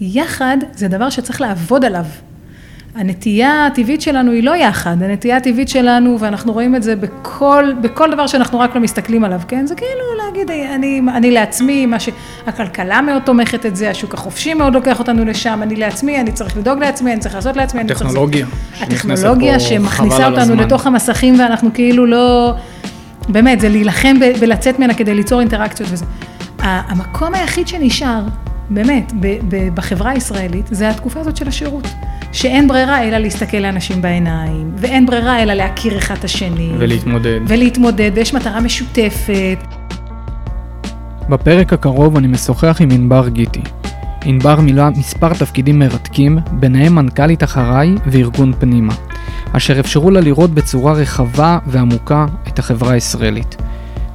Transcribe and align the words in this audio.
יחד 0.00 0.56
זה 0.74 0.88
דבר 0.88 1.10
שצריך 1.10 1.40
לעבוד 1.40 1.84
עליו. 1.84 2.04
הנטייה 2.94 3.66
הטבעית 3.66 4.00
שלנו 4.02 4.32
היא 4.32 4.42
לא 4.42 4.56
יחד, 4.56 5.02
הנטייה 5.02 5.36
הטבעית 5.36 5.68
שלנו, 5.68 6.16
ואנחנו 6.20 6.52
רואים 6.52 6.76
את 6.76 6.82
זה 6.82 6.96
בכל, 6.96 7.64
בכל 7.80 8.12
דבר 8.12 8.26
שאנחנו 8.26 8.60
רק 8.60 8.74
לא 8.74 8.80
מסתכלים 8.80 9.24
עליו, 9.24 9.40
כן? 9.48 9.66
זה 9.66 9.74
כאילו 9.74 10.26
להגיד, 10.26 10.50
אני, 10.74 11.00
אני 11.14 11.30
לעצמי, 11.30 11.86
מה 11.86 11.96
שהכלכלה 12.00 13.00
מאוד 13.00 13.22
תומכת 13.22 13.66
את 13.66 13.76
זה, 13.76 13.90
השוק 13.90 14.14
החופשי 14.14 14.54
מאוד 14.54 14.74
לוקח 14.74 14.98
אותנו 14.98 15.24
לשם, 15.24 15.60
אני 15.62 15.76
לעצמי, 15.76 16.20
אני 16.20 16.32
צריך 16.32 16.56
לדאוג 16.56 16.78
לעצמי, 16.78 17.12
אני 17.12 17.20
צריך 17.20 17.34
לעשות 17.34 17.56
לעצמי, 17.56 17.80
אני 17.80 17.88
צריך... 17.88 18.02
הטכנולוגיה. 18.02 18.46
הטכנולוגיה 18.80 19.60
שמכניסה 19.60 20.28
אותנו 20.28 20.54
לתוך 20.54 20.86
המסכים 20.86 21.40
ואנחנו 21.40 21.70
כאילו 21.74 22.06
לא... 22.06 22.54
באמת, 23.28 23.60
זה 23.60 23.68
להילחם 23.68 24.16
בלצאת 24.40 24.78
ממנה 24.78 24.94
כדי 24.94 25.14
ליצור 25.14 25.40
אינטראקציות 25.40 25.88
וזה. 25.92 26.04
המקום 26.58 27.34
היחיד 27.34 27.68
שנשאר, 27.68 28.20
באמת, 28.70 29.12
בחברה 29.74 30.10
הישראלית, 30.10 30.66
זה 30.70 30.90
התקופה 30.90 31.20
הזאת 31.20 31.36
של 31.36 31.48
השירות. 31.48 31.88
שאין 32.32 32.68
ברירה 32.68 33.02
אלא 33.02 33.18
להסתכל 33.18 33.56
לאנשים 33.56 34.02
בעיניים, 34.02 34.70
ואין 34.76 35.06
ברירה 35.06 35.42
אלא 35.42 35.54
להכיר 35.54 35.98
אחד 35.98 36.14
את 36.18 36.24
השני. 36.24 36.70
ולהתמודד. 36.78 37.40
ולהתמודד, 37.48 38.10
ויש 38.14 38.34
מטרה 38.34 38.60
משותפת. 38.60 39.58
בפרק 41.28 41.72
הקרוב 41.72 42.16
אני 42.16 42.26
משוחח 42.26 42.76
עם 42.80 42.90
ענבר 42.90 43.28
גיטי. 43.28 43.62
ענבר 44.24 44.60
מילאה 44.60 44.90
מספר 44.90 45.34
תפקידים 45.34 45.78
מרתקים, 45.78 46.38
ביניהם 46.52 46.94
מנכ"לית 46.94 47.44
אחריי 47.44 47.94
וארגון 48.06 48.52
פנימה, 48.58 48.94
אשר 49.52 49.80
אפשרו 49.80 50.10
לה 50.10 50.20
לראות 50.20 50.50
בצורה 50.50 50.92
רחבה 50.92 51.58
ועמוקה 51.66 52.26
את 52.48 52.58
החברה 52.58 52.92
הישראלית. 52.92 53.56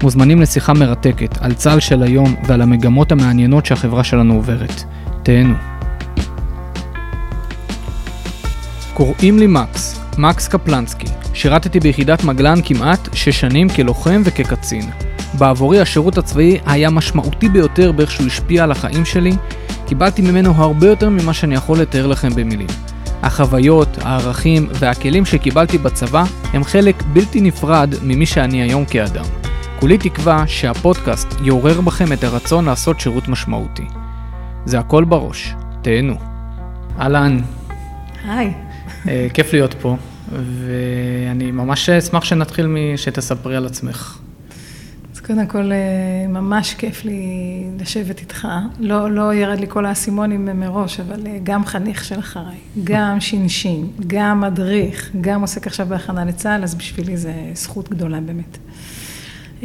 מוזמנים 0.03 0.41
לשיחה 0.41 0.73
מרתקת 0.73 1.37
על 1.41 1.53
צה"ל 1.53 1.79
של 1.79 2.03
היום 2.03 2.35
ועל 2.47 2.61
המגמות 2.61 3.11
המעניינות 3.11 3.65
שהחברה 3.65 4.03
שלנו 4.03 4.33
עוברת. 4.33 4.83
תהנו. 5.23 5.53
קוראים 8.93 9.39
לי 9.39 9.47
מקס, 9.47 9.99
מקס 10.17 10.47
קפלנסקי. 10.47 11.07
שירתתי 11.33 11.79
ביחידת 11.79 12.23
מגלן 12.23 12.59
כמעט 12.65 13.09
שש 13.13 13.39
שנים 13.39 13.69
כלוחם 13.69 14.21
וכקצין. 14.25 14.89
בעבורי 15.33 15.79
השירות 15.79 16.17
הצבאי 16.17 16.57
היה 16.65 16.89
משמעותי 16.89 17.49
ביותר 17.49 17.91
באיך 17.91 18.11
שהוא 18.11 18.27
השפיע 18.27 18.63
על 18.63 18.71
החיים 18.71 19.05
שלי, 19.05 19.31
קיבלתי 19.85 20.21
ממנו 20.21 20.53
הרבה 20.55 20.87
יותר 20.87 21.09
ממה 21.09 21.33
שאני 21.33 21.55
יכול 21.55 21.79
לתאר 21.79 22.07
לכם 22.07 22.29
במילים. 22.35 22.67
החוויות, 23.21 23.97
הערכים 24.01 24.67
והכלים 24.73 25.25
שקיבלתי 25.25 25.77
בצבא 25.77 26.23
הם 26.53 26.63
חלק 26.63 27.03
בלתי 27.13 27.41
נפרד 27.41 27.95
ממי 28.01 28.25
שאני 28.25 28.61
היום 28.61 28.85
כאדם. 28.85 29.25
כולי 29.83 29.97
תקווה 29.97 30.47
שהפודקאסט 30.47 31.27
יעורר 31.41 31.81
בכם 31.81 32.13
את 32.13 32.23
הרצון 32.23 32.65
לעשות 32.65 32.99
שירות 32.99 33.27
משמעותי. 33.27 33.83
זה 34.65 34.79
הכל 34.79 35.03
בראש, 35.03 35.53
תהנו. 35.81 36.15
אהלן. 36.99 37.39
היי. 38.27 38.53
אה, 39.07 39.27
כיף 39.33 39.53
להיות 39.53 39.73
פה, 39.73 39.97
ואני 40.31 41.51
ממש 41.51 41.89
אשמח 41.89 42.23
שנתחיל 42.23 42.67
משתספרי 42.67 43.55
על 43.55 43.65
עצמך. 43.65 44.17
אז 45.13 45.19
קודם 45.19 45.47
כל, 45.47 45.71
אה, 45.71 46.27
ממש 46.29 46.73
כיף 46.73 47.05
לי 47.05 47.23
לשבת 47.79 48.19
איתך. 48.19 48.47
לא, 48.79 49.11
לא 49.11 49.33
ירד 49.33 49.59
לי 49.59 49.65
כל 49.69 49.85
האסימונים 49.85 50.59
מראש, 50.59 50.99
אבל 50.99 51.27
אה, 51.27 51.37
גם 51.43 51.65
חניך 51.65 52.03
של 52.03 52.19
אחריי, 52.19 52.57
גם 52.83 53.19
שינשין, 53.19 53.87
גם 54.07 54.41
מדריך, 54.41 55.11
גם 55.21 55.41
עוסק 55.41 55.67
עכשיו 55.67 55.85
בהכנה 55.85 56.25
לצה"ל, 56.25 56.63
אז 56.63 56.75
בשבילי 56.75 57.17
זה 57.17 57.33
זכות 57.53 57.89
גדולה 57.89 58.21
באמת. 58.21 58.57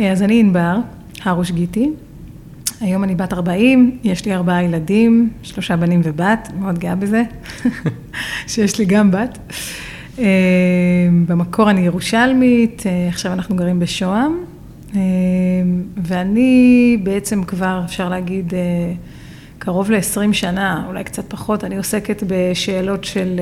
אז 0.06 0.22
אני 0.22 0.40
ענבר, 0.40 0.76
הרוש 1.22 1.50
גיטי. 1.50 1.90
היום 2.80 3.04
אני 3.04 3.14
בת 3.14 3.32
40, 3.32 3.98
יש 4.04 4.24
לי 4.24 4.34
ארבעה 4.34 4.62
ילדים, 4.62 5.30
שלושה 5.42 5.76
בנים 5.76 6.00
ובת, 6.04 6.48
מאוד 6.60 6.78
גאה 6.78 6.94
בזה, 6.94 7.22
שיש 8.48 8.78
לי 8.78 8.84
גם 8.84 9.10
בת. 9.10 9.38
אה, 10.18 10.24
במקור 11.26 11.70
אני 11.70 11.80
ירושלמית, 11.80 12.82
אה, 12.86 13.08
עכשיו 13.08 13.32
אנחנו 13.32 13.56
גרים 13.56 13.80
בשוהם, 13.80 14.32
אה, 14.94 15.00
ואני 15.96 16.96
בעצם 17.02 17.44
כבר, 17.44 17.82
אפשר 17.84 18.08
להגיד, 18.08 18.52
קרוב 19.58 19.90
ל-20 19.90 20.32
שנה, 20.32 20.84
אולי 20.86 21.04
קצת 21.04 21.24
פחות, 21.28 21.64
אני 21.64 21.76
עוסקת 21.76 22.22
בשאלות 22.26 23.04
של 23.04 23.40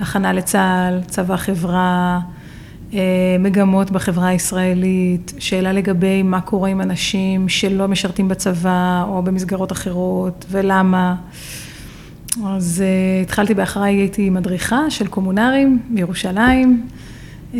הכנה 0.00 0.32
לצה"ל, 0.32 1.00
צבא 1.06 1.36
חברה, 1.36 2.20
אה, 2.22 2.37
מגמות 3.38 3.90
בחברה 3.90 4.28
הישראלית, 4.28 5.32
שאלה 5.38 5.72
לגבי 5.72 6.22
מה 6.22 6.40
קורה 6.40 6.68
עם 6.68 6.80
אנשים 6.80 7.48
שלא 7.48 7.88
משרתים 7.88 8.28
בצבא 8.28 9.04
או 9.08 9.22
במסגרות 9.22 9.72
אחרות 9.72 10.44
ולמה. 10.50 11.14
אז 12.46 12.84
uh, 12.84 13.22
התחלתי 13.22 13.54
באחריי, 13.54 13.94
הייתי 13.94 14.30
מדריכה 14.30 14.90
של 14.90 15.06
קומונרים 15.06 15.78
בירושלים, 15.90 16.86
uh, 17.52 17.56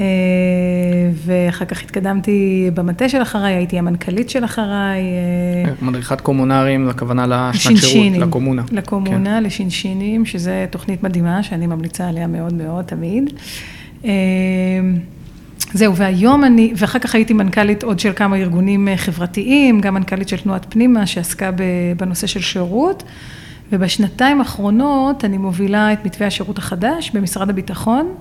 ואחר 1.25 1.65
כך 1.65 1.83
התקדמתי 1.83 2.71
במטה 2.75 3.09
של 3.09 3.23
אחריי, 3.23 3.55
הייתי 3.55 3.79
המנכ"לית 3.79 4.31
של 4.31 4.45
אחריי. 4.45 5.03
Uh, 5.81 5.85
מדריכת 5.85 6.21
קומונרים, 6.21 6.89
הכוונה 6.89 7.27
לשנת 7.27 7.77
שירות, 7.77 8.19
לקומונה. 8.19 8.63
לקומונה, 8.73 9.37
כן. 9.39 9.45
לשינשינים, 9.45 10.27
שזו 10.27 10.51
תוכנית 10.71 11.03
מדהימה 11.03 11.43
שאני 11.43 11.67
ממליצה 11.67 12.09
עליה 12.09 12.27
מאוד 12.27 12.55
מאוד 12.55 12.85
תמיד. 12.85 13.31
זהו, 15.73 15.97
והיום 15.97 16.45
אני, 16.45 16.73
ואחר 16.77 16.99
כך 16.99 17.15
הייתי 17.15 17.33
מנכ"לית 17.33 17.83
עוד 17.83 18.01
של 18.01 18.13
כמה 18.17 18.37
ארגונים 18.37 18.89
אה, 18.89 18.97
חברתיים, 18.97 19.81
גם 19.81 19.95
מנכ"לית 19.95 20.29
של 20.29 20.37
תנועת 20.37 20.67
פנימה 20.69 21.07
שעסקה 21.07 21.51
בנושא 21.97 22.27
של 22.27 22.41
שירות, 22.41 23.03
ובשנתיים 23.73 24.41
האחרונות 24.41 25.25
אני 25.25 25.39
מובילה 25.39 25.93
את 25.93 26.07
מתווה 26.07 26.27
השירות 26.27 26.59
החדש 26.59 27.11
במשרד 27.11 27.51
הביטחון, 27.51 28.15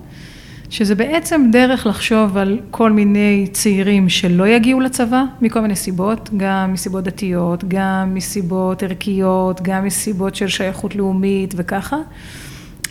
שזה 0.69 0.95
בעצם 0.95 1.49
דרך 1.51 1.87
לחשוב 1.87 2.37
על 2.37 2.59
כל 2.71 2.91
מיני 2.91 3.47
צעירים 3.51 4.09
שלא 4.09 4.47
יגיעו 4.47 4.79
לצבא, 4.79 5.23
מכל 5.41 5.59
מיני 5.61 5.75
סיבות, 5.75 6.29
גם 6.37 6.73
מסיבות 6.73 7.03
דתיות, 7.03 7.63
גם 7.67 8.13
מסיבות 8.13 8.83
ערכיות, 8.83 9.61
גם 9.61 9.85
מסיבות 9.85 10.35
של 10.35 10.47
שייכות 10.47 10.95
לאומית 10.95 11.53
וככה. 11.57 11.97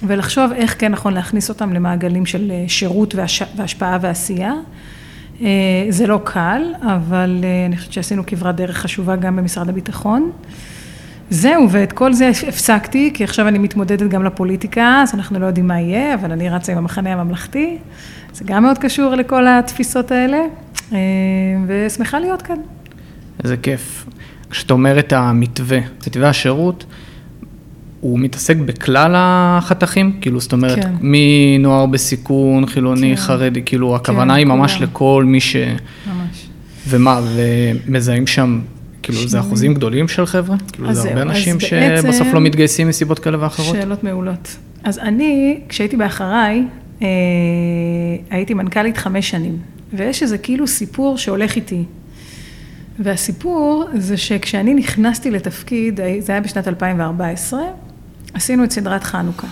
ולחשוב 0.02 0.52
איך 0.52 0.74
כן 0.78 0.92
נכון 0.92 1.14
להכניס 1.14 1.48
אותם 1.48 1.72
למעגלים 1.72 2.26
של 2.26 2.50
אה, 2.50 2.64
שירות 2.68 3.14
והשפעה 3.56 3.98
ועשייה. 4.00 4.52
אה, 5.42 5.46
זה 5.88 6.06
לא 6.06 6.20
קל, 6.24 6.62
אבל 6.82 7.40
אה, 7.44 7.66
אני 7.66 7.76
חושבת 7.76 7.92
שעשינו 7.92 8.26
כברת 8.26 8.56
דרך 8.56 8.76
חשובה 8.76 9.16
גם 9.16 9.36
במשרד 9.36 9.68
הביטחון. 9.68 10.30
זהו, 11.30 11.70
ואת 11.70 11.92
כל 11.92 12.12
זה 12.12 12.28
הפסקתי, 12.28 13.10
כי 13.14 13.24
עכשיו 13.24 13.48
אני 13.48 13.58
מתמודדת 13.58 14.08
גם 14.10 14.24
לפוליטיקה, 14.24 15.00
אז 15.02 15.14
אנחנו 15.14 15.38
לא 15.38 15.46
יודעים 15.46 15.68
מה 15.68 15.80
יהיה, 15.80 16.14
אבל 16.14 16.32
אני 16.32 16.48
רצה 16.48 16.72
עם 16.72 16.78
המחנה 16.78 17.12
הממלכתי. 17.12 17.78
זה 18.32 18.44
גם 18.46 18.62
מאוד 18.62 18.78
קשור 18.78 19.14
לכל 19.14 19.46
התפיסות 19.46 20.12
האלה, 20.12 20.38
ושמחה 21.66 22.18
להיות 22.18 22.42
כאן. 22.42 22.56
איזה 23.44 23.56
כיף. 23.56 24.06
כשאת 24.50 24.70
אומרת 24.70 25.12
המתווה, 25.12 25.78
מתווה 26.06 26.28
השירות, 26.28 26.84
הוא 28.00 28.18
מתעסק 28.18 28.56
בכלל 28.56 29.12
החתכים? 29.16 30.12
כאילו, 30.20 30.40
זאת 30.40 30.52
אומרת, 30.52 30.78
כן. 30.78 30.92
מנוער 31.00 31.86
בסיכון, 31.86 32.66
חילוני, 32.66 33.16
כן. 33.16 33.22
חרדי, 33.22 33.62
כאילו, 33.64 33.90
כן, 33.90 33.94
הכוונה 33.94 34.34
היא 34.34 34.46
ממש 34.46 34.74
כולם. 34.74 34.88
לכל 34.90 35.24
מי 35.26 35.40
ש... 35.40 35.56
ממש. 35.56 36.46
ומה, 36.88 37.20
ומזהים 37.34 38.26
שם, 38.26 38.60
כאילו, 39.02 39.18
שני... 39.18 39.28
זה 39.28 39.40
אחוזים 39.40 39.74
גדולים 39.74 40.08
של 40.08 40.26
חבר'ה? 40.26 40.56
כאילו, 40.72 40.94
זה 40.94 41.08
הרבה 41.08 41.22
אנשים 41.22 41.60
שבסוף. 41.60 42.26
לא 42.34 42.40
מתגייסים 42.40 42.88
מסיבות 42.88 43.18
כאלה 43.18 43.42
ואחרות? 43.42 43.76
שאלות 43.76 44.04
מעולות. 44.04 44.56
אז 44.84 44.98
אני, 44.98 45.60
כשהייתי 45.68 45.96
באחריי, 45.96 46.64
אה, 47.02 47.06
הייתי 48.30 48.54
מנכ"לית 48.54 48.96
חמש 48.96 49.30
שנים, 49.30 49.58
ויש 49.92 50.22
איזה 50.22 50.38
כאילו 50.38 50.66
סיפור 50.66 51.18
שהולך 51.18 51.56
איתי. 51.56 51.84
והסיפור 52.98 53.84
זה 53.94 54.16
שכשאני 54.16 54.74
נכנסתי 54.74 55.30
לתפקיד, 55.30 56.00
זה 56.18 56.32
היה 56.32 56.40
בשנת 56.40 56.68
2014, 56.68 57.60
עשינו 58.34 58.64
את 58.64 58.70
סדרת 58.70 59.04
חנוכה. 59.04 59.46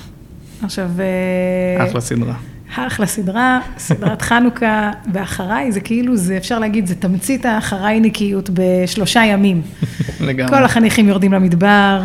עכשיו... 0.62 0.90
אה, 1.00 1.86
אחלה 1.86 2.00
סדרה. 2.00 2.34
אחלה 2.76 3.06
סדרה, 3.06 3.60
סדרת 3.78 4.22
חנוכה, 4.28 4.90
ואחריי 5.12 5.72
זה 5.72 5.80
כאילו, 5.80 6.16
זה 6.16 6.36
אפשר 6.36 6.58
להגיד, 6.58 6.86
זה 6.86 6.94
תמצית 6.94 7.44
האחרייניקיות 7.46 8.50
בשלושה 8.52 9.24
ימים. 9.24 9.62
לגמרי. 10.20 10.56
כל 10.56 10.64
החניכים 10.64 11.08
יורדים 11.08 11.32
למדבר, 11.32 12.00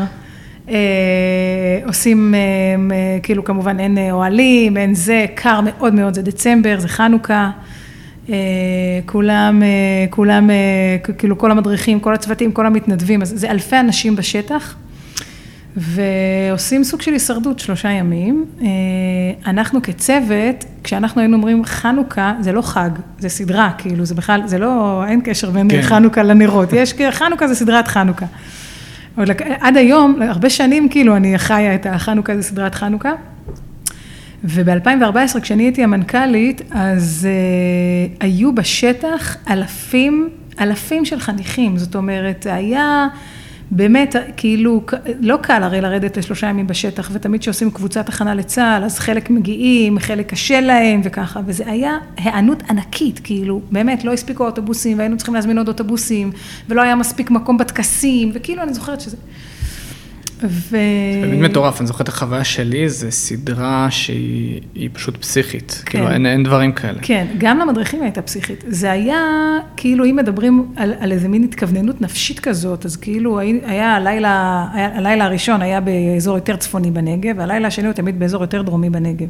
אה, 0.70 0.76
עושים, 1.86 2.36
אה, 2.36 3.20
כאילו 3.24 3.44
כמובן 3.44 3.80
אין 3.80 3.98
אוהלים, 4.12 4.78
אין 4.78 4.96
זה, 4.96 5.26
קר 5.36 5.60
מאוד 5.64 5.94
מאוד, 5.94 6.14
זה 6.14 6.22
דצמבר, 6.22 6.80
זה 6.80 6.88
חנוכה. 6.88 7.52
כולם, 9.06 9.64
כולם, 10.10 10.50
כאילו 11.18 11.38
כל 11.38 11.52
המדריכים, 11.52 12.00
כל 12.00 12.14
הצוותים, 12.14 12.52
כל 12.52 12.66
המתנדבים, 12.66 13.22
אז 13.22 13.34
זה 13.36 13.52
אלפי 13.52 13.80
אנשים 13.80 14.16
בשטח. 14.16 14.76
ועושים 15.78 16.84
סוג 16.84 17.02
של 17.02 17.14
הישרדות 17.14 17.60
שלושה 17.60 17.90
ימים. 17.90 18.46
אה, 18.62 18.68
אנחנו 19.46 19.82
כצוות, 19.82 20.66
כשאנחנו 20.84 21.22
היינו 21.22 21.38
אומרים 21.38 21.66
חנוכה, 21.66 22.34
זה 22.40 22.52
לא 22.52 22.62
חג, 22.62 22.90
זה 23.20 23.30
סדרה, 23.30 23.72
כאילו, 23.78 24.06
זה 24.06 24.16
בכלל, 24.16 24.42
זה 24.46 24.58
לא, 24.58 25.04
אין 25.08 25.22
קשר 25.24 25.50
בין 25.50 25.70
כן. 25.70 25.82
חנוכה 25.82 26.24
לנרות, 26.24 26.74
יש, 26.74 26.94
חנוכה 27.12 27.48
זה 27.48 27.56
סדרת 27.56 27.88
חנוכה. 27.88 28.26
עד 29.60 29.78
היום, 29.78 30.22
הרבה 30.22 30.50
שנים 30.50 30.90
כאילו 30.90 31.16
אני 31.16 31.38
חיה 31.38 31.76
את 31.76 31.86
החנוכה, 31.86 32.36
זה 32.36 32.44
סדרת 32.44 32.76
חנוכה. 32.76 33.12
וב-2014, 34.44 35.40
כשאני 35.42 35.64
הייתי 35.64 35.84
המנכ"לית, 35.84 36.62
אז 36.72 37.28
uh, 37.28 38.18
היו 38.24 38.56
בשטח 38.56 39.36
אלפים, 39.50 40.30
אלפים 40.60 41.06
של 41.06 41.20
חניכים. 41.20 41.78
זאת 41.78 41.96
אומרת, 41.96 42.48
היה 42.50 43.08
באמת, 43.72 44.16
כאילו, 44.38 44.82
לא 45.20 45.38
קל 45.42 45.64
הרי 45.64 45.82
לרדת 45.82 46.18
לשלושה 46.18 46.48
ימים 46.48 46.68
בשטח, 46.68 47.10
ותמיד 47.14 47.42
כשעושים 47.42 47.72
קבוצת 47.72 48.10
הכנה 48.10 48.36
לצה"ל, 48.36 48.84
אז 48.84 49.00
חלק 49.00 49.30
מגיעים, 49.30 50.00
חלק 50.00 50.30
קשה 50.30 50.62
להם 50.62 51.02
וככה, 51.04 51.40
וזה 51.46 51.64
היה 51.68 51.98
היענות 52.18 52.64
ענקית, 52.70 53.20
כאילו, 53.24 53.62
באמת, 53.72 54.04
לא 54.04 54.14
הספיקו 54.14 54.44
האוטובוסים, 54.44 54.98
והיינו 54.98 55.18
צריכים 55.18 55.36
להזמין 55.36 55.58
עוד 55.58 55.68
אוטובוסים, 55.68 56.32
ולא 56.70 56.82
היה 56.82 56.96
מספיק 56.96 57.32
מקום 57.32 57.58
בטקסים, 57.58 58.32
וכאילו, 58.34 58.64
אני 58.64 58.74
זוכרת 58.74 59.02
שזה... 59.02 59.18
ו... 60.44 60.78
זה 61.22 61.28
באמת 61.28 61.50
מטורף, 61.50 61.80
אני 61.80 61.88
זוכר 61.88 62.04
את 62.04 62.08
החוויה 62.08 62.44
שלי, 62.44 62.90
זו 62.90 63.12
סדרה 63.12 63.88
שהיא 63.90 64.90
פשוט 64.94 65.18
פסיכית, 65.18 65.82
כן. 65.86 65.92
כאילו 65.92 66.10
אין, 66.10 66.26
אין 66.26 66.44
דברים 66.44 66.72
כאלה. 66.72 67.00
כן, 67.02 67.28
גם 67.38 67.60
למדריכים 67.60 68.02
הייתה 68.02 68.22
פסיכית. 68.22 68.64
זה 68.68 68.92
היה, 68.92 69.24
כאילו 69.78 70.06
אם 70.06 70.16
מדברים 70.16 70.72
על, 70.76 70.94
על 71.00 71.12
איזה 71.12 71.28
מין 71.28 71.44
התכווננות 71.44 72.02
נפשית 72.02 72.40
כזאת, 72.40 72.86
אז 72.86 72.96
כאילו 72.96 73.40
היה 73.40 73.96
הלילה, 73.96 74.66
היה, 74.74 74.98
הלילה 74.98 75.26
הראשון 75.26 75.62
היה 75.62 75.82
באזור 75.82 76.36
יותר 76.36 76.56
צפוני 76.56 76.92
בנגב, 76.92 77.36
והלילה 77.38 77.68
השני 77.68 77.88
הוא 77.88 77.94
תמיד 77.94 78.20
באזור 78.20 78.42
יותר 78.42 78.62
דרומי 78.62 78.90
בנגב. 78.90 79.28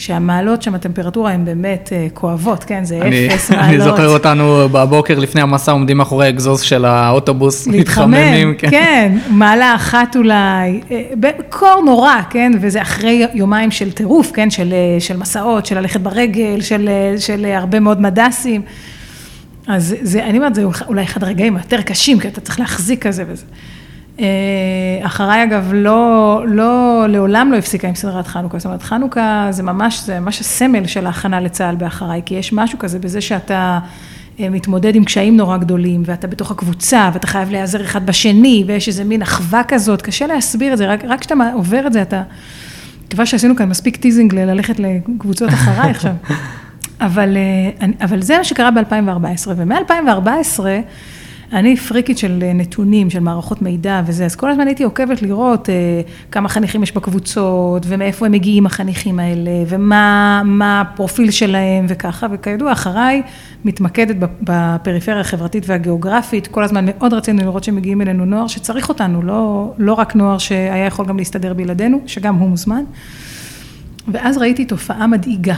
שהמעלות 0.00 0.62
שם, 0.62 0.74
הטמפרטורה 0.74 1.32
הן 1.32 1.44
באמת 1.44 1.90
אה, 1.92 2.06
כואבות, 2.14 2.64
כן, 2.64 2.84
זה 2.84 2.98
אפס 2.98 3.50
מעלות. 3.50 3.64
אני 3.68 3.80
זוכר 3.80 4.08
אותנו 4.08 4.68
בבוקר 4.72 5.18
לפני 5.18 5.40
המסע 5.40 5.72
עומדים 5.72 5.96
מאחורי 5.96 6.26
האגזוז 6.26 6.60
של 6.60 6.84
האוטובוס, 6.84 7.66
מתחממים. 7.66 8.54
כן, 8.58 8.70
כן, 8.70 9.18
מעלה 9.30 9.74
אחת 9.74 10.16
אולי, 10.16 10.80
אה, 10.90 11.30
קור 11.48 11.82
נורא, 11.86 12.14
כן, 12.30 12.52
וזה 12.60 12.82
אחרי 12.82 13.26
יומיים 13.34 13.70
של 13.70 13.92
טירוף, 13.92 14.30
כן, 14.34 14.50
של, 14.50 14.72
אה, 14.72 15.00
של 15.00 15.16
מסעות, 15.16 15.66
של 15.66 15.78
ללכת 15.78 16.00
ברגל, 16.00 16.60
של, 16.60 16.88
של 17.18 17.44
הרבה 17.44 17.80
מאוד 17.80 18.00
מדסים. 18.00 18.62
אז 19.66 19.96
זה, 20.02 20.24
אני 20.24 20.38
אומרת, 20.38 20.54
זה 20.54 20.64
אולי 20.86 21.02
אחד 21.02 21.22
הרגעים 21.22 21.56
היותר 21.56 21.82
קשים, 21.82 22.20
כי 22.20 22.28
אתה 22.28 22.40
צריך 22.40 22.60
להחזיק 22.60 23.06
כזה 23.06 23.24
וזה. 23.28 23.44
אה, 24.20 25.06
אחריי 25.06 25.42
אגב, 25.42 25.70
לא, 25.74 26.42
לא, 26.48 27.04
לעולם 27.08 27.52
לא 27.52 27.56
הפסיקה 27.56 27.88
עם 27.88 27.94
סדרת 27.94 28.26
חנוכה, 28.26 28.58
זאת 28.58 28.66
אומרת 28.66 28.82
חנוכה 28.82 29.46
זה 29.50 29.62
ממש, 29.62 30.00
זה 30.00 30.20
ממש 30.20 30.40
הסמל 30.40 30.86
של 30.86 31.06
ההכנה 31.06 31.40
לצה"ל 31.40 31.76
באחריי, 31.76 32.22
כי 32.26 32.34
יש 32.34 32.52
משהו 32.52 32.78
כזה 32.78 32.98
בזה 32.98 33.20
שאתה 33.20 33.78
אה, 34.40 34.48
מתמודד 34.48 34.94
עם 34.94 35.04
קשיים 35.04 35.36
נורא 35.36 35.56
גדולים, 35.56 36.02
ואתה 36.06 36.26
בתוך 36.26 36.50
הקבוצה, 36.50 37.10
ואתה 37.12 37.26
חייב 37.26 37.50
להיעזר 37.50 37.82
אחד 37.82 38.06
בשני, 38.06 38.64
ויש 38.66 38.88
איזה 38.88 39.04
מין 39.04 39.22
אחווה 39.22 39.62
כזאת, 39.68 40.02
קשה 40.02 40.26
להסביר 40.26 40.72
את 40.72 40.78
זה, 40.78 40.86
רק, 40.86 41.04
רק 41.04 41.20
כשאתה 41.20 41.34
עובר 41.54 41.86
את 41.86 41.92
זה 41.92 42.02
אתה, 42.02 42.22
תקווה 43.08 43.26
שעשינו 43.26 43.56
כאן 43.56 43.68
מספיק 43.68 43.96
teasing 43.96 44.34
ללכת 44.34 44.80
לקבוצות 44.80 45.48
אחריי 45.48 45.90
עכשיו, 45.90 46.14
אבל, 47.00 47.36
אה, 47.36 47.86
אבל 48.04 48.22
זה 48.22 48.38
מה 48.38 48.44
שקרה 48.44 48.70
ב-2014, 48.70 49.48
ומ-2014, 49.56 50.60
אני 51.52 51.76
פריקית 51.76 52.18
של 52.18 52.42
אה, 52.42 52.52
נתונים, 52.52 53.10
של 53.10 53.20
מערכות 53.20 53.62
מידע 53.62 54.02
וזה, 54.06 54.24
אז 54.24 54.36
כל 54.36 54.50
הזמן 54.50 54.66
הייתי 54.66 54.84
עוקבת 54.84 55.22
לראות 55.22 55.68
אה, 55.68 55.74
כמה 56.30 56.48
חניכים 56.48 56.82
יש 56.82 56.92
בקבוצות, 56.92 57.82
ומאיפה 57.86 58.26
הם 58.26 58.32
מגיעים 58.32 58.66
החניכים 58.66 59.18
האלה, 59.18 59.50
ומה 59.68 60.80
הפרופיל 60.80 61.30
שלהם 61.30 61.86
וככה, 61.88 62.26
וכידוע, 62.32 62.72
אחריי 62.72 63.22
מתמקדת 63.64 64.16
בפריפריה 64.42 65.20
החברתית 65.20 65.64
והגיאוגרפית, 65.66 66.46
כל 66.46 66.64
הזמן 66.64 66.84
מאוד 66.86 67.14
רצינו 67.14 67.42
לראות 67.42 67.64
שמגיעים 67.64 68.02
אלינו 68.02 68.24
נוער 68.24 68.46
שצריך 68.46 68.88
אותנו, 68.88 69.22
לא, 69.22 69.72
לא 69.78 69.92
רק 69.92 70.16
נוער 70.16 70.38
שהיה 70.38 70.86
יכול 70.86 71.06
גם 71.06 71.16
להסתדר 71.16 71.54
בלעדינו, 71.54 72.00
שגם 72.06 72.34
הוא 72.34 72.48
מוזמן. 72.48 72.84
ואז 74.08 74.38
ראיתי 74.38 74.64
תופעה 74.64 75.06
מדאיגה. 75.06 75.56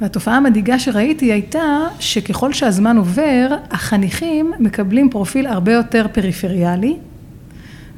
והתופעה 0.00 0.36
המדאיגה 0.36 0.78
שראיתי 0.78 1.32
הייתה 1.32 1.78
שככל 1.98 2.52
שהזמן 2.52 2.96
עובר, 2.96 3.48
החניכים 3.70 4.52
מקבלים 4.58 5.10
פרופיל 5.10 5.46
הרבה 5.46 5.72
יותר 5.72 6.06
פריפריאלי 6.12 6.96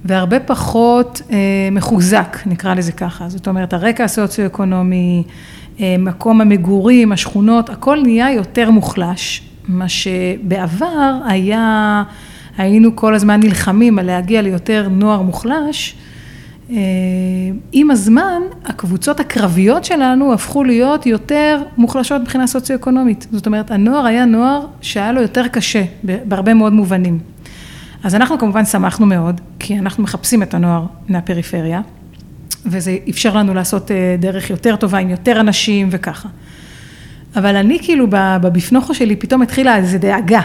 והרבה 0.04 0.40
פחות 0.40 1.22
אה, 1.30 1.36
מחוזק, 1.72 2.36
נקרא 2.46 2.74
לזה 2.74 2.92
ככה. 2.92 3.28
זאת 3.28 3.48
אומרת, 3.48 3.72
הרקע 3.72 4.04
הסוציו-אקונומי, 4.04 5.22
אה, 5.80 5.96
מקום 5.98 6.40
המגורים, 6.40 7.12
השכונות, 7.12 7.70
הכל 7.70 7.98
נהיה 8.02 8.32
יותר 8.32 8.70
מוחלש, 8.70 9.42
מה 9.68 9.88
שבעבר 9.88 11.18
היה, 11.26 12.02
היינו 12.58 12.96
כל 12.96 13.14
הזמן 13.14 13.40
נלחמים 13.40 13.98
על 13.98 14.06
להגיע 14.06 14.42
ליותר 14.42 14.88
נוער 14.90 15.22
מוחלש. 15.22 15.96
אה, 16.70 16.76
עם 17.72 17.90
הזמן, 17.90 18.42
הקבוצות 18.64 19.20
הקרביות 19.20 19.84
שלנו 19.84 20.32
הפכו 20.32 20.64
להיות 20.64 21.06
יותר 21.06 21.62
מוחלשות 21.76 22.22
מבחינה 22.22 22.46
סוציו-אקונומית. 22.46 23.26
זאת 23.32 23.46
אומרת, 23.46 23.70
הנוער 23.70 24.06
היה 24.06 24.24
נוער 24.24 24.66
שהיה 24.80 25.12
לו 25.12 25.22
יותר 25.22 25.48
קשה 25.48 25.82
בהרבה 26.02 26.54
מאוד 26.54 26.72
מובנים. 26.72 27.18
אז 28.04 28.14
אנחנו 28.14 28.38
כמובן 28.38 28.64
שמחנו 28.64 29.06
מאוד, 29.06 29.40
כי 29.58 29.78
אנחנו 29.78 30.02
מחפשים 30.02 30.42
את 30.42 30.54
הנוער 30.54 30.86
מהפריפריה, 31.08 31.80
וזה 32.66 32.96
אפשר 33.10 33.36
לנו 33.36 33.54
לעשות 33.54 33.90
אה, 33.90 34.16
דרך 34.18 34.50
יותר 34.50 34.76
טובה 34.76 34.98
עם 34.98 35.10
יותר 35.10 35.40
אנשים 35.40 35.88
וככה. 35.90 36.28
אבל 37.36 37.56
אני 37.56 37.78
כאילו 37.82 38.06
בבפנוכו 38.10 38.94
שלי 38.94 39.16
פתאום 39.16 39.42
התחילה 39.42 39.76
איזו 39.76 39.98
דאגה, 39.98 40.40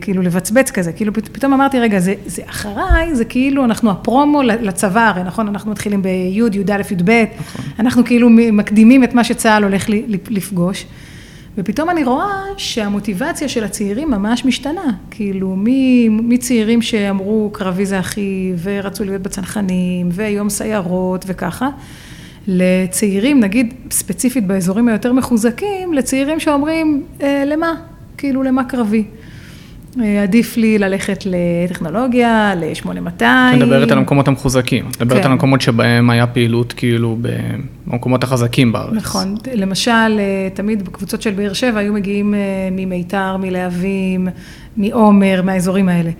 כאילו 0.00 0.22
לבצבץ 0.22 0.70
כזה, 0.70 0.92
כאילו 0.92 1.12
פתאום 1.12 1.52
אמרתי, 1.52 1.78
רגע, 1.78 1.98
זה, 1.98 2.14
זה 2.26 2.42
אחריי, 2.46 3.14
זה 3.14 3.24
כאילו 3.24 3.64
אנחנו 3.64 3.90
הפרומו 3.90 4.42
לצבא, 4.42 5.08
הרי 5.08 5.22
נכון, 5.22 5.48
אנחנו 5.48 5.70
מתחילים 5.70 6.02
בי', 6.02 6.30
י"א, 6.32 6.82
י"ב, 6.90 7.24
נכון. 7.38 7.64
אנחנו 7.78 8.04
כאילו 8.04 8.28
מקדימים 8.30 9.04
את 9.04 9.14
מה 9.14 9.24
שצה"ל 9.24 9.64
הולך 9.64 9.86
לפגוש, 10.30 10.86
ופתאום 11.58 11.90
אני 11.90 12.04
רואה 12.04 12.42
שהמוטיבציה 12.56 13.48
של 13.48 13.64
הצעירים 13.64 14.10
ממש 14.10 14.44
משתנה, 14.44 14.92
כאילו 15.10 15.56
מצעירים 16.08 16.82
שאמרו 16.82 17.50
קרבי 17.52 17.86
זה 17.86 18.00
אחי, 18.00 18.52
ורצו 18.62 19.04
להיות 19.04 19.22
בצנחנים, 19.22 20.08
ויום 20.12 20.50
סיירות 20.50 21.24
וככה, 21.28 21.68
לצעירים, 22.46 23.40
נגיד 23.40 23.74
ספציפית 23.90 24.46
באזורים 24.46 24.88
היותר 24.88 25.12
מחוזקים, 25.12 25.92
לצעירים 25.92 26.40
שאומרים, 26.40 27.02
אה, 27.22 27.44
למה? 27.46 27.74
כאילו, 28.16 28.42
למה 28.42 28.64
קרבי? 28.64 29.04
אה, 29.98 30.22
עדיף 30.22 30.56
לי 30.56 30.78
ללכת 30.78 31.24
לטכנולוגיה, 31.26 32.54
ל-8200. 32.56 33.22
את 33.22 33.54
מדברת 33.56 33.90
על 33.90 33.98
המקומות 33.98 34.28
המחוזקים, 34.28 34.88
את 34.90 35.02
מדברת 35.02 35.18
כן. 35.18 35.26
על 35.26 35.32
המקומות 35.32 35.60
שבהם 35.60 36.10
היה 36.10 36.26
פעילות 36.26 36.72
כאילו 36.72 37.18
במקומות 37.86 38.24
החזקים 38.24 38.72
בארץ. 38.72 38.92
נכון, 38.94 39.34
למשל, 39.54 39.90
אה, 39.90 40.48
תמיד 40.54 40.84
בקבוצות 40.84 41.22
של 41.22 41.30
באר 41.30 41.52
שבע 41.52 41.78
היו 41.78 41.92
מגיעים 41.92 42.34
אה, 42.34 42.38
ממיתר, 42.72 43.36
מלהבים, 43.36 44.28
מעומר, 44.76 45.42
מהאזורים 45.44 45.88
האלה. 45.88 46.10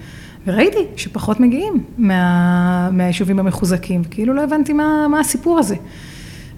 וראיתי 0.47 0.79
שפחות 0.97 1.41
מגיעים 1.41 1.85
מה, 1.99 2.91
מהיישובים 2.93 3.39
המחוזקים, 3.39 4.05
כאילו 4.05 4.35
לא 4.35 4.45
הבנתי 4.45 4.73
מה, 4.73 5.07
מה 5.11 5.21
הסיפור 5.21 5.59
הזה. 5.59 5.77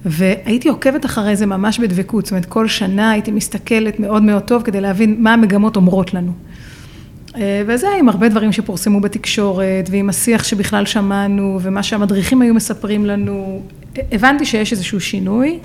והייתי 0.05 0.69
עוקבת 0.69 1.05
אחרי 1.05 1.37
זה 1.37 1.47
ממש 1.47 1.79
בדבקות, 1.79 2.25
זאת 2.27 2.33
אומרת 2.33 2.47
כל 2.47 2.69
שנה 2.69 3.11
הייתי 3.11 3.31
מסתכלת 3.31 4.01
מאוד 4.01 4.23
מאוד 4.23 4.43
טוב 4.43 4.63
כדי 4.63 4.81
להבין 4.81 5.17
מה 5.19 5.33
המגמות 5.33 5.77
אומרות 5.77 6.15
לנו. 6.15 6.33
אה, 7.37 7.63
וזה 7.67 7.89
עם 7.99 8.09
הרבה 8.09 8.29
דברים 8.29 8.53
שפורסמו 8.53 9.01
בתקשורת, 9.01 9.89
ועם 9.91 10.09
השיח 10.09 10.45
שבכלל 10.45 10.87
שמענו, 10.87 11.59
ומה 11.63 11.83
שהמדריכים 11.83 12.43
היו 12.43 12.55
מספרים 12.55 13.07
לנו, 13.07 13.63
הבנתי 14.13 14.45
שיש 14.45 14.73
איזשהו 14.73 15.01
שינוי. 15.01 15.59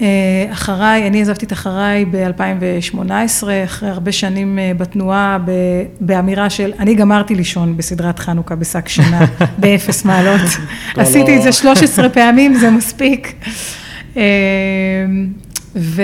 אה, 0.00 0.06
אחריי, 0.52 1.06
אני 1.06 1.22
עזבתי 1.22 1.46
את 1.46 1.52
אחריי 1.52 2.04
ב-2018, 2.04 3.46
אחרי 3.64 3.88
הרבה 3.88 4.12
שנים 4.12 4.58
אה, 4.58 4.72
בתנועה, 4.76 5.38
באמירה 6.00 6.50
של, 6.50 6.72
אני 6.78 6.94
גמרתי 6.94 7.34
לישון 7.34 7.76
בסדרת 7.76 8.18
חנוכה 8.18 8.54
בשק 8.54 8.88
שינה, 8.88 9.26
באפס 9.60 10.04
מעלות. 10.04 10.40
עשיתי 10.96 11.36
את 11.36 11.42
זה 11.42 11.52
13 11.52 12.08
פעמים, 12.08 12.54
זה 12.54 12.70
מספיק. 12.70 13.34
ו, 15.76 16.02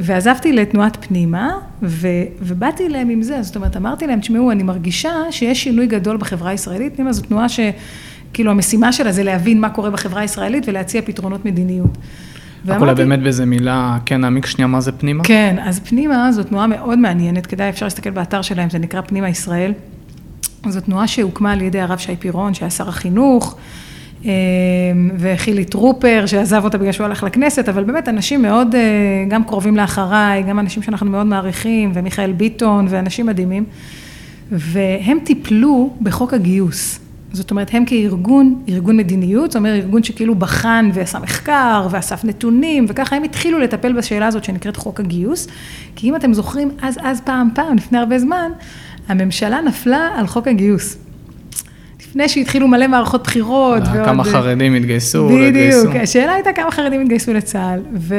ועזבתי 0.00 0.52
לתנועת 0.52 1.04
פנימה, 1.06 1.50
ו, 1.82 2.08
ובאתי 2.42 2.86
אליהם 2.86 3.08
עם 3.08 3.22
זה, 3.22 3.42
זאת 3.42 3.56
אומרת, 3.56 3.76
אמרתי 3.76 4.06
להם, 4.06 4.20
תשמעו, 4.20 4.50
אני 4.50 4.62
מרגישה 4.62 5.12
שיש 5.30 5.62
שינוי 5.62 5.86
גדול 5.86 6.16
בחברה 6.16 6.50
הישראלית, 6.50 6.96
פנימה 6.96 7.12
זו 7.12 7.22
תנועה 7.22 7.46
שכאילו 7.48 8.50
המשימה 8.50 8.92
שלה 8.92 9.12
זה 9.12 9.22
להבין 9.22 9.60
מה 9.60 9.70
קורה 9.70 9.90
בחברה 9.90 10.20
הישראלית 10.20 10.64
ולהציע 10.68 11.02
פתרונות 11.02 11.44
מדיניות. 11.44 11.98
אולי 12.68 12.94
באמת 12.94 13.22
באיזה 13.22 13.46
מילה, 13.46 13.98
כן, 14.06 14.20
נעמיק 14.20 14.46
שנייה 14.46 14.66
מה 14.66 14.80
זה 14.80 14.92
פנימה? 14.92 15.24
כן, 15.24 15.56
אז 15.62 15.80
פנימה 15.80 16.32
זו 16.32 16.42
תנועה 16.42 16.66
מאוד 16.66 16.98
מעניינת, 16.98 17.46
כדאי, 17.46 17.68
אפשר 17.68 17.86
להסתכל 17.86 18.10
באתר 18.10 18.42
שלהם, 18.42 18.70
זה 18.70 18.78
נקרא 18.78 19.00
פנימה 19.00 19.28
ישראל. 19.28 19.72
זו 20.68 20.80
תנועה 20.80 21.06
שהוקמה 21.08 21.52
על 21.52 21.60
ידי 21.60 21.80
הרב 21.80 21.98
שי 21.98 22.16
פירון, 22.16 22.54
שהיה 22.54 22.70
שר 22.70 22.88
החינוך. 22.88 23.56
אמ, 24.24 24.30
וחילי 25.18 25.64
טרופר, 25.64 26.24
שעזב 26.26 26.64
אותה 26.64 26.78
בגלל 26.78 26.92
שהוא 26.92 27.04
הלך 27.04 27.22
לכנסת, 27.22 27.68
אבל 27.68 27.84
באמת 27.84 28.08
אנשים 28.08 28.42
מאוד, 28.42 28.74
אה, 28.74 28.80
גם 29.28 29.44
קרובים 29.44 29.76
לאחריי, 29.76 30.42
גם 30.42 30.58
אנשים 30.58 30.82
שאנחנו 30.82 31.10
מאוד 31.10 31.26
מעריכים, 31.26 31.92
ומיכאל 31.94 32.32
ביטון, 32.32 32.86
ואנשים 32.90 33.26
מדהימים, 33.26 33.64
והם 34.52 35.18
טיפלו 35.24 35.94
בחוק 36.02 36.34
הגיוס. 36.34 37.00
זאת 37.32 37.50
אומרת, 37.50 37.70
הם 37.72 37.84
כארגון, 37.84 38.62
ארגון 38.68 38.96
מדיניות, 38.96 39.50
זאת 39.50 39.56
אומרת, 39.56 39.84
ארגון 39.84 40.02
שכאילו 40.02 40.34
בחן 40.34 40.90
ועשה 40.94 41.18
מחקר 41.18 41.86
ואסף 41.90 42.24
נתונים, 42.24 42.86
וככה 42.88 43.16
הם 43.16 43.22
התחילו 43.22 43.58
לטפל 43.58 43.92
בשאלה 43.92 44.26
הזאת 44.26 44.44
שנקראת 44.44 44.76
חוק 44.76 45.00
הגיוס, 45.00 45.48
כי 45.96 46.08
אם 46.08 46.16
אתם 46.16 46.34
זוכרים, 46.34 46.70
אז 46.82 46.98
אז 47.02 47.20
פעם 47.20 47.48
פעם, 47.54 47.76
לפני 47.76 47.98
הרבה 47.98 48.18
זמן, 48.18 48.50
הממשלה 49.08 49.60
נפלה 49.60 50.08
על 50.16 50.26
חוק 50.26 50.48
הגיוס. 50.48 51.09
לפני 52.10 52.28
שהתחילו 52.28 52.68
מלא 52.68 52.86
מערכות 52.86 53.22
בחירות. 53.22 53.82
ועוד... 53.92 54.04
כמה 54.04 54.24
חרדים 54.24 54.74
התגייסו, 54.74 55.26
בדיוק, 55.26 55.46
התגייסו. 55.46 55.90
השאלה 56.02 56.32
הייתה 56.32 56.52
כמה 56.52 56.70
חרדים 56.70 57.00
התגייסו 57.00 57.32
לצה"ל, 57.32 57.80
ו... 57.94 58.14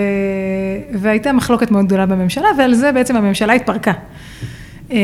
והייתה 0.93 1.33
מחלוקת 1.33 1.71
מאוד 1.71 1.85
גדולה 1.85 2.05
בממשלה, 2.05 2.47
ועל 2.57 2.73
זה 2.73 2.91
בעצם 2.91 3.15
הממשלה 3.15 3.53
התפרקה. 3.53 3.91
אה, 4.91 4.97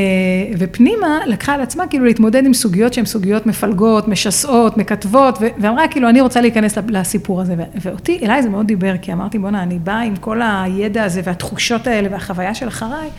ופנימה 0.57 1.19
לקחה 1.25 1.53
על 1.53 1.61
עצמה 1.61 1.87
כאילו 1.87 2.05
להתמודד 2.05 2.45
עם 2.45 2.53
סוגיות 2.53 2.93
שהן 2.93 3.05
סוגיות 3.05 3.45
מפלגות, 3.45 4.07
משסעות, 4.07 4.77
מקטבות, 4.77 5.39
ואמרה 5.57 5.87
כאילו 5.87 6.09
אני 6.09 6.21
רוצה 6.21 6.41
להיכנס 6.41 6.77
לסיפור 6.87 7.41
הזה, 7.41 7.55
ואותי, 7.81 8.19
אליי 8.23 8.43
זה 8.43 8.49
מאוד 8.49 8.67
דיבר, 8.67 8.93
כי 9.01 9.13
אמרתי 9.13 9.39
בואנה, 9.39 9.63
אני 9.63 9.79
באה 9.79 10.01
עם 10.01 10.15
כל 10.15 10.41
הידע 10.43 11.03
הזה 11.03 11.21
והתחושות 11.23 11.87
האלה 11.87 12.07
והחוויה 12.11 12.53
של 12.53 12.67
אחריי, 12.67 13.09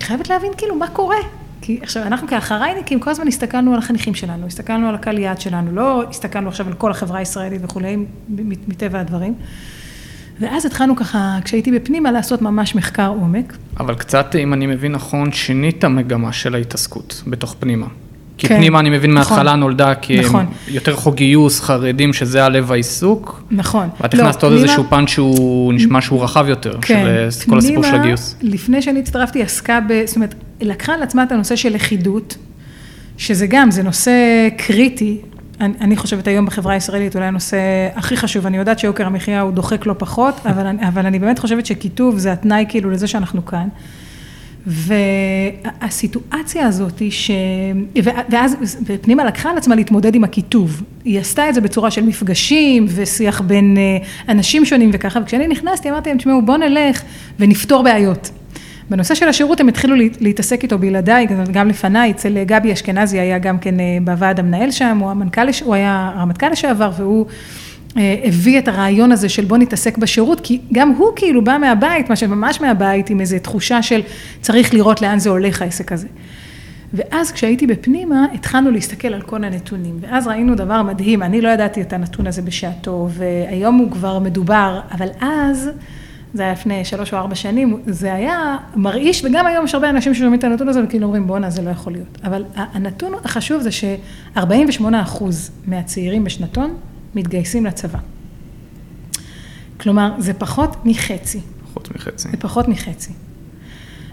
חייבת 0.00 0.30
להבין 0.30 0.50
כאילו 0.56 0.74
מה 0.74 0.88
קורה. 0.88 1.16
כי 1.70 1.78
עכשיו, 1.82 2.02
אנחנו 2.02 2.28
כאחרייניקים 2.28 3.00
כל 3.00 3.10
הזמן 3.10 3.28
הסתכלנו 3.28 3.72
על 3.72 3.78
החניכים 3.78 4.14
שלנו, 4.14 4.46
הסתכלנו 4.46 4.88
על 4.88 4.94
הקהל 4.94 5.18
יעד 5.18 5.40
שלנו, 5.40 5.72
לא 5.72 6.04
הסתכלנו 6.10 6.48
עכשיו 6.48 6.66
על 6.66 6.72
כל 6.72 6.90
החברה 6.90 7.18
הישראלית 7.18 7.60
וכולי, 7.64 7.96
מטבע 8.68 9.00
הדברים. 9.00 9.34
ואז 10.40 10.66
התחלנו 10.66 10.96
ככה, 10.96 11.38
כשהייתי 11.44 11.72
בפנימה, 11.72 12.12
לעשות 12.12 12.42
ממש 12.42 12.74
מחקר 12.74 13.08
עומק. 13.08 13.56
אבל 13.80 13.94
קצת, 13.94 14.36
אם 14.36 14.52
אני 14.52 14.66
מבין 14.66 14.92
נכון, 14.92 15.32
שינית 15.32 15.84
מגמה 15.84 16.32
של 16.32 16.54
ההתעסקות 16.54 17.22
בתוך 17.26 17.56
פנימה. 17.60 17.86
כי 18.38 18.48
כן, 18.48 18.56
פנימה, 18.56 18.80
אני 18.80 18.90
מבין, 18.90 19.14
נכון, 19.14 19.36
מההתחלה 19.36 19.56
נולדה 19.56 19.94
כי 19.94 20.20
נכון. 20.20 20.46
יותר 20.68 20.96
חוק 20.96 21.14
גיוס, 21.14 21.60
חרדים, 21.60 22.12
שזה 22.12 22.44
הלב 22.44 22.72
העיסוק. 22.72 23.42
נכון. 23.50 23.88
ואת 24.00 24.14
לא, 24.14 24.22
הכנסת 24.22 24.42
עוד 24.42 24.52
פנימה... 24.52 24.66
איזשהו 24.66 24.84
פן 24.88 25.06
שהוא 25.06 25.72
נשמע 25.72 26.00
שהוא 26.00 26.22
רחב 26.22 26.48
יותר, 26.48 26.78
כן, 26.82 27.28
של 27.30 27.50
כל 27.50 27.58
הסיפור 27.58 27.84
של 27.84 27.94
הגיוס. 27.94 28.36
לפני 28.42 28.82
שאני 28.82 29.00
הצטרפתי, 29.00 29.42
עסקה 29.42 29.80
ב... 29.88 30.02
זאת 30.06 30.16
אומרת, 30.16 30.34
לקחה 30.60 30.94
על 30.94 31.02
עצמה 31.02 31.22
את 31.22 31.32
הנושא 31.32 31.56
של 31.56 31.74
לכידות, 31.74 32.36
שזה 33.16 33.46
גם, 33.46 33.70
זה 33.70 33.82
נושא 33.82 34.48
קריטי, 34.56 35.20
אני, 35.60 35.72
אני 35.80 35.96
חושבת 35.96 36.26
היום 36.26 36.46
בחברה 36.46 36.74
הישראלית 36.74 37.16
אולי 37.16 37.26
הנושא 37.26 37.58
הכי 37.94 38.16
חשוב, 38.16 38.46
אני 38.46 38.56
יודעת 38.56 38.78
שיוקר 38.78 39.06
המחיה 39.06 39.40
הוא 39.40 39.52
דוחק 39.52 39.86
לא 39.86 39.94
פחות, 39.98 40.34
אבל, 40.50 40.66
אבל 40.88 41.06
אני 41.06 41.18
באמת 41.18 41.38
חושבת 41.38 41.66
שכיתוב 41.66 42.18
זה 42.18 42.32
התנאי 42.32 42.64
כאילו 42.68 42.90
לזה 42.90 43.06
שאנחנו 43.06 43.46
כאן. 43.46 43.68
והסיטואציה 44.66 46.66
הזאת 46.66 46.98
היא 46.98 47.10
ש... 47.10 47.30
ואז 48.30 48.76
פנימה 49.02 49.24
לקחה 49.24 49.50
על 49.50 49.56
עצמה 49.56 49.74
להתמודד 49.74 50.14
עם 50.14 50.24
הכיתוב. 50.24 50.82
היא 51.04 51.20
עשתה 51.20 51.48
את 51.48 51.54
זה 51.54 51.60
בצורה 51.60 51.90
של 51.90 52.02
מפגשים 52.02 52.86
ושיח 52.88 53.40
בין 53.40 53.76
אה, 53.78 53.98
אנשים 54.28 54.64
שונים 54.64 54.90
וככה, 54.92 55.20
וכשאני 55.22 55.48
נכנסתי 55.48 55.90
אמרתי 55.90 56.08
להם, 56.08 56.18
תשמעו 56.18 56.42
בואו 56.42 56.56
נלך 56.56 57.02
ונפתור 57.38 57.82
בעיות. 57.82 58.30
בנושא 58.90 59.14
של 59.14 59.28
השירות 59.28 59.60
הם 59.60 59.68
התחילו 59.68 59.96
להתעסק 60.20 60.62
איתו 60.62 60.78
בלעדיי, 60.78 61.26
גם 61.52 61.68
לפניי, 61.68 62.10
אצל 62.10 62.44
גבי 62.44 62.72
אשכנזי 62.72 63.20
היה 63.20 63.38
גם 63.38 63.58
כן 63.58 63.80
אה, 63.80 63.98
בוועד 64.04 64.40
המנהל 64.40 64.70
שם, 64.70 64.98
הוא 65.00 65.10
המנכ"ל, 65.10 65.46
הוא 65.64 65.74
היה 65.74 66.12
הרמטכ"ל 66.14 66.48
לשעבר 66.48 66.90
והוא 66.96 67.26
אה, 67.96 68.16
הביא 68.24 68.58
את 68.58 68.68
הרעיון 68.68 69.12
הזה 69.12 69.28
של 69.28 69.44
בוא 69.44 69.58
נתעסק 69.58 69.98
בשירות, 69.98 70.40
כי 70.40 70.60
גם 70.72 70.90
הוא 70.90 71.08
כאילו 71.16 71.44
בא 71.44 71.56
מהבית, 71.60 72.10
מה 72.10 72.16
שממש 72.16 72.60
מהבית, 72.60 73.10
עם 73.10 73.20
איזו 73.20 73.36
תחושה 73.42 73.82
של 73.82 74.00
צריך 74.40 74.74
לראות 74.74 75.02
לאן 75.02 75.18
זה 75.18 75.30
הולך 75.30 75.62
העסק 75.62 75.92
הזה. 75.92 76.06
ואז 76.94 77.32
כשהייתי 77.32 77.66
בפנימה, 77.66 78.26
התחלנו 78.34 78.70
להסתכל 78.70 79.08
על 79.08 79.22
כל 79.22 79.44
הנתונים, 79.44 79.98
ואז 80.00 80.26
ראינו 80.26 80.54
דבר 80.54 80.82
מדהים, 80.82 81.22
אני 81.22 81.40
לא 81.40 81.48
ידעתי 81.48 81.80
את 81.82 81.92
הנתון 81.92 82.26
הזה 82.26 82.42
בשעתו, 82.42 83.08
והיום 83.10 83.76
הוא 83.76 83.90
כבר 83.90 84.18
מדובר, 84.18 84.80
אבל 84.92 85.08
אז, 85.20 85.70
זה 86.34 86.42
היה 86.42 86.52
לפני 86.52 86.84
שלוש 86.84 87.12
או 87.12 87.18
ארבע 87.18 87.34
שנים, 87.34 87.82
זה 87.86 88.14
היה 88.14 88.56
מרעיש, 88.76 89.24
וגם 89.24 89.46
היום 89.46 89.64
יש 89.64 89.74
הרבה 89.74 89.90
אנשים 89.90 90.14
ששומעים 90.14 90.38
את 90.38 90.44
הנתון 90.44 90.68
הזה 90.68 90.84
וכאילו 90.84 91.06
אומרים 91.06 91.26
בואנה 91.26 91.50
זה 91.50 91.62
לא 91.62 91.70
יכול 91.70 91.92
להיות. 91.92 92.18
אבל 92.24 92.44
הנתון 92.54 93.12
החשוב 93.24 93.62
זה 93.62 93.70
ש-48 93.72 94.84
אחוז 95.02 95.50
מהצעירים 95.66 96.24
בשנתון 96.24 96.74
מתגייסים 97.14 97.66
לצבא. 97.66 97.98
כלומר, 99.80 100.12
זה 100.18 100.34
פחות 100.34 100.76
מחצי. 100.84 101.40
פחות 101.68 101.94
מחצי. 101.94 102.28
זה 102.30 102.36
פחות 102.36 102.68
מחצי. 102.68 103.12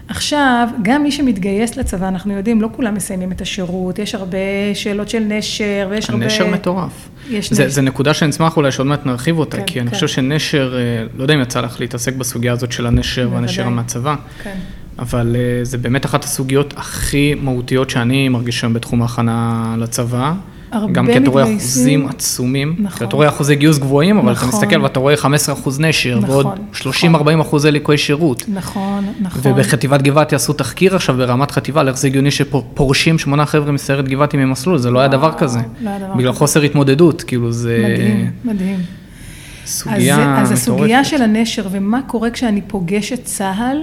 עכשיו, 0.08 0.68
גם 0.82 1.02
מי 1.02 1.12
שמתגייס 1.12 1.76
לצבא, 1.76 2.08
אנחנו 2.08 2.32
יודעים, 2.32 2.62
לא 2.62 2.68
כולם 2.72 2.94
מסיימים 2.94 3.32
את 3.32 3.40
השירות, 3.40 3.98
יש 3.98 4.14
הרבה 4.14 4.38
שאלות 4.74 5.08
של 5.08 5.18
נשר, 5.18 5.88
ויש 5.90 6.10
הרבה... 6.10 6.24
הנשר 6.24 6.46
מטורף. 6.46 7.08
יש 7.30 7.52
זה, 7.52 7.62
נשר. 7.62 7.72
זה 7.72 7.82
נקודה 7.82 8.14
שאני 8.14 8.30
אשמח 8.30 8.56
אולי 8.56 8.72
שעוד 8.72 8.86
מעט 8.86 9.06
נרחיב 9.06 9.38
אותה, 9.38 9.56
כן, 9.56 9.64
כי 9.64 9.74
כן. 9.74 9.80
אני 9.80 9.90
חושב 9.90 10.08
שנשר, 10.08 10.76
אה, 10.78 11.06
לא 11.16 11.22
יודע 11.22 11.34
אם 11.34 11.40
יצא 11.40 11.60
לך 11.60 11.80
להתעסק 11.80 12.14
בסוגיה 12.14 12.52
הזאת 12.52 12.72
של 12.72 12.86
הנשר 12.86 13.28
והנשר 13.32 13.68
מהצבא, 13.68 14.16
כן. 14.42 14.56
אבל 14.98 15.36
אה, 15.38 15.64
זה 15.64 15.78
באמת 15.78 16.06
אחת 16.06 16.24
הסוגיות 16.24 16.74
הכי 16.76 17.34
מהותיות 17.34 17.90
שאני 17.90 18.28
מרגיש 18.28 18.62
היום 18.62 18.74
בתחום 18.74 19.02
ההכנה 19.02 19.74
לצבא. 19.78 20.32
גם 20.92 21.06
כי 21.06 21.16
אתה 21.16 21.30
רואה 21.30 21.42
אחוזים 21.42 22.06
עצומים, 22.06 22.76
נכון. 22.78 23.06
אתה 23.06 23.16
רואה 23.16 23.28
אחוזי 23.28 23.54
גיוס 23.54 23.78
גבוהים, 23.78 24.18
אבל 24.18 24.32
נכון. 24.32 24.48
אתה 24.48 24.56
מסתכל 24.56 24.80
ואתה 24.82 25.00
רואה 25.00 25.16
15 25.16 25.54
אחוז 25.54 25.80
נשר, 25.80 26.18
נכון, 26.18 26.30
ועוד 26.30 26.46
30-40 26.74 27.06
נכון. 27.08 27.40
אחוזי 27.40 27.70
ליקוי 27.70 27.98
שירות. 27.98 28.44
נכון, 28.48 29.04
נכון. 29.20 29.52
ובחטיבת 29.52 30.02
גבעתי 30.02 30.36
עשו 30.36 30.52
תחקיר 30.52 30.96
עכשיו 30.96 31.16
ברמת 31.16 31.50
חטיבה, 31.50 31.88
איך 31.88 31.96
זה 31.96 32.08
הגיוני 32.08 32.30
שפורשים 32.30 33.18
שמונה 33.18 33.46
חבר'ה 33.46 33.72
מסיירת 33.72 34.08
גבעתי 34.08 34.36
ממסלול, 34.36 34.78
זה 34.78 34.90
לא 34.90 34.98
היה 34.98 35.08
דבר 35.08 35.32
כזה. 35.32 35.58
לא 35.80 35.90
היה 35.90 35.98
דבר 35.98 36.14
בגלל 36.14 36.30
כזה. 36.30 36.38
חוסר 36.38 36.62
התמודדות, 36.62 37.22
כאילו 37.22 37.52
זה... 37.52 37.84
מדהים, 37.84 38.30
מדהים. 38.44 38.78
סוגיה 39.66 40.16
מטורפת. 40.16 40.42
אז 40.42 40.52
הסוגיה 40.52 41.04
של 41.04 41.22
הנשר 41.22 41.66
ומה 41.70 42.00
קורה 42.06 42.30
כשאני 42.30 42.60
פוגשת 42.66 43.24
צה"ל, 43.24 43.78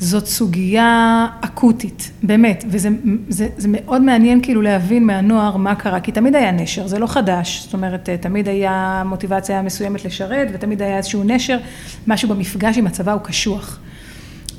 זאת 0.00 0.26
סוגיה 0.26 1.26
אקוטית, 1.40 2.10
באמת, 2.22 2.64
וזה 2.68 2.88
זה, 3.28 3.48
זה 3.56 3.68
מאוד 3.70 4.02
מעניין 4.02 4.40
כאילו 4.42 4.62
להבין 4.62 5.06
מהנוער 5.06 5.56
מה 5.56 5.74
קרה, 5.74 6.00
כי 6.00 6.12
תמיד 6.12 6.36
היה 6.36 6.52
נשר, 6.52 6.86
זה 6.86 6.98
לא 6.98 7.06
חדש, 7.06 7.62
זאת 7.64 7.72
אומרת, 7.72 8.08
תמיד 8.20 8.48
היה 8.48 9.02
מוטיבציה 9.06 9.62
מסוימת 9.62 10.04
לשרת, 10.04 10.48
ותמיד 10.54 10.82
היה 10.82 10.96
איזשהו 10.96 11.22
נשר, 11.24 11.58
משהו 12.06 12.28
במפגש 12.28 12.78
עם 12.78 12.86
הצבא 12.86 13.12
הוא 13.12 13.20
קשוח. 13.20 13.78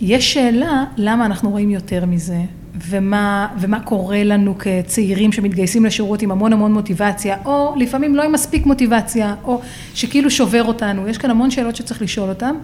יש 0.01 0.33
שאלה 0.33 0.85
למה 0.97 1.25
אנחנו 1.25 1.49
רואים 1.49 1.69
יותר 1.69 2.05
מזה, 2.05 2.41
ומה, 2.89 3.47
ומה 3.59 3.79
קורה 3.79 4.23
לנו 4.23 4.55
כצעירים 4.59 5.31
שמתגייסים 5.31 5.85
לשירות 5.85 6.21
עם 6.21 6.31
המון 6.31 6.53
המון 6.53 6.73
מוטיבציה, 6.73 7.37
או 7.45 7.73
לפעמים 7.77 8.15
לא 8.15 8.23
עם 8.23 8.31
מספיק 8.31 8.65
מוטיבציה, 8.65 9.35
או 9.43 9.61
שכאילו 9.93 10.29
שובר 10.31 10.63
אותנו, 10.63 11.07
יש 11.07 11.17
כאן 11.17 11.29
המון 11.29 11.51
שאלות 11.51 11.75
שצריך 11.75 12.01
לשאול 12.01 12.29
אותן, 12.29 12.55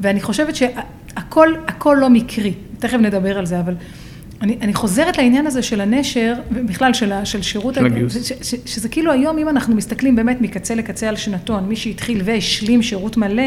ואני 0.00 0.20
חושבת 0.20 0.56
שה... 0.56 0.66
הכל, 1.16 1.48
הכל 1.66 1.96
לא 2.00 2.10
מקרי, 2.10 2.54
תכף 2.78 2.98
נדבר 2.98 3.38
על 3.38 3.46
זה, 3.46 3.60
אבל 3.60 3.74
אני, 4.42 4.58
אני 4.60 4.74
חוזרת 4.74 5.18
לעניין 5.18 5.46
הזה 5.46 5.62
של 5.62 5.80
הנשר, 5.80 6.34
ובכלל 6.52 6.92
של, 6.92 7.12
של 7.24 7.42
שירות, 7.42 7.74
של 7.74 7.86
הגיוס. 7.86 8.26
ש, 8.26 8.32
ש, 8.42 8.54
שזה 8.66 8.88
כאילו 8.88 9.12
היום, 9.12 9.38
אם 9.38 9.48
אנחנו 9.48 9.74
מסתכלים 9.74 10.16
באמת 10.16 10.40
מקצה 10.40 10.74
לקצה 10.74 11.08
על 11.08 11.16
שנתון, 11.16 11.64
מי 11.64 11.76
שהתחיל 11.76 12.22
והשלים 12.24 12.82
שירות 12.82 13.16
מלא, 13.16 13.42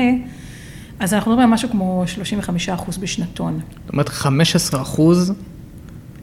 אז 0.99 1.13
אנחנו 1.13 1.31
מדברים 1.31 1.47
על 1.47 1.53
משהו 1.53 1.69
כמו 1.69 2.03
35 2.07 2.69
אחוז 2.69 2.97
בשנתון. 2.97 3.59
זאת 3.85 3.93
אומרת, 3.93 4.09
15 4.09 4.81
אחוז? 4.81 5.33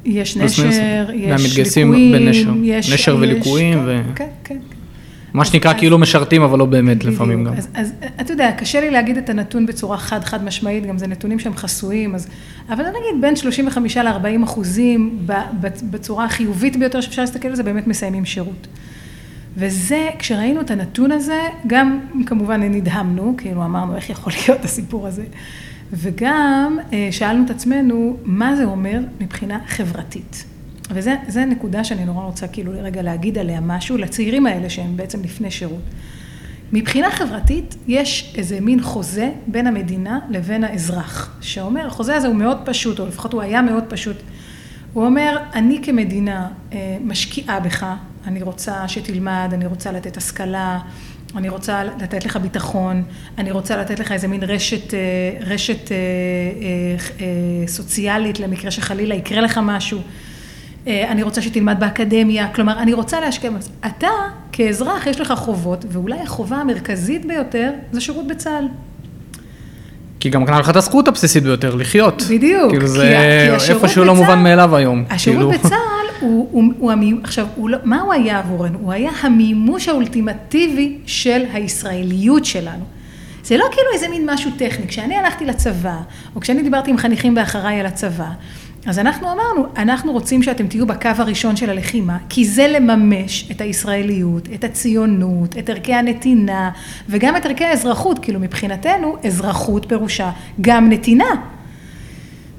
יש 0.04 0.36
נשר, 0.36 1.06
יש 1.14 1.58
ליקויים, 1.58 2.64
יש... 2.64 2.92
נשר 2.92 3.16
וליקויים. 3.20 3.78
כן, 3.78 3.84
ו... 3.86 4.14
כן, 4.14 4.28
כן. 4.44 4.58
מה 5.36 5.44
שנקרא 5.44 5.70
אז, 5.70 5.76
כאילו 5.78 5.98
משרתים, 5.98 6.42
אבל 6.42 6.58
לא 6.58 6.64
באמת 6.64 6.96
בדיוק. 6.96 7.14
לפעמים 7.14 7.44
גם. 7.44 7.54
אז, 7.54 7.68
אז 7.74 7.92
אתה 8.20 8.32
יודע, 8.32 8.52
קשה 8.52 8.80
לי 8.80 8.90
להגיד 8.90 9.16
את 9.16 9.30
הנתון 9.30 9.66
בצורה 9.66 9.96
חד-חד 9.96 10.44
משמעית, 10.44 10.86
גם 10.86 10.98
זה 10.98 11.06
נתונים 11.06 11.38
שהם 11.38 11.56
חסויים, 11.56 12.14
אז, 12.14 12.28
אבל 12.68 12.84
נגיד 12.84 13.20
בין 13.20 13.36
35 13.36 13.96
ל-40 13.96 14.44
אחוזים 14.44 15.26
בצורה 15.90 16.24
החיובית 16.24 16.76
ביותר 16.76 17.00
שאפשר 17.00 17.22
להסתכל 17.22 17.48
על 17.48 17.54
זה, 17.54 17.62
באמת 17.62 17.86
מסיימים 17.86 18.24
שירות. 18.24 18.66
וזה, 19.56 20.08
כשראינו 20.18 20.60
את 20.60 20.70
הנתון 20.70 21.12
הזה, 21.12 21.40
גם 21.66 22.00
כמובן 22.26 22.62
נדהמנו, 22.62 23.34
כאילו 23.38 23.64
אמרנו 23.64 23.96
איך 23.96 24.10
יכול 24.10 24.32
להיות 24.48 24.64
הסיפור 24.64 25.06
הזה, 25.06 25.24
וגם 25.92 26.78
אה, 26.92 27.08
שאלנו 27.10 27.44
את 27.44 27.50
עצמנו, 27.50 28.16
מה 28.24 28.56
זה 28.56 28.64
אומר 28.64 29.00
מבחינה 29.20 29.58
חברתית. 29.66 30.44
וזו 30.90 31.40
נקודה 31.46 31.84
שאני 31.84 32.04
נורא 32.04 32.24
רוצה 32.24 32.48
כאילו 32.48 32.72
רגע 32.82 33.02
להגיד 33.02 33.38
עליה 33.38 33.60
משהו, 33.60 33.96
לצעירים 33.96 34.46
האלה 34.46 34.70
שהם 34.70 34.96
בעצם 34.96 35.22
לפני 35.22 35.50
שירות. 35.50 35.82
מבחינה 36.72 37.10
חברתית, 37.10 37.76
יש 37.88 38.34
איזה 38.38 38.60
מין 38.60 38.82
חוזה 38.82 39.30
בין 39.46 39.66
המדינה 39.66 40.18
לבין 40.30 40.64
האזרח, 40.64 41.38
שאומר, 41.40 41.86
החוזה 41.86 42.16
הזה 42.16 42.26
הוא 42.26 42.36
מאוד 42.36 42.58
פשוט, 42.64 43.00
או 43.00 43.06
לפחות 43.06 43.32
הוא 43.32 43.42
היה 43.42 43.62
מאוד 43.62 43.84
פשוט. 43.88 44.16
הוא 44.92 45.06
אומר, 45.06 45.36
אני 45.54 45.80
כמדינה 45.82 46.48
אה, 46.72 46.96
משקיעה 47.00 47.60
בך, 47.60 47.86
אני 48.26 48.42
רוצה 48.42 48.88
שתלמד, 48.88 49.50
אני 49.52 49.66
רוצה 49.66 49.92
לתת 49.92 50.16
השכלה, 50.16 50.78
אני 51.36 51.48
רוצה 51.48 51.84
לתת 51.84 52.24
לך 52.24 52.36
ביטחון, 52.36 53.02
אני 53.38 53.50
רוצה 53.50 53.76
לתת 53.76 53.98
לך 53.98 54.12
איזה 54.12 54.28
מין 54.28 54.42
רשת, 54.42 54.94
אה, 54.94 54.98
רשת 55.40 55.92
אה, 55.92 57.66
סוציאלית 57.66 58.40
למקרה 58.40 58.70
שחלילה 58.70 59.14
יקרה 59.14 59.40
לך 59.40 59.60
משהו. 59.62 60.00
אה, 60.86 61.10
אני 61.10 61.22
רוצה 61.22 61.42
שתלמד 61.42 61.76
באקדמיה, 61.80 62.48
כלומר, 62.54 62.78
אני 62.78 62.92
רוצה 62.92 63.20
להשקיע, 63.20 63.50
אתה 63.86 64.08
כאזרח 64.52 65.06
יש 65.06 65.20
לך 65.20 65.32
חובות, 65.36 65.84
ואולי 65.88 66.20
החובה 66.20 66.56
המרכזית 66.56 67.24
ביותר 67.24 67.70
זה 67.92 68.00
שירות 68.00 68.26
בצה"ל. 68.26 68.68
כי 70.20 70.30
גם 70.30 70.46
קנה 70.46 70.60
לך 70.60 70.70
את 70.70 70.76
הזכות 70.76 71.08
הבסיסית 71.08 71.42
ביותר, 71.42 71.74
לחיות. 71.74 72.22
בדיוק. 72.30 72.70
כאילו 72.70 72.86
זה 72.86 73.56
איפשהו 73.68 74.04
לא 74.04 74.14
מובן 74.14 74.42
מאליו 74.42 74.76
היום. 74.76 75.04
השירות 75.10 75.54
כאילו. 75.54 75.68
בצה"ל 75.68 76.06
הוא, 76.20 76.48
הוא, 76.52 76.64
הוא 76.78 76.92
המימוש, 76.92 77.20
עכשיו, 77.24 77.46
הוא 77.54 77.70
לא, 77.70 77.78
מה 77.84 78.00
הוא 78.00 78.12
היה 78.12 78.38
עבורנו? 78.38 78.78
הוא 78.78 78.92
היה 78.92 79.10
המימוש 79.22 79.88
האולטימטיבי 79.88 80.98
של 81.06 81.42
הישראליות 81.52 82.44
שלנו. 82.44 82.84
זה 83.44 83.56
לא 83.56 83.64
כאילו 83.70 83.86
איזה 83.94 84.08
מין 84.08 84.30
משהו 84.30 84.50
טכני. 84.58 84.88
כשאני 84.88 85.16
הלכתי 85.16 85.46
לצבא, 85.46 85.96
או 86.36 86.40
כשאני 86.40 86.62
דיברתי 86.62 86.90
עם 86.90 86.98
חניכים 86.98 87.34
באחריי 87.34 87.80
על 87.80 87.86
הצבא, 87.86 88.28
אז 88.86 88.98
אנחנו 88.98 89.32
אמרנו, 89.32 89.66
אנחנו 89.76 90.12
רוצים 90.12 90.42
שאתם 90.42 90.66
תהיו 90.66 90.86
בקו 90.86 91.08
הראשון 91.16 91.56
של 91.56 91.70
הלחימה, 91.70 92.18
כי 92.28 92.44
זה 92.44 92.68
לממש 92.68 93.50
את 93.50 93.60
הישראליות, 93.60 94.48
את 94.54 94.64
הציונות, 94.64 95.58
את 95.58 95.70
ערכי 95.70 95.94
הנתינה, 95.94 96.70
וגם 97.08 97.36
את 97.36 97.46
ערכי 97.46 97.64
האזרחות, 97.64 98.18
כאילו 98.18 98.40
מבחינתנו, 98.40 99.16
אזרחות 99.26 99.86
פירושה 99.88 100.30
גם 100.60 100.90
נתינה. 100.90 101.34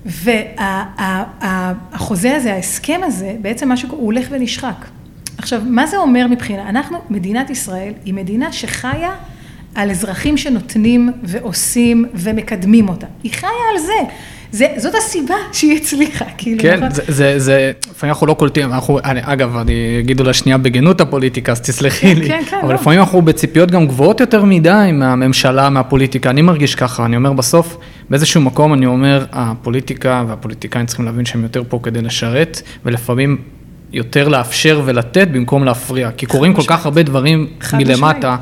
והחוזה 0.05 2.35
הזה, 2.35 2.53
ההסכם 2.53 3.01
הזה, 3.03 3.35
בעצם 3.41 3.71
משהו, 3.71 3.89
הוא 3.89 4.05
הולך 4.05 4.27
ונשחק. 4.31 4.85
עכשיו, 5.37 5.61
מה 5.65 5.87
זה 5.87 5.97
אומר 5.97 6.27
מבחינה? 6.27 6.69
אנחנו, 6.69 6.97
מדינת 7.09 7.49
ישראל, 7.49 7.93
היא 8.05 8.13
מדינה 8.13 8.51
שחיה 8.51 9.11
על 9.75 9.91
אזרחים 9.91 10.37
שנותנים 10.37 11.11
ועושים 11.23 12.05
ומקדמים 12.13 12.89
אותה. 12.89 13.07
היא 13.23 13.31
חיה 13.31 13.49
על 13.73 13.79
זה. 13.79 13.93
זה, 14.51 14.67
זאת 14.77 14.93
הסיבה 14.97 15.35
שהיא 15.51 15.77
הצליחה, 15.77 16.25
כאילו, 16.37 16.61
כן, 16.61 16.77
נכון? 16.77 16.89
זה, 16.91 17.03
זה, 17.07 17.39
זה, 17.39 17.71
לפעמים 17.91 18.13
אנחנו 18.13 18.27
לא 18.27 18.33
קולטים, 18.33 18.73
אנחנו, 18.73 18.99
אני, 18.99 19.19
אגב, 19.23 19.57
אני 19.57 19.97
אגיד 19.99 20.19
אולי 20.19 20.33
שנייה 20.33 20.57
בגנות 20.57 21.01
הפוליטיקה, 21.01 21.51
אז 21.51 21.61
תסלחי 21.61 22.15
כן, 22.15 22.19
לי, 22.19 22.27
כן, 22.27 22.41
כן, 22.49 22.59
אבל 22.61 22.69
לא. 22.69 22.75
לפעמים 22.75 22.99
אנחנו 22.99 23.21
בציפיות 23.21 23.71
גם 23.71 23.87
גבוהות 23.87 24.19
יותר 24.19 24.45
מדי 24.45 24.89
מהממשלה, 24.93 25.69
מהפוליטיקה, 25.69 26.29
אני 26.29 26.41
מרגיש 26.41 26.75
ככה, 26.75 27.05
אני 27.05 27.15
אומר 27.15 27.33
בסוף, 27.33 27.77
באיזשהו 28.09 28.41
מקום 28.41 28.73
אני 28.73 28.85
אומר, 28.85 29.25
הפוליטיקה 29.31 30.23
והפוליטיקאים 30.27 30.85
צריכים 30.85 31.05
להבין 31.05 31.25
שהם 31.25 31.43
יותר 31.43 31.63
פה 31.69 31.79
כדי 31.83 32.01
לשרת, 32.01 32.61
ולפעמים 32.85 33.37
יותר 33.93 34.27
לאפשר 34.27 34.81
ולתת 34.85 35.27
במקום 35.31 35.63
להפריע, 35.63 36.11
כי 36.11 36.25
קורים 36.25 36.53
כל 36.53 36.61
כך 36.67 36.85
הרבה 36.85 37.03
דברים 37.03 37.47
מלמטה, 37.73 38.35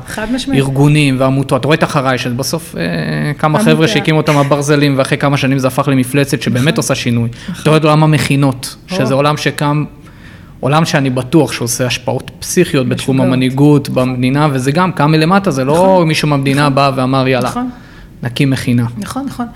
ארגונים 0.54 1.16
ועמותות, 1.18 1.60
אתה 1.60 1.68
רואה 1.68 1.76
את 1.76 1.84
אחריי, 1.84 2.18
שבסוף 2.18 2.74
אה, 2.76 2.82
כמה 3.38 3.58
חבר'ה 3.58 3.88
שהקימו 3.88 4.18
אותם 4.18 4.36
הברזלים, 4.36 4.94
ואחרי 4.98 5.18
כמה 5.18 5.36
שנים 5.36 5.58
זה 5.58 5.66
הפך 5.66 5.88
למפלצת 5.88 6.42
שבאמת 6.42 6.62
נכון. 6.62 6.76
עושה 6.76 6.94
שינוי. 6.94 7.28
נכון. 7.48 7.62
אתה 7.62 7.70
רואה 7.70 7.78
את 7.78 7.84
עולם 7.84 8.02
המכינות, 8.02 8.76
שזה 8.86 9.14
עולם 9.14 9.36
שקם, 9.36 9.84
עולם 10.60 10.84
שאני 10.84 11.10
בטוח 11.10 11.52
שעושה 11.52 11.86
השפעות 11.86 12.30
פסיכיות 12.38 12.88
בתחום 12.88 13.20
המנהיגות 13.20 13.88
במדינה, 13.88 14.48
וזה 14.52 14.72
גם 14.72 14.92
קם 14.92 15.10
מלמטה, 15.10 15.50
זה 15.50 15.64
לא 15.64 15.74
נכון. 15.74 16.08
מישהו 16.08 16.28
מהמדינה 16.28 16.70
בא 16.70 16.90
ואמר 16.96 17.28
יאללה, 17.28 17.50
נקים 18.22 18.50
מכינה. 18.50 18.86
נכון, 18.98 19.26
נכון. 19.26 19.46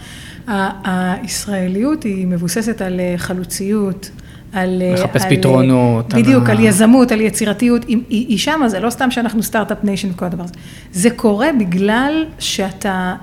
הישראליות 0.85 2.02
היא 2.02 2.26
מבוססת 2.26 2.82
על 2.82 3.00
אה, 3.00 3.14
חלוציות. 3.16 4.11
על... 4.52 4.83
לחפש 4.95 5.23
על, 5.23 5.37
פתרונות. 5.37 6.14
בדיוק, 6.14 6.49
על, 6.49 6.57
על 6.57 6.64
יזמות, 6.64 7.12
על 7.12 7.21
יצירתיות. 7.21 7.85
היא, 7.85 7.99
היא, 8.09 8.38
שמה, 8.38 8.69
זה 8.69 8.80
לא 8.80 8.90
סתם 8.90 9.11
שאנחנו 9.11 9.42
start-up 9.43 9.79
nation 9.85 10.11
וכל 10.11 10.25
הדבר 10.25 10.45
הזה. 10.45 10.54
זה 10.92 11.11
קורה 11.11 11.49
בגלל 11.61 12.26
שאתה 12.38 13.14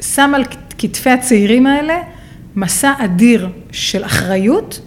שם 0.00 0.32
על 0.34 0.44
כתפי 0.78 1.10
הצעירים 1.10 1.66
האלה 1.66 1.94
מסע 2.56 2.92
אדיר 2.98 3.48
של 3.72 4.04
אחריות, 4.04 4.80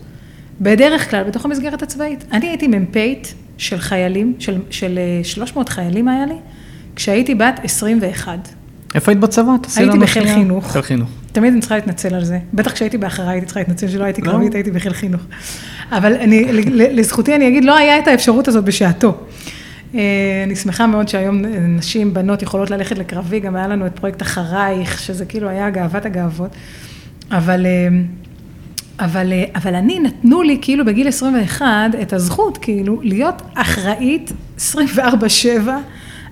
בדרך 0.62 1.10
כלל 1.10 1.24
בתוך 1.24 1.46
המסגרת 1.46 1.84
הצבאית. 1.84 2.26
אני 2.32 2.48
הייתי 2.48 2.68
מ"פית 2.68 3.34
של 3.58 3.78
חיילים, 3.78 4.34
של, 4.40 4.58
של 4.70 5.00
300 5.24 5.70
חיילים 5.70 6.08
היה 6.08 6.26
לי, 6.26 6.36
כשהייתי 6.96 7.36
בת 7.36 7.60
21. 7.64 8.50
איפה 8.96 9.12
היית 9.12 9.20
בצבא? 9.20 9.52
הייתי 9.76 9.98
בחיל 9.98 10.26
חינוך. 10.34 10.72
חיל 10.72 10.82
חינוך. 10.82 11.10
תמיד 11.36 11.54
אני 11.54 11.62
צריכה 11.62 11.76
להתנצל 11.76 12.16
על 12.16 12.24
זה. 12.24 12.40
בטח 12.54 12.72
כשהייתי 12.72 12.98
באחריי 12.98 13.30
הייתי 13.30 13.46
צריכה 13.46 13.60
להתנצל 13.60 13.88
שלא 13.88 14.04
הייתי 14.04 14.22
לא. 14.22 14.32
קרבית, 14.32 14.56
הייתי 14.56 14.72
בחיל 14.72 14.94
חינוך. 14.94 15.22
אבל 15.92 16.14
אני, 16.14 16.46
לזכותי 16.76 17.36
אני 17.36 17.48
אגיד, 17.48 17.66
לא 17.66 17.78
היה 17.78 18.00
את 18.00 18.08
האפשרות 18.08 18.48
הזאת 18.48 18.64
בשעתו. 18.64 19.18
אה, 19.96 20.02
אני 20.46 20.56
שמחה 20.56 20.88
מאוד 20.88 21.08
שהיום 21.08 21.42
נשים, 21.68 22.14
בנות, 22.14 22.42
יכולות 22.42 22.70
ללכת 22.70 22.98
לקרבי, 22.98 23.40
גם 23.40 23.56
היה 23.56 23.68
לנו 23.68 23.86
את 23.86 24.00
פרויקט 24.00 24.22
אחרייך, 24.22 25.00
שזה 25.00 25.26
כאילו 25.26 25.50
היה 25.50 25.70
גאוות 25.70 26.06
הגאוות. 26.06 26.52
אבל, 27.32 27.66
אה, 27.66 27.88
אבל, 29.00 29.34
אה, 29.34 29.44
אבל 29.56 29.76
אני, 29.76 30.00
נתנו 30.00 30.42
לי 30.42 30.58
כאילו 30.62 30.86
בגיל 30.86 31.08
21 31.08 31.68
את 32.02 32.14
הזכות, 32.14 32.58
כאילו, 32.58 33.02
להיות 33.04 33.42
אחראית 33.54 34.32
24-7. 34.58 34.62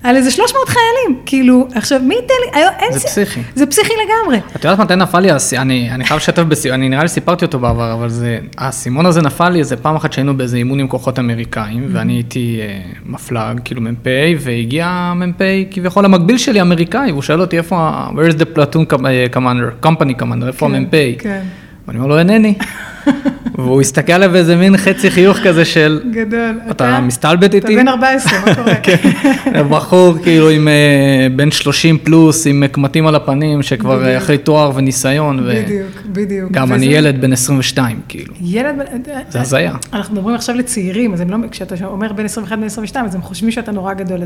על 0.04 0.16
איזה 0.16 0.32
300 0.32 0.70
חיילים, 0.70 1.22
כאילו, 1.26 1.68
עכשיו, 1.76 2.00
מי 2.00 2.16
ייתן 2.16 2.34
לי, 2.46 2.60
היום 2.60 2.74
אין... 2.80 2.92
זה. 2.94 3.00
פסיכי. 3.00 3.42
זה 3.56 3.66
פסיכי 3.66 3.94
לגמרי. 4.06 4.40
את 4.56 4.64
יודעת 4.64 4.80
מתי 4.80 4.96
נפל 4.96 5.20
לי, 5.20 5.30
אני, 5.58 5.92
אני 5.92 6.06
חייב 6.06 6.18
לשתף 6.18 6.44
בסיום, 6.44 6.76
אני 6.76 6.90
נראה 6.90 7.02
לי 7.02 7.10
סיפרתי 7.10 7.46
אותו 7.46 7.60
בעבר, 7.60 7.94
אבל 7.94 8.10
זה, 8.10 8.40
האסימון 8.58 9.06
הזה 9.06 9.22
נפל 9.22 9.50
לי 9.50 9.60
איזה 9.60 9.78
פעם 9.78 9.96
אחת 9.96 10.14
שהיינו 10.14 10.38
באיזה 10.38 10.58
אימון 10.58 10.80
עם 10.80 10.88
כוחות 10.88 11.20
אמריקאים, 11.20 11.84
mm-hmm. 11.84 11.98
ואני 11.98 12.14
הייתי 12.14 12.60
אה, 12.62 12.82
מפלג, 13.06 13.60
כאילו 13.66 13.82
מ"פ, 13.82 14.08
והגיע 14.40 15.14
מ"פ 15.16 15.42
כביכול 15.72 16.06
המקביל 16.06 16.38
שלי, 16.38 16.62
אמריקאי, 16.62 17.12
והוא 17.12 17.22
שואל 17.22 17.42
אותי 17.42 17.58
איפה, 17.58 18.04
where 18.10 18.34
is 18.34 18.38
the 18.38 18.58
platoon 18.58 19.06
אה, 19.06 19.26
commander, 19.34 19.86
company 19.86 20.22
commander, 20.22 20.48
איפה 20.48 20.68
כן, 20.68 20.76
המ"פ? 20.76 20.92
כן. 21.20 21.42
ואני 21.88 22.00
אומר 22.00 22.08
לו, 22.08 22.20
אינני. 22.20 22.54
והוא 23.58 23.82
הסתכל 23.82 24.14
עליו 24.14 24.30
באיזה 24.32 24.56
מין 24.56 24.78
חצי 24.78 25.12
חיוך 25.12 25.38
כזה 25.44 25.66
של... 25.66 26.02
גדול. 26.12 26.60
אתה 26.72 27.00
מסתלבט 27.00 27.54
איתי? 27.54 27.74
אתה 27.74 27.82
בן 27.82 27.88
14, 27.88 28.40
מה 28.46 28.56
קורה? 28.56 28.76
כן, 28.84 28.96
בחור 29.70 30.18
כאילו 30.24 30.50
עם 30.50 30.68
אה, 30.68 31.28
בן 31.36 31.52
30 31.52 31.98
פלוס, 31.98 32.48
עם 32.48 32.64
קמטים 32.72 33.08
על 33.08 33.16
הפנים, 33.16 33.64
שכבר 33.64 34.06
אה, 34.06 34.18
אחרי 34.18 34.38
תואר 34.38 34.72
וניסיון. 34.76 35.48
בדיוק, 35.50 35.88
בדיוק. 36.06 36.52
גם 36.52 36.74
אני 36.74 36.86
ילד 36.86 37.22
בן 37.22 37.34
22, 37.34 38.00
כאילו. 38.08 38.34
ילד 38.42 38.76
בן... 38.78 39.14
זה 39.30 39.42
הזיה. 39.42 39.74
אנחנו 39.94 40.16
מדברים 40.16 40.36
עכשיו 40.36 40.56
לצעירים, 40.56 41.14
אז 41.14 41.22
הם 41.22 41.30
לא, 41.30 41.38
כשאתה 41.52 41.86
אומר 41.86 42.14
בין 42.14 42.26
21 42.26 42.58
ל 42.60 42.66
22, 42.66 43.06
אז 43.06 43.16
הם 43.16 43.22
חושבים 43.22 43.52
שאתה 43.52 43.72
נורא 43.72 43.94
גדול. 43.94 44.20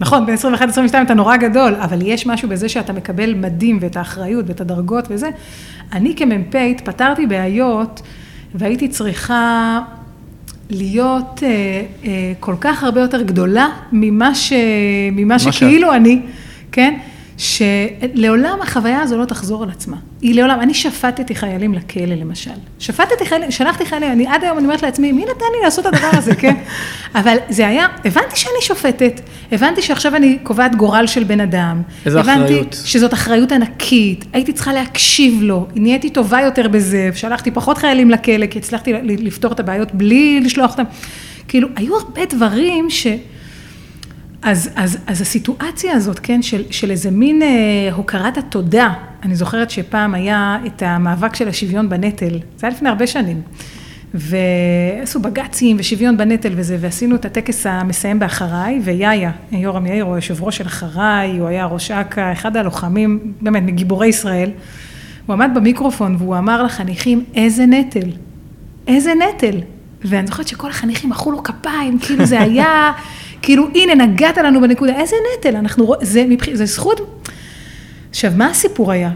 נכון, 0.00 0.26
בין 0.26 0.34
21 0.34 0.68
ל-22 0.68 1.02
אתה 1.02 1.14
נורא 1.14 1.36
גדול, 1.36 1.74
אבל 1.74 1.98
יש 2.02 2.26
משהו 2.26 2.48
בזה 2.48 2.68
שאתה 2.68 2.92
מקבל 2.92 3.34
מדים 3.34 3.78
ואת 3.80 3.96
האחריות 3.96 4.44
ואת 4.48 4.60
הדרגות 4.60 5.04
וזה. 5.10 5.28
אני 5.92 6.14
כמ"פ 6.16 6.54
התפטרתי 6.70 7.26
בעיות. 7.26 8.02
והייתי 8.54 8.88
צריכה 8.88 9.80
להיות 10.70 11.42
אה, 11.42 11.48
אה, 12.04 12.32
כל 12.40 12.54
כך 12.60 12.82
הרבה 12.84 13.00
יותר 13.00 13.22
גדולה 13.22 13.68
ממה, 13.92 14.34
ש, 14.34 14.52
ממה 15.12 15.38
שכאילו 15.38 15.92
אני, 15.94 16.20
כן? 16.72 16.98
שלעולם 17.38 18.58
החוויה 18.62 19.02
הזו 19.02 19.18
לא 19.18 19.24
תחזור 19.24 19.62
על 19.62 19.70
עצמה. 19.70 19.96
היא 20.20 20.34
לעולם, 20.34 20.60
אני 20.60 20.74
שפטתי 20.74 21.34
חיילים 21.34 21.74
לכלא 21.74 22.14
למשל. 22.14 22.50
שפטתי 22.78 23.26
חיילים, 23.26 23.50
שלחתי 23.50 23.86
חיילים, 23.86 24.12
אני 24.12 24.26
עד 24.26 24.44
היום 24.44 24.58
אני 24.58 24.64
אומרת 24.66 24.82
לעצמי, 24.82 25.12
מי 25.12 25.22
נתן 25.22 25.44
לי 25.56 25.64
לעשות 25.64 25.86
את 25.86 25.94
הדבר 25.94 26.08
הזה, 26.12 26.34
כן? 26.42 26.54
אבל 27.14 27.36
זה 27.48 27.66
היה, 27.66 27.86
הבנתי 28.04 28.36
שאני 28.36 28.62
שופטת, 28.62 29.20
הבנתי 29.52 29.82
שעכשיו 29.82 30.16
אני 30.16 30.38
קובעת 30.42 30.74
גורל 30.74 31.06
של 31.06 31.24
בן 31.24 31.40
אדם. 31.40 31.82
איזה 32.06 32.20
הבנתי 32.20 32.44
אחריות. 32.44 32.60
הבנתי 32.60 32.76
שזאת 32.84 33.14
אחריות 33.14 33.52
ענקית, 33.52 34.24
הייתי 34.32 34.52
צריכה 34.52 34.72
להקשיב 34.72 35.42
לו, 35.42 35.66
נהייתי 35.74 36.10
טובה 36.10 36.40
יותר 36.40 36.68
בזה, 36.68 37.10
שלחתי 37.14 37.50
פחות 37.50 37.78
חיילים 37.78 38.10
לכלא, 38.10 38.46
כי 38.46 38.58
הצלחתי 38.58 38.92
לפתור 39.02 39.52
את 39.52 39.60
הבעיות 39.60 39.94
בלי 39.94 40.40
לשלוח 40.40 40.70
אותם. 40.70 40.84
כאילו, 41.48 41.68
היו 41.76 41.96
הרבה 41.96 42.20
דברים 42.24 42.90
ש... 42.90 43.06
אז, 44.42 44.70
אז, 44.76 44.98
אז 45.06 45.20
הסיטואציה 45.20 45.92
הזאת, 45.92 46.18
כן, 46.18 46.42
של, 46.42 46.62
של 46.70 46.90
איזה 46.90 47.10
מין 47.10 47.42
אה, 47.42 47.48
הוקרת 47.92 48.38
התודה, 48.38 48.92
אני 49.22 49.36
זוכרת 49.36 49.70
שפעם 49.70 50.14
היה 50.14 50.58
את 50.66 50.82
המאבק 50.86 51.34
של 51.34 51.48
השוויון 51.48 51.88
בנטל, 51.88 52.38
זה 52.56 52.66
היה 52.66 52.76
לפני 52.76 52.88
הרבה 52.88 53.06
שנים, 53.06 53.42
ועשו 54.14 55.20
בג"צים 55.20 55.76
ושוויון 55.80 56.16
בנטל 56.16 56.52
וזה, 56.56 56.76
ועשינו 56.80 57.16
את 57.16 57.24
הטקס 57.24 57.66
המסיים 57.66 58.18
באחריי, 58.18 58.80
ויאיה, 58.84 59.30
יורם 59.52 59.86
יאיר, 59.86 60.04
הוא 60.04 60.14
היושב 60.14 60.42
ראש 60.42 60.56
של 60.56 60.66
אחריי, 60.66 61.38
הוא 61.38 61.48
היה 61.48 61.66
ראש 61.66 61.90
אכ"א, 61.90 62.32
אחד 62.32 62.56
הלוחמים, 62.56 63.32
באמת, 63.40 63.62
מגיבורי 63.62 64.06
ישראל, 64.06 64.50
הוא 65.26 65.34
עמד 65.34 65.50
במיקרופון 65.54 66.16
והוא 66.18 66.38
אמר 66.38 66.62
לחניכים, 66.62 67.24
איזה 67.34 67.66
נטל, 67.66 68.08
איזה 68.86 69.12
נטל, 69.14 69.60
ואני 70.04 70.26
זוכרת 70.26 70.48
שכל 70.48 70.70
החניכים 70.70 71.10
מחאו 71.10 71.32
לו 71.32 71.42
כפיים, 71.42 71.98
כאילו 71.98 72.26
זה 72.26 72.40
היה... 72.40 72.92
כאילו, 73.42 73.68
הנה, 73.74 74.06
נגעת 74.06 74.38
לנו 74.38 74.60
בנקודה, 74.60 75.00
איזה 75.00 75.16
נטל, 75.38 75.56
אנחנו 75.56 75.86
רואים, 75.86 76.04
זה, 76.04 76.24
מבח... 76.28 76.54
זה 76.54 76.66
זכות. 76.66 77.24
עכשיו, 78.10 78.32
מה 78.36 78.46
הסיפור 78.46 78.92
היה? 78.92 79.10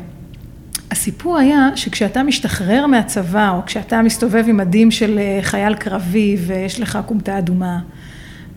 הסיפור 0.91 1.39
היה 1.39 1.69
שכשאתה 1.75 2.23
משתחרר 2.23 2.87
מהצבא, 2.87 3.51
או 3.51 3.67
כשאתה 3.67 4.03
מסתובב 4.03 4.45
עם 4.49 4.57
מדים 4.57 4.91
של 4.91 5.19
אה, 5.19 5.39
חייל 5.43 5.75
קרבי 5.75 6.37
ויש 6.47 6.81
לך 6.81 6.99
כומתה 7.07 7.39
אדומה, 7.39 7.79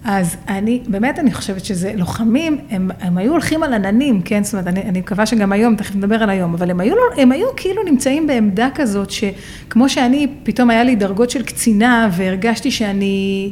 אז 0.08 0.36
אני, 0.48 0.82
באמת 0.88 1.20
אני 1.20 1.34
חושבת 1.34 1.66
שזה, 1.66 1.94
לוחמים, 1.96 2.58
הם, 2.70 2.92
הם 3.00 3.18
היו 3.18 3.32
הולכים 3.32 3.64
על 3.64 3.74
עננים, 3.74 4.22
כן? 4.22 4.44
זאת 4.44 4.54
אומרת, 4.54 4.68
אני, 4.68 4.82
אני 4.82 5.00
מקווה 5.00 5.26
שגם 5.26 5.52
היום, 5.52 5.76
תכף 5.76 5.96
נדבר 5.96 6.24
על 6.24 6.30
היום, 6.30 6.54
אבל 6.54 6.72
הם 6.72 6.80
היו, 6.80 6.96
הם 7.18 7.32
היו 7.32 7.48
כאילו 7.56 7.84
נמצאים 7.84 8.28
בעמדה 8.28 8.70
כזאת, 8.76 9.12
שכמו 9.12 9.90
שאני, 9.90 10.28
פתאום 10.44 10.70
היה 10.70 10.84
לי 10.84 10.96
דרגות 10.96 11.30
של 11.30 11.44
קצינה, 11.44 12.10
והרגשתי 12.12 12.72
שאני... 12.72 13.52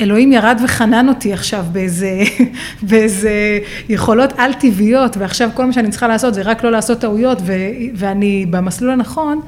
אלוהים 0.00 0.32
ירד 0.32 0.60
וחנן 0.64 1.08
אותי 1.08 1.32
עכשיו 1.32 1.66
באיזה, 1.72 2.22
באיזה 2.88 3.58
יכולות 3.88 4.32
על-טבעיות, 4.36 5.16
ועכשיו 5.16 5.50
כל 5.54 5.66
מה 5.66 5.72
שאני 5.72 5.90
צריכה 5.90 6.08
לעשות 6.08 6.34
זה 6.34 6.42
רק 6.42 6.64
לא 6.64 6.70
לעשות 6.70 6.98
טעויות, 6.98 7.38
ו, 7.44 7.52
ואני 7.94 8.46
במסלול 8.50 8.90
הנכון, 8.90 9.40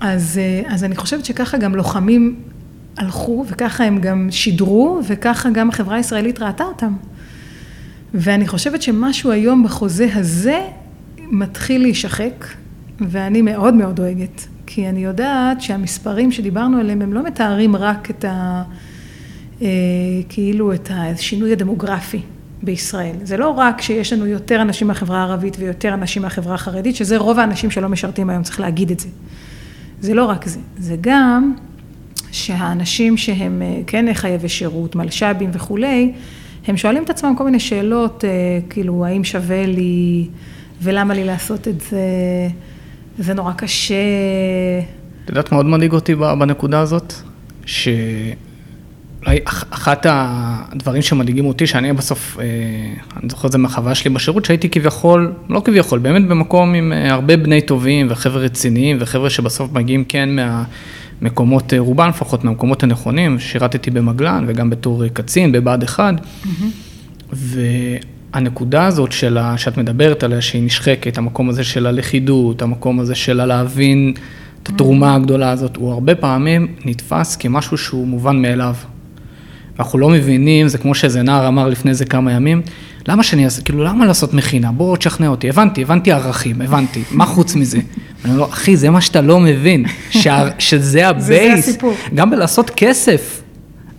אז, 0.00 0.40
אז 0.66 0.84
אני 0.84 0.96
חושבת 0.96 1.24
שככה 1.24 1.58
גם 1.58 1.74
לוחמים 1.74 2.36
הלכו, 2.96 3.44
וככה 3.48 3.84
הם 3.84 3.98
גם 3.98 4.28
שידרו, 4.30 5.00
וככה 5.06 5.50
גם 5.50 5.68
החברה 5.68 5.96
הישראלית 5.96 6.42
ראתה 6.42 6.64
אותם. 6.64 6.92
ואני 8.14 8.48
חושבת 8.48 8.82
שמשהו 8.82 9.30
היום 9.30 9.64
בחוזה 9.64 10.08
הזה 10.14 10.60
מתחיל 11.18 11.82
להישחק, 11.82 12.46
ואני 13.00 13.42
מאוד 13.42 13.74
מאוד 13.74 13.96
דואגת, 13.96 14.46
כי 14.66 14.88
אני 14.88 15.04
יודעת 15.04 15.60
שהמספרים 15.60 16.32
שדיברנו 16.32 16.78
עליהם, 16.78 17.02
הם 17.02 17.12
לא 17.12 17.22
מתארים 17.22 17.76
רק 17.76 18.10
את 18.10 18.24
ה... 18.24 18.62
אה, 19.64 19.70
כאילו 20.28 20.74
את 20.74 20.90
השינוי 20.94 21.52
הדמוגרפי 21.52 22.20
בישראל. 22.62 23.16
זה 23.22 23.36
לא 23.36 23.48
רק 23.48 23.80
שיש 23.80 24.12
לנו 24.12 24.26
יותר 24.26 24.62
אנשים 24.62 24.88
מהחברה 24.88 25.18
הערבית 25.18 25.56
ויותר 25.58 25.94
אנשים 25.94 26.22
מהחברה 26.22 26.54
החרדית, 26.54 26.96
שזה 26.96 27.18
רוב 27.18 27.38
האנשים 27.38 27.70
שלא 27.70 27.88
משרתים 27.88 28.30
היום, 28.30 28.42
צריך 28.42 28.60
להגיד 28.60 28.90
את 28.90 29.00
זה. 29.00 29.08
זה 30.00 30.14
לא 30.14 30.24
רק 30.24 30.46
זה, 30.46 30.60
זה 30.78 30.96
גם 31.00 31.54
שהאנשים 32.32 33.16
שהם 33.16 33.62
אה, 33.62 33.80
כן 33.86 34.14
חייבי 34.14 34.48
שירות, 34.48 34.96
מלש"בים 34.96 35.50
וכולי, 35.52 36.12
הם 36.66 36.76
שואלים 36.76 37.02
את 37.02 37.10
עצמם 37.10 37.34
כל 37.38 37.44
מיני 37.44 37.60
שאלות, 37.60 38.24
אה, 38.24 38.30
כאילו, 38.70 39.04
האם 39.04 39.24
שווה 39.24 39.66
לי 39.66 40.28
ולמה 40.82 41.14
לי 41.14 41.24
לעשות 41.24 41.68
את 41.68 41.80
זה, 41.80 41.98
זה 43.18 43.34
נורא 43.34 43.52
קשה. 43.52 43.94
את 45.24 45.28
יודעת, 45.28 45.52
מאוד 45.52 45.66
מדאיג 45.66 45.92
אותי 45.92 46.14
בנקודה 46.14 46.80
הזאת, 46.80 47.14
ש... 47.66 47.88
אולי 49.26 49.38
אחת 49.70 50.06
הדברים 50.08 51.02
שמדאיגים 51.02 51.46
אותי, 51.46 51.66
שאני 51.66 51.92
בסוף, 51.92 52.38
אה, 52.40 52.44
אני 53.22 53.28
זוכר 53.28 53.46
את 53.46 53.52
זה 53.52 53.58
מהחוויה 53.58 53.94
שלי 53.94 54.10
בשירות, 54.10 54.44
שהייתי 54.44 54.68
כביכול, 54.68 55.32
לא 55.48 55.62
כביכול, 55.64 55.98
באמת 55.98 56.28
במקום 56.28 56.74
עם 56.74 56.92
הרבה 56.92 57.36
בני 57.36 57.60
טובים 57.60 58.06
וחבר'ה 58.10 58.40
רציניים 58.40 58.96
וחבר'ה 59.00 59.30
שבסוף 59.30 59.72
מגיעים 59.72 60.04
כן 60.04 60.36
מה... 60.36 60.64
מקומות, 61.22 61.74
אה, 61.74 61.78
רובם 61.78 62.08
לפחות 62.08 62.44
מהמקומות 62.44 62.82
הנכונים, 62.82 63.38
שירתתי 63.38 63.90
במגלן 63.90 64.44
וגם 64.46 64.70
בתור 64.70 65.08
קצין 65.08 65.52
בבה"ד 65.52 65.82
1, 65.82 66.14
mm-hmm. 66.14 66.48
והנקודה 67.32 68.86
הזאת 68.86 69.12
של, 69.12 69.38
שאת 69.56 69.76
מדברת 69.76 70.22
עליה, 70.22 70.40
שהיא 70.40 70.62
נשחקת, 70.62 71.18
המקום 71.18 71.48
הזה 71.48 71.64
של 71.64 71.86
הלכידות, 71.86 72.62
המקום 72.62 73.00
הזה 73.00 73.14
של 73.14 73.40
הלהבין 73.40 74.14
את 74.62 74.68
התרומה 74.68 75.12
mm-hmm. 75.12 75.16
הגדולה 75.16 75.50
הזאת, 75.50 75.76
הוא 75.76 75.92
הרבה 75.92 76.14
פעמים 76.14 76.66
נתפס 76.84 77.36
כמשהו 77.36 77.78
שהוא 77.78 78.06
מובן 78.06 78.42
מאליו. 78.42 78.74
אנחנו 79.78 79.98
לא 79.98 80.08
מבינים, 80.08 80.68
זה 80.68 80.78
כמו 80.78 80.94
שאיזה 80.94 81.22
נער 81.22 81.48
אמר 81.48 81.68
לפני 81.68 81.90
איזה 81.90 82.04
כמה 82.04 82.32
ימים, 82.32 82.62
למה 83.08 83.22
שאני 83.22 83.44
אעשה, 83.44 83.62
כאילו, 83.62 83.84
למה 83.84 84.06
לעשות 84.06 84.34
מכינה? 84.34 84.72
בוא 84.72 84.96
תשכנע 84.96 85.28
אותי. 85.28 85.48
הבנתי, 85.48 85.82
הבנתי 85.82 86.12
ערכים, 86.12 86.60
הבנתי, 86.60 87.02
מה 87.10 87.26
חוץ 87.26 87.54
מזה? 87.54 87.78
אני 87.78 88.32
אומר 88.32 88.36
לו, 88.36 88.48
אחי, 88.48 88.76
זה 88.76 88.90
מה 88.90 89.00
שאתה 89.00 89.20
לא 89.20 89.40
מבין, 89.40 89.84
שה, 90.10 90.48
שזה 90.58 91.08
הבייס. 91.08 91.78
גם 92.14 92.30
בלעשות 92.30 92.70
כסף, 92.70 93.42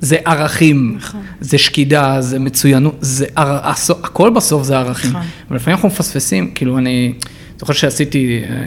זה 0.01 0.17
ערכים, 0.25 0.95
נכון. 0.97 1.21
זה 1.39 1.57
שקידה, 1.57 2.21
זה 2.21 2.39
מצוינות, 2.39 2.95
זה, 3.01 3.25
הכל 3.35 4.29
בסוף 4.29 4.63
זה 4.63 4.77
ערכים. 4.77 5.09
נכון. 5.09 5.21
אבל 5.47 5.55
לפעמים 5.55 5.75
אנחנו 5.75 5.89
מפספסים, 5.89 6.51
כאילו, 6.55 6.77
אני 6.77 7.13
זוכר 7.59 7.73
שעשיתי 7.73 8.41
אה, 8.49 8.65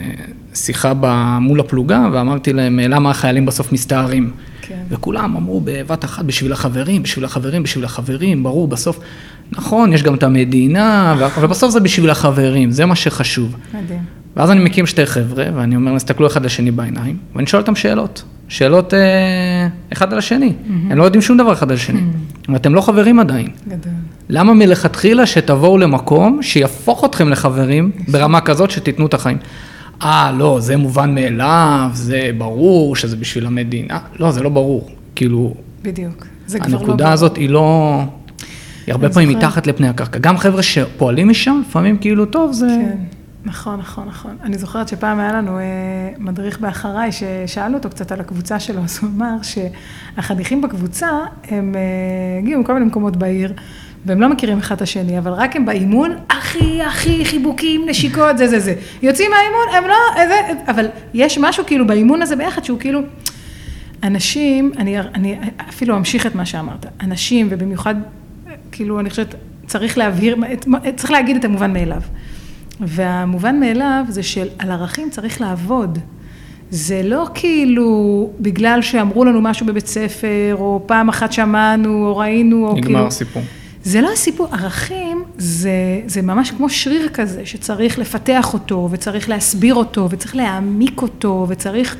שיחה 0.53 0.93
מול 1.41 1.59
הפלוגה, 1.59 2.07
ואמרתי 2.13 2.53
להם, 2.53 2.79
למה 2.79 3.09
החיילים 3.09 3.45
בסוף 3.45 3.71
מסתערים? 3.71 4.31
כן. 4.61 4.75
וכולם 4.89 5.35
אמרו 5.35 5.61
בבת 5.63 6.05
אחת, 6.05 6.25
בשביל 6.25 6.53
החברים, 6.53 7.03
בשביל 7.03 7.25
החברים, 7.25 7.63
בשביל 7.63 7.85
החברים, 7.85 8.43
ברור, 8.43 8.67
בסוף, 8.67 8.99
נכון, 9.51 9.93
יש 9.93 10.03
גם 10.03 10.15
את 10.15 10.23
המדינה, 10.23 11.13
אבל 11.13 11.47
בסוף 11.47 11.71
זה 11.71 11.79
בשביל 11.79 12.09
החברים, 12.09 12.71
זה 12.71 12.85
מה 12.85 12.95
שחשוב. 12.95 13.55
מדהים. 13.73 13.99
ואז 14.35 14.51
אני 14.51 14.63
מקים 14.63 14.85
שתי 14.85 15.05
חבר'ה, 15.05 15.45
ואני 15.55 15.75
אומר, 15.75 15.97
תסתכלו 15.97 16.27
אחד 16.27 16.45
לשני 16.45 16.71
בעיניים, 16.71 17.17
ואני 17.35 17.47
שואל 17.47 17.61
אותם 17.61 17.75
שאלות. 17.75 18.23
שאלות 18.47 18.93
אה, 18.93 19.67
אחד 19.93 20.13
על 20.13 20.19
השני. 20.19 20.49
Mm-hmm. 20.49 20.91
הם 20.91 20.97
לא 20.97 21.03
יודעים 21.03 21.21
שום 21.21 21.37
דבר 21.37 21.53
אחד 21.53 21.71
על 21.71 21.77
השני. 21.77 21.99
Mm-hmm. 21.99 22.51
ואתם 22.53 22.75
לא 22.75 22.81
חברים 22.81 23.19
עדיין. 23.19 23.47
גדול. 23.67 23.93
למה 24.29 24.53
מלכתחילה 24.53 25.25
שתבואו 25.25 25.77
למקום 25.77 26.39
שיהפוך 26.41 27.05
אתכם 27.05 27.29
לחברים 27.29 27.91
ברמה 28.07 28.41
כזאת 28.41 28.71
שתיתנו 28.71 29.05
את 29.05 29.13
החיים? 29.13 29.37
אה, 30.01 30.31
לא, 30.37 30.57
זה 30.59 30.77
מובן 30.77 31.15
מאליו, 31.15 31.89
זה 31.93 32.31
ברור 32.37 32.95
שזה 32.95 33.15
בשביל 33.15 33.45
המדינה. 33.45 33.99
לא, 34.19 34.31
זה 34.31 34.43
לא 34.43 34.49
ברור. 34.49 34.89
כאילו... 35.15 35.53
בדיוק. 35.83 36.25
זה 36.47 36.59
כבר 36.59 36.67
לא 36.67 36.77
ברור. 36.77 36.91
הנקודה 36.91 37.11
הזאת 37.11 37.37
היא 37.37 37.49
לא... 37.49 38.01
היא 38.87 38.93
הרבה 38.93 39.09
פעמים 39.09 39.29
מתחת 39.29 39.67
לפני 39.67 39.87
הקרקע. 39.87 40.19
גם 40.19 40.37
חבר'ה 40.37 40.63
שפועלים 40.63 41.29
משם, 41.29 41.61
לפעמים 41.67 41.97
כאילו, 41.97 42.25
טוב, 42.25 42.51
זה... 42.53 42.67
כן. 42.67 42.97
נכון, 43.45 43.79
נכון, 43.79 44.07
נכון. 44.07 44.37
אני 44.43 44.57
זוכרת 44.57 44.87
שפעם 44.87 45.19
היה 45.19 45.33
לנו 45.33 45.59
אה, 45.59 45.63
מדריך 46.17 46.59
באחריי, 46.59 47.11
ששאלנו 47.11 47.77
אותו 47.77 47.89
קצת 47.89 48.11
על 48.11 48.19
הקבוצה 48.19 48.59
שלו, 48.59 48.83
אז 48.83 48.99
הוא 49.01 49.09
אמר 49.09 49.35
שהחניכים 49.41 50.61
בקבוצה, 50.61 51.07
הם 51.47 51.75
אה, 51.75 52.39
הגיעו 52.39 52.61
מכל 52.61 52.73
מיני 52.73 52.85
מקומות 52.85 53.17
בעיר, 53.17 53.53
והם 54.05 54.21
לא 54.21 54.29
מכירים 54.29 54.57
אחד 54.57 54.75
את 54.75 54.81
השני, 54.81 55.19
אבל 55.19 55.31
רק 55.31 55.55
הם 55.55 55.65
באימון, 55.65 56.15
אחי, 56.27 56.87
אחי, 56.87 57.25
חיבוקים, 57.25 57.89
נשיקות, 57.89 58.37
זה, 58.37 58.47
זה, 58.47 58.59
זה. 58.59 58.75
יוצאים 59.01 59.31
מהאימון, 59.31 59.75
הם 59.75 59.89
לא, 59.89 60.21
איזה, 60.21 60.35
אבל 60.67 60.87
יש 61.13 61.37
משהו 61.37 61.65
כאילו 61.65 61.87
באימון 61.87 62.21
הזה 62.21 62.35
ביחד, 62.35 62.63
שהוא 62.63 62.79
כאילו, 62.79 62.99
אנשים, 64.03 64.71
אני, 64.77 64.99
אני 64.99 65.39
אפילו 65.69 65.97
אמשיך 65.97 66.25
את 66.25 66.35
מה 66.35 66.45
שאמרת, 66.45 66.85
אנשים, 67.01 67.47
ובמיוחד, 67.49 67.95
כאילו, 68.71 68.99
אני 68.99 69.09
חושבת, 69.09 69.35
צריך 69.67 69.97
להבהיר, 69.97 70.37
צריך 70.95 71.11
להגיד 71.11 71.35
את 71.35 71.45
המובן 71.45 71.73
מאליו. 71.73 72.01
והמובן 72.81 73.59
מאליו 73.59 74.05
זה 74.07 74.23
שעל 74.23 74.71
ערכים 74.71 75.09
צריך 75.09 75.41
לעבוד. 75.41 75.99
זה 76.71 77.01
לא 77.03 77.27
כאילו 77.33 78.29
בגלל 78.39 78.81
שאמרו 78.81 79.25
לנו 79.25 79.41
משהו 79.41 79.65
בבית 79.65 79.87
ספר, 79.87 80.55
או 80.59 80.83
פעם 80.85 81.09
אחת 81.09 81.33
שמענו, 81.33 82.07
או 82.07 82.17
ראינו, 82.17 82.67
או 82.67 82.71
נגמר 82.71 82.81
כאילו... 82.81 82.97
נגמר 82.97 83.07
הסיפור. 83.07 83.43
זה 83.83 84.01
לא 84.01 84.09
הסיפור, 84.13 84.47
ערכים 84.51 85.23
זה, 85.37 86.01
זה 86.05 86.21
ממש 86.21 86.51
כמו 86.51 86.69
שריר 86.69 87.09
כזה, 87.13 87.45
שצריך 87.45 87.99
לפתח 87.99 88.53
אותו, 88.53 88.87
וצריך 88.91 89.29
להסביר 89.29 89.75
אותו, 89.75 90.07
וצריך 90.09 90.35
להעמיק 90.35 91.01
אותו, 91.01 91.45
וצריך... 91.49 91.97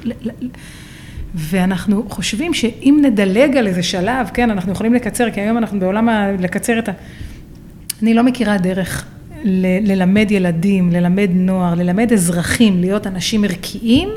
ואנחנו 1.36 2.06
חושבים 2.10 2.54
שאם 2.54 3.00
נדלג 3.02 3.58
על 3.58 3.68
איזה 3.68 3.84
שלב, 3.84 4.30
כן, 4.34 4.52
אנחנו 4.52 4.72
יכולים 4.72 4.94
לקצר, 4.94 5.32
כי 5.32 5.42
היום 5.42 5.58
אנחנו 5.58 5.80
בעולם 5.80 6.10
ה... 6.10 6.32
לקצר 6.40 6.80
את 6.80 6.90
ה... 6.90 6.92
אני 8.04 8.14
לא 8.14 8.24
מכירה 8.24 8.58
דרך 8.58 9.06
ל- 9.44 9.92
ללמד 9.92 10.32
ילדים, 10.32 10.92
ללמד 10.92 11.30
נוער, 11.34 11.76
ללמד 11.76 12.14
אזרחים 12.14 12.80
להיות 12.80 13.08
אנשים 13.08 13.44
ערכיים, 13.44 14.10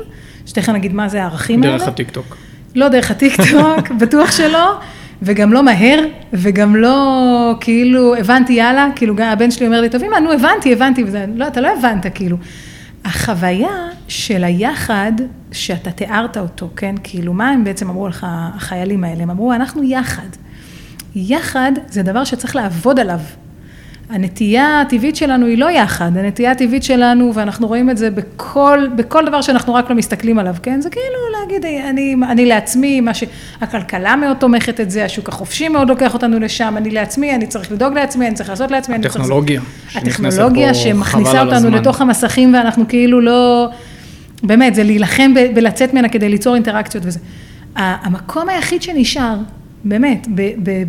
שתכף 0.45 0.69
נגיד 0.69 0.93
מה 0.93 1.09
זה 1.09 1.23
הערכים 1.23 1.63
האלה. 1.63 1.77
דרך 1.77 1.87
הטיקטוק. 1.87 2.37
לא 2.75 2.89
דרך 2.89 3.11
הטיקטוק, 3.11 3.91
בטוח 4.01 4.31
שלא, 4.31 4.79
וגם 5.23 5.53
לא 5.53 5.63
מהר, 5.63 5.99
וגם 6.33 6.75
לא 6.75 7.55
כאילו 7.59 8.15
הבנתי 8.15 8.53
יאללה, 8.53 8.87
כאילו 8.95 9.15
הבן 9.19 9.51
שלי 9.51 9.65
אומר 9.65 9.81
לי, 9.81 9.89
טוב 9.89 10.03
אמא, 10.03 10.15
נו 10.15 10.31
הבנתי, 10.31 10.73
הבנתי, 10.73 11.03
וזה, 11.03 11.25
לא, 11.35 11.47
אתה 11.47 11.61
לא 11.61 11.69
הבנת 11.77 12.05
כאילו. 12.15 12.37
החוויה 13.05 13.77
של 14.07 14.43
היחד, 14.43 15.11
שאתה 15.51 15.91
תיארת 15.91 16.37
אותו, 16.37 16.69
כן, 16.75 16.95
כאילו 17.03 17.33
מה 17.33 17.49
הם 17.49 17.63
בעצם 17.63 17.89
אמרו 17.89 18.07
לך, 18.07 18.25
החיילים 18.29 19.03
האלה, 19.03 19.23
הם 19.23 19.29
אמרו, 19.29 19.53
אנחנו 19.53 19.83
יחד. 19.83 20.27
יחד 21.15 21.71
זה 21.87 22.03
דבר 22.03 22.23
שצריך 22.23 22.55
לעבוד 22.55 22.99
עליו. 22.99 23.19
הנטייה 24.13 24.81
הטבעית 24.81 25.15
שלנו 25.15 25.45
היא 25.45 25.57
לא 25.57 25.71
יחד, 25.71 26.17
הנטייה 26.17 26.51
הטבעית 26.51 26.83
שלנו, 26.83 27.31
ואנחנו 27.35 27.67
רואים 27.67 27.89
את 27.89 27.97
זה 27.97 28.09
בכל, 28.09 28.87
בכל 28.95 29.25
דבר 29.25 29.41
שאנחנו 29.41 29.73
רק 29.73 29.89
לא 29.89 29.95
מסתכלים 29.95 30.39
עליו, 30.39 30.55
כן? 30.63 30.81
זה 30.81 30.89
כאילו 30.89 31.05
להגיד, 31.39 31.65
אני, 31.89 32.15
אני 32.29 32.45
לעצמי, 32.45 33.01
מה 33.01 33.11
שהכלכלה 33.13 34.15
מאוד 34.15 34.37
תומכת 34.37 34.79
את 34.79 34.91
זה, 34.91 35.05
השוק 35.05 35.29
החופשי 35.29 35.69
מאוד 35.69 35.89
לוקח 35.89 36.13
אותנו 36.13 36.39
לשם, 36.39 36.73
אני 36.77 36.91
לעצמי, 36.91 37.35
אני 37.35 37.47
צריך 37.47 37.71
לדאוג 37.71 37.93
לעצמי, 37.93 38.27
אני 38.27 38.35
צריך 38.35 38.49
לעשות 38.49 38.71
לעצמי. 38.71 38.95
הטכנולוגיה. 38.95 39.61
צריך... 39.93 39.97
הטכנולוגיה 39.97 40.73
שמכניסה 40.73 41.41
אותנו 41.41 41.69
לתוך 41.69 42.01
המסכים, 42.01 42.53
ואנחנו 42.53 42.87
כאילו 42.87 43.21
לא... 43.21 43.69
באמת, 44.43 44.75
זה 44.75 44.83
להילחם 44.83 45.33
ב, 45.33 45.39
בלצאת 45.55 45.93
ממנה 45.93 46.09
כדי 46.09 46.29
ליצור 46.29 46.55
אינטראקציות 46.55 47.03
וזה. 47.05 47.19
המקום 47.75 48.49
היחיד 48.49 48.81
שנשאר, 48.81 49.35
באמת, 49.83 50.27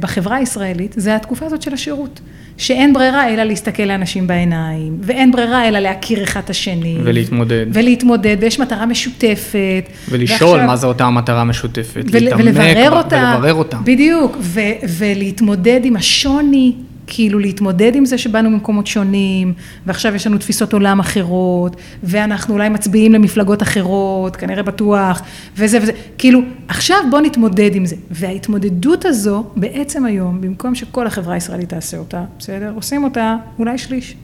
בחברה 0.00 0.36
הישראלית, 0.36 0.94
זה 0.96 1.16
התקופה 1.16 1.46
הזאת 1.46 1.62
של 1.62 1.74
השירות. 1.74 2.20
שאין 2.56 2.92
ברירה 2.92 3.28
אלא 3.28 3.42
להסתכל 3.42 3.82
לאנשים 3.82 4.26
בעיניים, 4.26 4.98
ואין 5.02 5.32
ברירה 5.32 5.68
אלא 5.68 5.78
להכיר 5.78 6.22
אחד 6.22 6.40
את 6.44 6.50
השני. 6.50 6.96
ולהתמודד. 7.04 7.66
ולהתמודד, 7.72 8.36
ויש 8.40 8.60
מטרה 8.60 8.86
משותפת. 8.86 9.88
ולשאול 10.08 10.50
ועכשיו, 10.50 10.66
מה 10.66 10.76
זו 10.76 10.86
אותה 10.88 11.04
המטרה 11.04 11.44
משותפת. 11.44 12.04
ול, 12.10 12.28
ולברר 12.38 12.90
אותה. 12.90 13.34
ולברר 13.34 13.54
אותה. 13.54 13.78
בדיוק, 13.84 14.36
ו, 14.40 14.60
ולהתמודד 14.98 15.80
עם 15.84 15.96
השוני. 15.96 16.72
כאילו 17.06 17.38
להתמודד 17.38 17.94
עם 17.94 18.04
זה 18.04 18.18
שבאנו 18.18 18.50
ממקומות 18.50 18.86
שונים, 18.86 19.52
ועכשיו 19.86 20.14
יש 20.14 20.26
לנו 20.26 20.38
תפיסות 20.38 20.72
עולם 20.72 21.00
אחרות, 21.00 21.76
ואנחנו 22.02 22.54
אולי 22.54 22.68
מצביעים 22.68 23.12
למפלגות 23.12 23.62
אחרות, 23.62 24.36
כנראה 24.36 24.62
בטוח, 24.62 25.22
וזה 25.56 25.78
וזה, 25.82 25.92
כאילו, 26.18 26.40
עכשיו 26.68 26.98
בוא 27.10 27.20
נתמודד 27.20 27.74
עם 27.74 27.86
זה. 27.86 27.96
וההתמודדות 28.10 29.04
הזו, 29.04 29.44
בעצם 29.56 30.04
היום, 30.04 30.40
במקום 30.40 30.74
שכל 30.74 31.06
החברה 31.06 31.34
הישראלית 31.34 31.68
תעשה 31.68 31.96
אותה, 31.96 32.24
בסדר? 32.38 32.72
עושים 32.74 33.04
אותה 33.04 33.36
אולי 33.58 33.78
שליש. 33.78 34.16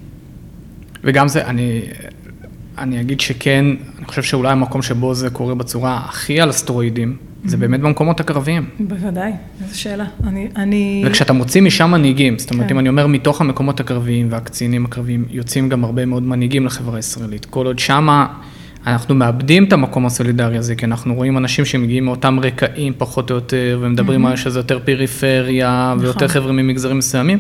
וגם 1.05 1.29
זה, 1.29 1.47
אני, 1.47 1.83
אני 2.79 3.01
אגיד 3.01 3.21
שכן, 3.21 3.65
אני 3.99 4.07
חושב 4.07 4.23
שאולי 4.23 4.53
המקום 4.53 4.83
שבו 4.83 5.15
זה 5.15 5.31
קורה 5.31 5.55
בצורה 5.55 6.03
הכי 6.09 6.41
על 6.41 6.49
הסטרואידים, 6.49 7.17
זה 7.45 7.57
באמת 7.57 7.81
במקומות 7.81 8.21
הקרביים. 8.21 8.65
בוודאי, 8.81 9.33
איזו 9.65 9.81
שאלה. 9.81 10.05
אני, 10.25 10.49
אני... 10.57 11.05
וכשאתה 11.07 11.33
מוציא 11.33 11.63
משם 11.63 11.91
מנהיגים, 11.91 12.39
זאת 12.39 12.51
אומרת, 12.51 12.67
כן. 12.69 12.75
אם 12.75 12.79
אני 12.79 12.89
אומר 12.89 13.07
מתוך 13.07 13.41
המקומות 13.41 13.81
הקרביים 13.81 14.29
והקצינים 14.31 14.85
הקרביים, 14.85 15.25
יוצאים 15.31 15.69
גם 15.69 15.85
הרבה 15.85 16.07
מאוד 16.07 16.23
מנהיגים 16.23 16.67
לחברה 16.67 16.97
הישראלית. 16.97 17.45
כל 17.45 17.67
עוד 17.67 17.79
שמה 17.79 18.27
אנחנו 18.87 19.15
מאבדים 19.15 19.65
את 19.65 19.73
המקום 19.73 20.07
הסולידרי 20.07 20.59
הזה, 20.59 20.75
כי 20.75 20.87
אנחנו 20.87 21.15
רואים 21.15 21.39
אנשים 21.39 21.65
שמגיעים 21.65 22.05
מאותם 22.05 22.41
רקעים 22.41 22.93
פחות 22.99 23.31
או 23.31 23.35
יותר, 23.35 23.79
ומדברים 23.83 24.27
על 24.27 24.37
שזה 24.37 24.59
יותר 24.59 24.79
פריפריה, 24.85 25.93
נכון. 25.97 26.07
ויותר 26.07 26.29
חבר'ה 26.29 26.53
ממגזרים 26.53 26.99
מסוימים, 26.99 27.39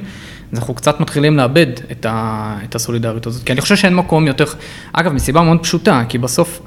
אז 0.52 0.58
אנחנו 0.58 0.74
קצת 0.74 1.00
מתחילים 1.00 1.36
לאבד 1.36 1.66
את, 1.92 2.06
ה, 2.08 2.58
את 2.64 2.74
הסולידריות 2.74 3.26
הזאת. 3.26 3.44
כי 3.44 3.52
אני 3.52 3.60
חושב 3.60 3.76
שאין 3.76 3.94
מקום 3.94 4.26
יותר, 4.26 4.44
אגב, 4.92 5.12
מסיבה 5.12 5.42
מאוד 5.42 5.62
פשוטה, 5.62 6.02
כי 6.08 6.18
בסוף 6.18 6.62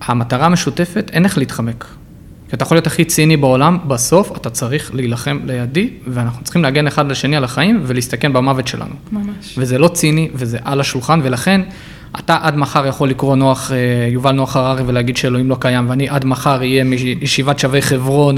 המטרה 0.00 0.46
המשותפת, 0.46 1.10
אין 1.12 1.24
איך 1.24 1.38
להתחמק. 1.38 1.84
כי 2.48 2.56
אתה 2.56 2.62
יכול 2.62 2.76
להיות 2.76 2.86
הכי 2.86 3.04
ציני 3.04 3.36
בעולם, 3.36 3.78
בסוף 3.86 4.36
אתה 4.36 4.50
צריך 4.50 4.94
להילחם 4.94 5.38
לידי, 5.44 5.90
ואנחנו 6.06 6.44
צריכים 6.44 6.62
להגן 6.62 6.86
אחד 6.86 7.10
לשני 7.10 7.36
על 7.36 7.44
החיים 7.44 7.80
ולהסתכן 7.82 8.32
במוות 8.32 8.66
שלנו. 8.66 8.94
ממש. 9.12 9.58
וזה 9.58 9.78
לא 9.78 9.88
ציני, 9.88 10.28
וזה 10.34 10.58
על 10.64 10.80
השולחן, 10.80 11.20
ולכן 11.22 11.60
אתה 12.18 12.38
עד 12.42 12.56
מחר 12.56 12.86
יכול 12.86 13.08
לקרוא 13.08 13.36
נוח, 13.36 13.72
אה, 13.72 14.08
יובל 14.10 14.32
נוח 14.32 14.56
הררי 14.56 14.82
ולהגיד 14.86 15.16
שאלוהים 15.16 15.50
לא 15.50 15.56
קיים, 15.60 15.90
ואני 15.90 16.08
עד 16.08 16.24
מחר 16.24 16.58
אהיה 16.58 16.84
מישיבת 16.84 17.58
שווה 17.58 17.80
חברון 17.80 18.36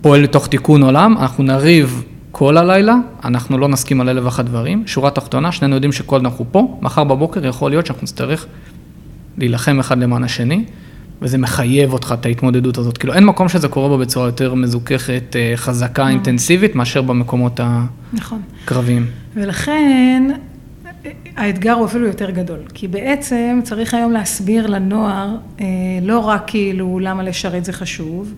ופועל 0.00 0.20
לתוך 0.20 0.46
תיקון 0.46 0.82
עולם, 0.82 1.16
אנחנו 1.18 1.44
נריב 1.44 2.04
כל 2.30 2.56
הלילה, 2.56 2.94
אנחנו 3.24 3.58
לא 3.58 3.68
נסכים 3.68 4.00
על 4.00 4.08
אלף 4.08 4.24
ואחת 4.24 4.44
דברים. 4.44 4.82
שורה 4.86 5.10
תחתונה, 5.10 5.52
שנינו 5.52 5.74
יודעים 5.74 5.92
שכל 5.92 6.16
אנחנו 6.16 6.44
פה, 6.50 6.78
מחר 6.82 7.04
בבוקר 7.04 7.46
יכול 7.46 7.70
להיות 7.70 7.86
שאנחנו 7.86 8.02
נצטרך 8.02 8.46
להילחם 9.38 9.78
אחד 9.80 9.98
למען 9.98 10.24
השני. 10.24 10.64
וזה 11.22 11.38
מחייב 11.38 11.92
אותך 11.92 12.14
את 12.20 12.26
ההתמודדות 12.26 12.78
הזאת. 12.78 12.98
כאילו, 12.98 13.14
אין 13.14 13.24
מקום 13.24 13.48
שזה 13.48 13.68
קורה 13.68 13.88
בו 13.88 13.98
בצורה 13.98 14.26
יותר 14.26 14.54
מזוככת, 14.54 15.36
אה, 15.36 15.52
חזקה, 15.56 16.02
נכון. 16.02 16.12
אינטנסיבית, 16.12 16.74
מאשר 16.74 17.02
במקומות 17.02 17.60
נכון. 18.12 18.42
הקרביים. 18.64 19.06
ולכן, 19.34 20.22
האתגר 21.36 21.72
הוא 21.72 21.86
אפילו 21.86 22.06
יותר 22.06 22.30
גדול. 22.30 22.58
כי 22.74 22.88
בעצם 22.88 23.60
צריך 23.62 23.94
היום 23.94 24.12
להסביר 24.12 24.66
לנוער, 24.66 25.36
אה, 25.60 25.66
לא 26.02 26.18
רק 26.18 26.42
כאילו 26.46 26.98
למה 26.98 27.22
לשרת 27.22 27.64
זה 27.64 27.72
חשוב, 27.72 28.34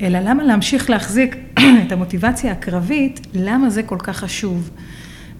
אלא 0.00 0.18
למה 0.18 0.44
להמשיך 0.44 0.90
להחזיק 0.90 1.36
את 1.86 1.92
המוטיבציה 1.92 2.52
הקרבית, 2.52 3.26
למה 3.34 3.70
זה 3.70 3.82
כל 3.82 3.98
כך 3.98 4.16
חשוב. 4.16 4.70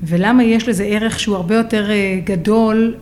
ולמה 0.03 0.45
יש 0.45 0.69
לזה 0.69 0.85
ערך 0.85 1.21
שהוא 1.21 1.37
הרבה 1.37 1.55
יותר 1.55 1.91
אה, 1.91 2.21
גדול 2.25 2.95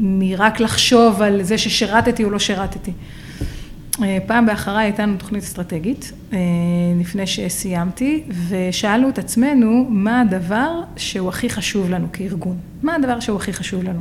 מרק 0.00 0.60
לחשוב 0.60 1.22
על 1.22 1.42
זה 1.42 1.58
ששירתתי 1.58 2.24
או 2.24 2.30
לא 2.30 2.38
שירתתי. 2.38 2.92
אה, 4.02 4.18
פעם 4.26 4.46
באחריי 4.46 4.84
הייתה 4.84 5.02
לנו 5.02 5.16
תוכנית 5.16 5.42
אסטרטגית, 5.42 6.12
אה, 6.32 6.38
לפני 7.00 7.26
שסיימתי, 7.26 8.22
ושאלנו 8.48 9.08
את 9.08 9.18
עצמנו 9.18 9.86
מה 9.90 10.20
הדבר 10.20 10.80
שהוא 10.96 11.28
הכי 11.28 11.50
חשוב 11.50 11.90
לנו 11.90 12.06
כארגון. 12.12 12.56
מה 12.82 12.94
הדבר 12.94 13.20
שהוא 13.20 13.36
הכי 13.36 13.52
חשוב 13.52 13.84
לנו. 13.84 14.00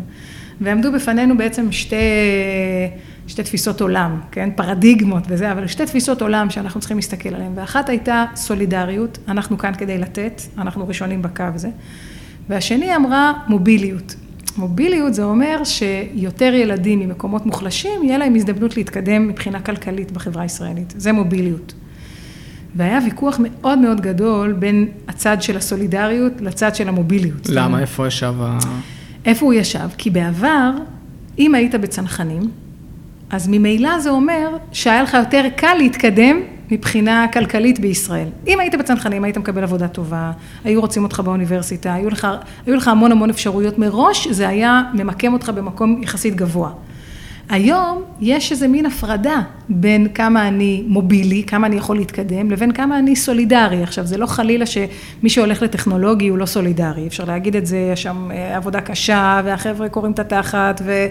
ועמדו 0.62 0.92
בפנינו 0.92 1.38
בעצם 1.38 1.72
שתי, 1.72 1.96
שתי 3.28 3.44
תפיסות 3.44 3.82
עולם, 3.82 4.20
כן? 4.32 4.50
פרדיגמות 4.56 5.24
וזה, 5.28 5.52
אבל 5.52 5.68
שתי 5.68 5.86
תפיסות 5.86 6.22
עולם 6.22 6.50
שאנחנו 6.50 6.80
צריכים 6.80 6.98
להסתכל 6.98 7.30
עליהן. 7.30 7.52
ואחת 7.56 7.90
הייתה 7.90 8.26
סולידריות, 8.36 9.18
אנחנו 9.28 9.58
כאן 9.58 9.74
כדי 9.78 9.98
לתת, 9.98 10.42
אנחנו 10.58 10.88
ראשונים 10.88 11.22
בקו 11.22 11.44
הזה. 11.54 11.70
והשני 12.50 12.96
אמרה 12.96 13.34
מוביליות. 13.48 14.16
מוביליות 14.58 15.14
זה 15.14 15.24
אומר 15.24 15.62
שיותר 15.64 16.54
ילדים 16.54 17.00
ממקומות 17.00 17.46
מוחלשים, 17.46 18.04
יהיה 18.04 18.18
להם 18.18 18.36
הזדמנות 18.36 18.78
להתקדם 18.78 19.28
מבחינה 19.28 19.60
כלכלית 19.60 20.12
בחברה 20.12 20.44
הישראלית. 20.44 20.94
זה 20.98 21.12
מוביליות. 21.12 21.74
והיה 22.76 23.00
ויכוח 23.06 23.40
מאוד 23.40 23.80
מאוד 23.80 24.02
גדול 24.02 24.54
בין 24.54 24.88
הצד 25.08 25.42
של 25.42 25.58
הסולידריות 25.58 26.34
לצד 26.42 26.76
של 26.76 26.88
המוביליות. 26.88 27.50
למה? 27.50 27.80
איפה 27.80 28.08
ישב 28.08 28.34
ה... 28.42 28.58
איפה 29.26 29.46
הוא 29.46 29.54
ישב? 29.54 29.90
כי 29.98 30.10
בעבר, 30.10 30.72
אם 31.40 31.56
היית 31.56 31.76
בצנחנים, 31.76 32.52
אז 33.30 33.48
ממילא 33.48 34.00
זה 34.00 34.10
אומר 34.10 34.58
שהיה 34.72 35.04
לך 35.04 35.14
יותר 35.14 35.46
קל 35.56 35.74
להתקדם 35.78 36.40
מבחינה 36.72 37.26
כלכלית 37.34 37.80
בישראל. 37.80 38.28
אם 38.48 38.60
היית 38.60 38.76
בצנחנים, 38.76 39.24
היית 39.24 39.38
מקבל 39.38 39.64
עבודה 39.64 39.88
טובה, 39.88 40.32
היו 40.64 40.82
רוצים 40.82 41.04
אותך 41.04 41.20
באוניברסיטה, 41.20 41.94
היו 41.94 42.10
לך, 42.10 42.28
היו 42.66 42.76
לך 42.76 42.88
המון 42.88 43.12
המון 43.12 43.30
אפשרויות 43.30 43.78
מראש, 43.78 44.28
זה 44.28 44.48
היה 44.48 44.82
ממקם 44.94 45.34
אותך 45.34 45.50
במקום 45.50 46.04
יחסית 46.04 46.36
גבוה. 46.36 46.72
היום 47.52 48.04
יש 48.22 48.52
איזה 48.52 48.68
מין 48.68 48.86
הפרדה 48.86 49.42
בין 49.70 50.08
כמה 50.08 50.48
אני 50.48 50.84
מובילי, 50.88 51.44
כמה 51.44 51.68
אני 51.68 51.76
יכול 51.76 51.96
להתקדם, 51.96 52.52
לבין 52.52 52.72
כמה 52.72 53.00
אני 53.00 53.16
סולידרי. 53.16 53.84
עכשיו, 53.84 54.06
זה 54.06 54.18
לא 54.18 54.26
חלילה 54.26 54.66
שמי 54.66 55.30
שהולך 55.30 55.62
לטכנולוגי 55.62 56.28
הוא 56.28 56.38
לא 56.38 56.46
סולידרי, 56.46 57.08
אפשר 57.08 57.24
להגיד 57.26 57.56
את 57.56 57.66
זה, 57.66 57.90
יש 57.94 58.04
שם 58.04 58.30
אה, 58.32 58.58
עבודה 58.58 58.82
קשה, 58.82 59.42
והחבר'ה 59.46 59.90
קוראים 59.90 60.12
את 60.12 60.20
התחת, 60.20 60.82
ו, 60.86 61.08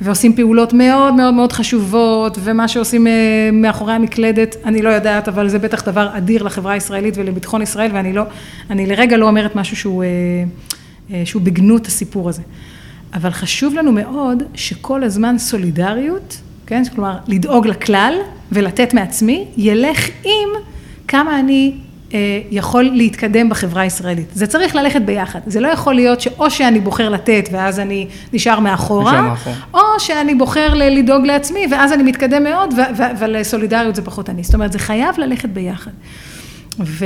ועושים 0.00 0.36
פעולות 0.36 0.72
מאוד 0.72 1.14
מאוד 1.14 1.34
מאוד 1.34 1.52
חשובות, 1.52 2.38
ומה 2.42 2.68
שעושים 2.68 3.06
אה, 3.06 3.12
מאחורי 3.52 3.92
המקלדת, 3.92 4.56
אני 4.64 4.82
לא 4.82 4.88
יודעת, 4.88 5.28
אבל 5.28 5.48
זה 5.48 5.58
בטח 5.58 5.84
דבר 5.88 6.08
אדיר 6.16 6.42
לחברה 6.42 6.72
הישראלית 6.72 7.14
ולביטחון 7.16 7.62
ישראל, 7.62 7.90
ואני 7.94 8.12
לא, 8.12 8.22
אני 8.70 8.86
לרגע 8.86 9.16
לא 9.16 9.28
אומרת 9.28 9.56
משהו 9.56 9.76
שהוא, 9.76 10.04
אה, 11.12 11.22
שהוא 11.24 11.42
בגנות 11.42 11.86
הסיפור 11.86 12.28
הזה. 12.28 12.42
אבל 13.14 13.30
חשוב 13.30 13.74
לנו 13.74 13.92
מאוד 13.92 14.42
שכל 14.54 15.02
הזמן 15.02 15.38
סולידריות, 15.38 16.36
כן, 16.66 16.82
כלומר 16.94 17.16
לדאוג 17.28 17.66
לכלל 17.66 18.14
ולתת 18.52 18.94
מעצמי, 18.94 19.44
ילך 19.56 20.08
עם 20.24 20.48
כמה 21.08 21.40
אני 21.40 21.72
אה, 22.14 22.40
יכול 22.50 22.84
להתקדם 22.84 23.48
בחברה 23.48 23.82
הישראלית. 23.82 24.26
זה 24.34 24.46
צריך 24.46 24.74
ללכת 24.74 25.02
ביחד. 25.02 25.40
זה 25.46 25.60
לא 25.60 25.68
יכול 25.68 25.94
להיות 25.94 26.20
שאו 26.20 26.50
שאני 26.50 26.80
בוחר 26.80 27.08
לתת 27.08 27.48
ואז 27.52 27.80
אני 27.80 28.06
נשאר 28.32 28.60
מאחורה, 28.60 29.22
מאחור. 29.22 29.52
או 29.74 29.80
שאני 29.98 30.34
בוחר 30.34 30.74
לדאוג 30.74 31.26
לעצמי 31.26 31.66
ואז 31.70 31.92
אני 31.92 32.02
מתקדם 32.02 32.44
מאוד, 32.44 32.74
אבל 33.10 33.42
סולידריות 33.42 33.94
זה 33.94 34.02
פחות 34.02 34.30
אני. 34.30 34.42
זאת 34.42 34.54
אומרת, 34.54 34.72
זה 34.72 34.78
חייב 34.78 35.14
ללכת 35.18 35.48
ביחד. 35.48 35.90
ו, 36.84 37.04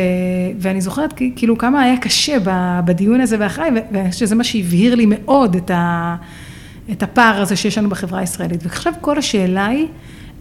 ואני 0.58 0.80
זוכרת 0.80 1.14
כאילו 1.36 1.58
כמה 1.58 1.82
היה 1.82 1.96
קשה 1.96 2.36
בדיון 2.84 3.20
הזה 3.20 3.36
ואחריי, 3.40 3.70
ואני 3.92 4.10
חושבת 4.10 4.28
שזה 4.28 4.34
מה 4.34 4.44
שהבהיר 4.44 4.94
לי 4.94 5.06
מאוד 5.08 5.56
את, 5.56 5.70
ה, 5.70 6.16
את 6.90 7.02
הפער 7.02 7.42
הזה 7.42 7.56
שיש 7.56 7.78
לנו 7.78 7.88
בחברה 7.88 8.20
הישראלית. 8.20 8.60
ועכשיו 8.62 8.92
כל 9.00 9.18
השאלה 9.18 9.66
היא, 9.66 9.86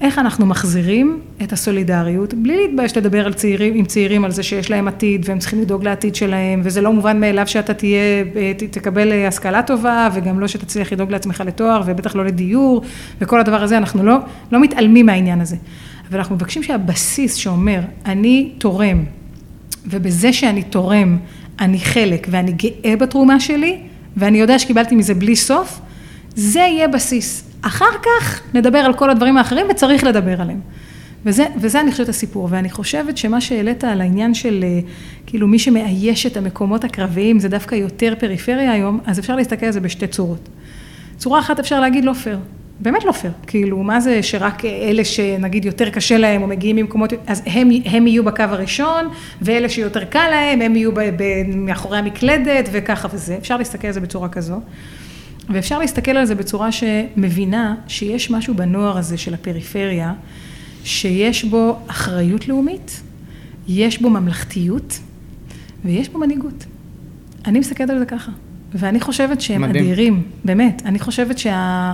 איך 0.01 0.19
אנחנו 0.19 0.45
מחזירים 0.45 1.19
את 1.43 1.53
הסולידריות, 1.53 2.33
בלי 2.33 2.57
להתבייש 2.57 2.97
לדבר 2.97 3.25
על 3.25 3.33
צעירים, 3.33 3.73
עם 3.75 3.85
צעירים 3.85 4.25
על 4.25 4.31
זה 4.31 4.43
שיש 4.43 4.71
להם 4.71 4.87
עתיד 4.87 5.25
והם 5.29 5.39
צריכים 5.39 5.61
לדאוג 5.61 5.83
לעתיד 5.83 6.15
שלהם, 6.15 6.61
וזה 6.63 6.81
לא 6.81 6.93
מובן 6.93 7.19
מאליו 7.19 7.47
שאתה 7.47 7.73
תהיה, 7.73 8.23
תקבל 8.71 9.27
השכלה 9.27 9.63
טובה, 9.63 10.09
וגם 10.13 10.39
לא 10.39 10.47
שתצליח 10.47 10.93
לדאוג 10.93 11.11
לעצמך 11.11 11.43
לתואר, 11.45 11.81
ובטח 11.85 12.15
לא 12.15 12.25
לדיור, 12.25 12.81
וכל 13.21 13.39
הדבר 13.39 13.63
הזה, 13.63 13.77
אנחנו 13.77 14.03
לא, 14.03 14.17
לא 14.51 14.61
מתעלמים 14.61 15.05
מהעניין 15.05 15.41
הזה. 15.41 15.55
אבל 16.09 16.17
אנחנו 16.17 16.35
מבקשים 16.35 16.63
שהבסיס 16.63 17.35
שאומר, 17.35 17.79
אני 18.05 18.53
תורם, 18.57 19.03
ובזה 19.85 20.33
שאני 20.33 20.63
תורם, 20.63 21.17
אני 21.59 21.79
חלק 21.79 22.27
ואני 22.31 22.51
גאה 22.51 22.95
בתרומה 22.95 23.39
שלי, 23.39 23.79
ואני 24.17 24.37
יודע 24.37 24.59
שקיבלתי 24.59 24.95
מזה 24.95 25.13
בלי 25.13 25.35
סוף, 25.35 25.79
זה 26.35 26.59
יהיה 26.59 26.87
בסיס. 26.87 27.43
אחר 27.61 27.85
כך 28.03 28.41
נדבר 28.53 28.77
על 28.77 28.93
כל 28.93 29.09
הדברים 29.09 29.37
האחרים 29.37 29.65
וצריך 29.69 30.03
לדבר 30.03 30.41
עליהם. 30.41 30.59
וזה, 31.25 31.45
וזה 31.57 31.81
אני 31.81 31.91
חושבת 31.91 32.09
הסיפור, 32.09 32.47
ואני 32.51 32.69
חושבת 32.69 33.17
שמה 33.17 33.41
שהעלית 33.41 33.83
על 33.83 34.01
העניין 34.01 34.33
של 34.33 34.63
אה, 34.63 34.79
כאילו 35.25 35.47
מי 35.47 35.59
שמאייש 35.59 36.25
את 36.25 36.37
המקומות 36.37 36.83
הקרביים 36.83 37.39
זה 37.39 37.49
דווקא 37.49 37.75
יותר 37.75 38.13
פריפריה 38.19 38.71
היום, 38.71 38.99
אז 39.05 39.19
אפשר 39.19 39.35
להסתכל 39.35 39.65
על 39.65 39.71
זה 39.71 39.79
בשתי 39.79 40.07
צורות. 40.07 40.49
צורה 41.17 41.39
אחת 41.39 41.59
אפשר 41.59 41.79
להגיד 41.79 42.05
לא 42.05 42.13
פייר. 42.13 42.39
באמת 42.83 43.05
לא 43.05 43.11
פייר. 43.11 43.33
כאילו, 43.47 43.83
מה 43.83 43.99
זה 43.99 44.23
שרק 44.23 44.65
אלה 44.65 45.05
שנגיד 45.05 45.65
יותר 45.65 45.89
קשה 45.89 46.17
להם 46.17 46.41
או 46.41 46.47
מגיעים 46.47 46.75
ממקומות, 46.75 47.13
אז 47.27 47.41
הם, 47.45 47.69
הם 47.85 48.07
יהיו 48.07 48.23
בקו 48.23 48.43
הראשון, 48.43 49.09
ואלה 49.41 49.69
שיותר 49.69 50.03
קל 50.03 50.27
להם, 50.31 50.61
הם 50.61 50.75
יהיו 50.75 50.91
ב, 50.91 50.99
ב, 50.99 51.23
מאחורי 51.47 51.97
המקלדת 51.97 52.69
וככה 52.71 53.07
וזה. 53.13 53.37
אפשר 53.37 53.57
להסתכל 53.57 53.87
על 53.87 53.93
זה 53.93 53.99
בצורה 53.99 54.29
כזו. 54.29 54.59
ואפשר 55.49 55.79
להסתכל 55.79 56.11
על 56.11 56.25
זה 56.25 56.35
בצורה 56.35 56.69
שמבינה 56.71 57.75
שיש 57.87 58.31
משהו 58.31 58.53
בנוער 58.53 58.97
הזה 58.97 59.17
של 59.17 59.33
הפריפריה, 59.33 60.13
שיש 60.83 61.45
בו 61.45 61.79
אחריות 61.87 62.47
לאומית, 62.47 63.01
יש 63.67 64.01
בו 64.01 64.09
ממלכתיות 64.09 64.99
ויש 65.85 66.09
בו 66.09 66.19
מנהיגות. 66.19 66.65
אני 67.45 67.59
מסתכלת 67.59 67.89
על 67.89 67.99
זה 67.99 68.05
ככה. 68.05 68.31
ואני 68.75 68.99
חושבת 68.99 69.41
שהם 69.41 69.61
מדהים. 69.61 69.85
אדירים, 69.85 70.23
באמת. 70.45 70.81
אני 70.85 70.99
חושבת 70.99 71.37
שה... 71.37 71.93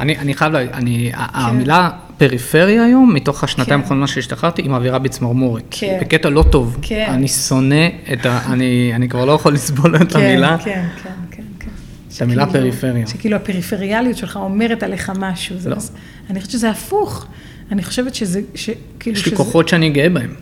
אני, 0.00 0.18
אני 0.18 0.34
חייב 0.34 0.52
להגיד, 0.52 0.72
אני, 0.72 1.10
כן. 1.12 1.18
המילה 1.32 1.90
פריפריה 2.18 2.84
היום, 2.84 3.14
מתוך 3.14 3.44
השנתיים 3.44 3.78
כן. 3.78 3.82
האחרונות 3.82 4.08
כן. 4.08 4.14
שהשתחררתי, 4.14 4.62
היא 4.62 4.70
מעבירה 4.70 4.98
בצמרמורת. 4.98 5.62
כן. 5.70 5.98
בקטע 6.00 6.30
לא 6.30 6.42
טוב. 6.42 6.78
כן. 6.82 7.06
אני 7.08 7.28
שונא 7.28 7.88
את 8.12 8.26
ה... 8.26 8.52
אני, 8.52 8.92
אני 8.94 9.08
כבר 9.08 9.24
לא 9.24 9.32
יכול 9.32 9.54
לסבול 9.54 9.96
את 9.96 10.12
כן, 10.12 10.18
המילה. 10.18 10.58
כן, 10.58 10.84
כן, 11.02 11.10
כן, 11.30 11.42
כן. 11.58 11.70
את 12.16 12.22
המילה 12.22 12.46
פריפריה. 12.46 13.06
שכאילו 13.06 13.36
הפריפריאליות 13.36 14.16
שלך 14.16 14.36
אומרת 14.36 14.82
עליך 14.82 15.12
משהו. 15.18 15.56
לא. 15.66 15.78
זה, 15.78 15.92
אני 16.30 16.40
חושבת 16.40 16.52
שזה 16.52 16.70
הפוך. 16.70 17.26
אני 17.72 17.82
חושבת 17.84 18.14
שזה, 18.14 18.40
ש, 18.54 18.70
כאילו 19.00 19.16
יש 19.16 19.26
לי 19.26 19.36
כוחות 19.36 19.68
שאני 19.68 19.90
גאה 19.90 20.08
בהם. 20.08 20.34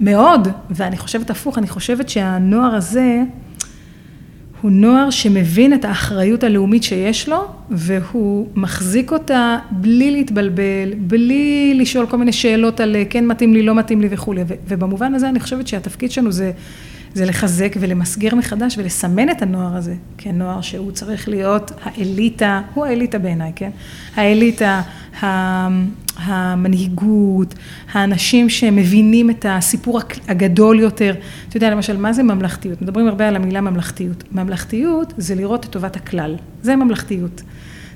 מאוד, 0.00 0.48
ואני 0.70 0.96
חושבת 0.96 1.30
הפוך, 1.30 1.58
אני 1.58 1.68
חושבת 1.68 2.08
שהנוער 2.08 2.74
הזה... 2.74 3.22
הוא 4.64 4.72
נוער 4.72 5.10
שמבין 5.10 5.74
את 5.74 5.84
האחריות 5.84 6.44
הלאומית 6.44 6.82
שיש 6.82 7.28
לו, 7.28 7.44
והוא 7.70 8.48
מחזיק 8.54 9.12
אותה 9.12 9.58
בלי 9.70 10.10
להתבלבל, 10.10 10.94
בלי 10.98 11.74
לשאול 11.74 12.06
כל 12.06 12.16
מיני 12.16 12.32
שאלות 12.32 12.80
על 12.80 12.96
כן 13.10 13.26
מתאים 13.26 13.54
לי, 13.54 13.62
לא 13.62 13.74
מתאים 13.74 14.00
לי 14.00 14.08
וכולי. 14.10 14.42
ובמובן 14.68 15.14
הזה 15.14 15.28
אני 15.28 15.40
חושבת 15.40 15.66
שהתפקיד 15.66 16.10
שלנו 16.10 16.32
זה, 16.32 16.52
זה 17.14 17.24
לחזק 17.24 17.76
ולמסגר 17.80 18.34
מחדש 18.34 18.78
ולסמן 18.78 19.30
את 19.30 19.42
הנוער 19.42 19.76
הזה 19.76 19.94
כנוער 20.18 20.60
שהוא 20.60 20.92
צריך 20.92 21.28
להיות 21.28 21.72
האליטה, 21.82 22.60
הוא 22.74 22.86
האליטה 22.86 23.18
בעיניי, 23.18 23.52
כן? 23.56 23.70
האליטה, 24.16 24.82
המנהיגות, 26.16 27.54
האנשים 27.92 28.48
שמבינים 28.48 29.30
את 29.30 29.46
הסיפור 29.48 30.00
הגדול 30.28 30.80
יותר. 30.80 31.14
אתה 31.48 31.56
יודע, 31.56 31.70
למשל, 31.70 31.96
מה 31.96 32.12
זה 32.12 32.22
ממלכתיות? 32.22 32.82
מדברים 32.82 33.08
הרבה 33.08 33.28
על 33.28 33.36
המילה 33.36 33.60
ממלכתיות. 33.60 34.24
ממלכתיות 34.32 35.14
זה 35.16 35.34
לראות 35.34 35.64
את 35.64 35.70
טובת 35.70 35.96
הכלל, 35.96 36.36
זה 36.62 36.76
ממלכתיות. 36.76 37.42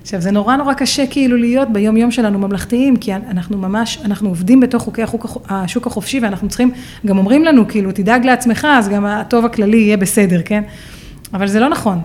עכשיו, 0.09 0.21
זה 0.21 0.31
נורא 0.31 0.57
נורא 0.57 0.75
קשה 0.75 1.07
כאילו 1.07 1.37
להיות 1.37 1.68
ביום 1.73 1.97
יום 1.97 2.11
שלנו 2.11 2.38
ממלכתיים, 2.38 2.97
כי 2.97 3.14
אנחנו 3.14 3.59
ממש, 3.59 3.99
אנחנו 4.05 4.29
עובדים 4.29 4.61
בתוך 4.61 4.83
חוקי 4.83 5.03
החוק, 5.03 5.27
השוק 5.49 5.87
החופשי, 5.87 6.21
ואנחנו 6.21 6.49
צריכים, 6.49 6.71
גם 7.07 7.18
אומרים 7.18 7.44
לנו, 7.44 7.68
כאילו, 7.68 7.92
תדאג 7.92 8.27
לעצמך, 8.27 8.66
אז 8.71 8.88
גם 8.88 9.07
הטוב 9.07 9.44
הכללי 9.44 9.77
יהיה 9.77 9.97
בסדר, 9.97 10.40
כן? 10.44 10.62
אבל 11.35 11.47
זה 11.47 11.61
לא 11.61 11.68
נכון. 11.68 12.01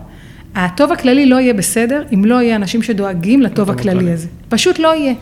הטוב 0.54 0.92
הכללי 0.92 1.26
לא 1.26 1.40
יהיה 1.40 1.54
בסדר, 1.54 2.02
אם 2.14 2.24
לא 2.24 2.42
יהיה 2.42 2.56
אנשים 2.56 2.82
שדואגים 2.82 3.42
לטוב 3.42 3.70
הכללי 3.70 4.12
הזה. 4.12 4.28
פשוט 4.48 4.78
לא 4.78 4.94
יהיה. 4.94 5.14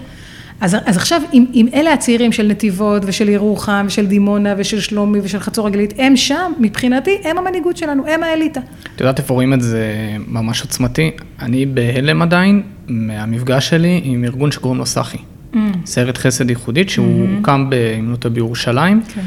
אז, 0.63 0.77
אז 0.87 0.97
עכשיו, 0.97 1.23
אם, 1.33 1.45
אם 1.55 1.69
אלה 1.75 1.93
הצעירים 1.93 2.33
של 2.33 2.47
נתיבות 2.47 3.03
ושל 3.07 3.29
ירוחם 3.29 3.85
ושל 3.89 4.07
דימונה 4.07 4.55
ושל 4.59 4.81
שלומי 4.81 5.19
ושל 5.23 5.41
חצור 5.41 5.67
הגלילית, 5.67 5.95
הם 5.99 6.17
שם, 6.17 6.53
מבחינתי, 6.61 7.19
הם 7.25 7.39
המנהיגות 7.39 7.77
שלנו, 7.77 8.07
הם 8.07 8.23
האליטה. 8.23 8.61
את 8.95 9.01
יודעת 9.01 9.19
איפה 9.19 9.35
רואים 9.35 9.55
את 9.55 9.61
זה 9.61 9.87
ממש 10.29 10.63
עוצמתי? 10.63 11.11
אני 11.41 11.67
בהלם 11.67 12.23
עדיין 12.23 12.63
מהמפגש 12.89 13.69
שלי 13.69 14.01
עם 14.05 14.25
ארגון 14.25 14.53
שקוראים 14.53 14.79
לו 14.79 14.87
סחי. 14.87 15.19
Mm. 15.19 15.57
סרט 15.87 16.19
חסד 16.19 16.51
ייחודית, 16.51 16.91
שהוא 16.91 17.27
mm-hmm. 17.27 17.37
הוקם 17.37 17.71
באמנותו 17.71 18.31
בירושלים. 18.31 19.03
כן. 19.15 19.21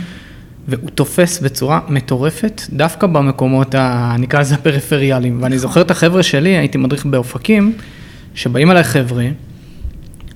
והוא 0.68 0.90
תופס 0.90 1.40
בצורה 1.40 1.80
מטורפת, 1.90 2.62
דווקא 2.70 3.08
במקומות, 3.08 3.76
ה, 3.76 4.16
נקרא 4.20 4.40
לזה 4.40 4.56
הפריפריאליים. 4.56 5.38
ואני 5.42 5.58
זוכר 5.60 5.82
את 5.82 5.92
החבר'ה 5.92 6.24
שלי, 6.24 6.50
הייתי 6.50 6.78
מדריך 6.78 7.06
באופקים, 7.06 7.74
שבאים 8.36 8.72
אליי 8.72 8.84
חבר'ה, 8.84 9.26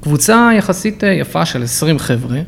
קבוצה 0.01 0.49
יחסית 0.57 1.03
אה, 1.03 1.09
יפה 1.09 1.45
של 1.45 1.63
20 1.63 1.99
חבר'ה, 1.99 2.39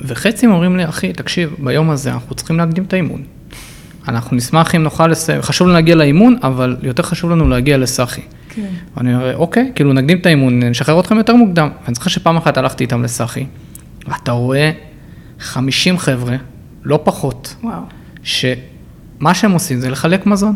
וחצי 0.00 0.46
אומרים 0.46 0.76
לי, 0.76 0.88
אחי, 0.88 1.12
תקשיב, 1.12 1.54
ביום 1.58 1.90
הזה 1.90 2.12
אנחנו 2.12 2.34
צריכים 2.34 2.58
להקדים 2.58 2.84
את 2.84 2.92
האימון. 2.92 3.22
אנחנו 4.08 4.36
נשמח 4.36 4.74
אם 4.74 4.82
נוכל 4.82 5.06
לסיים, 5.06 5.42
חשוב 5.42 5.66
לנו 5.66 5.74
להגיע 5.74 5.94
לאימון, 5.94 6.36
אבל 6.42 6.76
יותר 6.82 7.02
חשוב 7.02 7.30
לנו 7.30 7.48
להגיע 7.48 7.78
לסחי. 7.78 8.20
כן. 8.48 8.66
ואני 8.96 9.14
אומר, 9.14 9.36
אוקיי, 9.36 9.72
כאילו 9.74 9.92
נקדים 9.92 10.18
את 10.18 10.26
האימון, 10.26 10.62
נשחרר 10.62 11.00
אתכם 11.00 11.16
יותר 11.16 11.34
מוקדם. 11.34 11.68
ואני 11.84 11.94
זוכר 11.94 12.10
שפעם 12.10 12.36
אחת 12.36 12.58
הלכתי 12.58 12.84
איתם 12.84 13.02
לסחי, 13.02 13.46
ואתה 14.08 14.32
רואה 14.32 14.70
50 15.40 15.98
חבר'ה, 15.98 16.36
לא 16.84 17.00
פחות, 17.04 17.54
וואו. 17.62 17.80
שמה 18.22 19.34
שהם 19.34 19.52
עושים 19.52 19.80
זה 19.80 19.90
לחלק 19.90 20.26
מזון. 20.26 20.54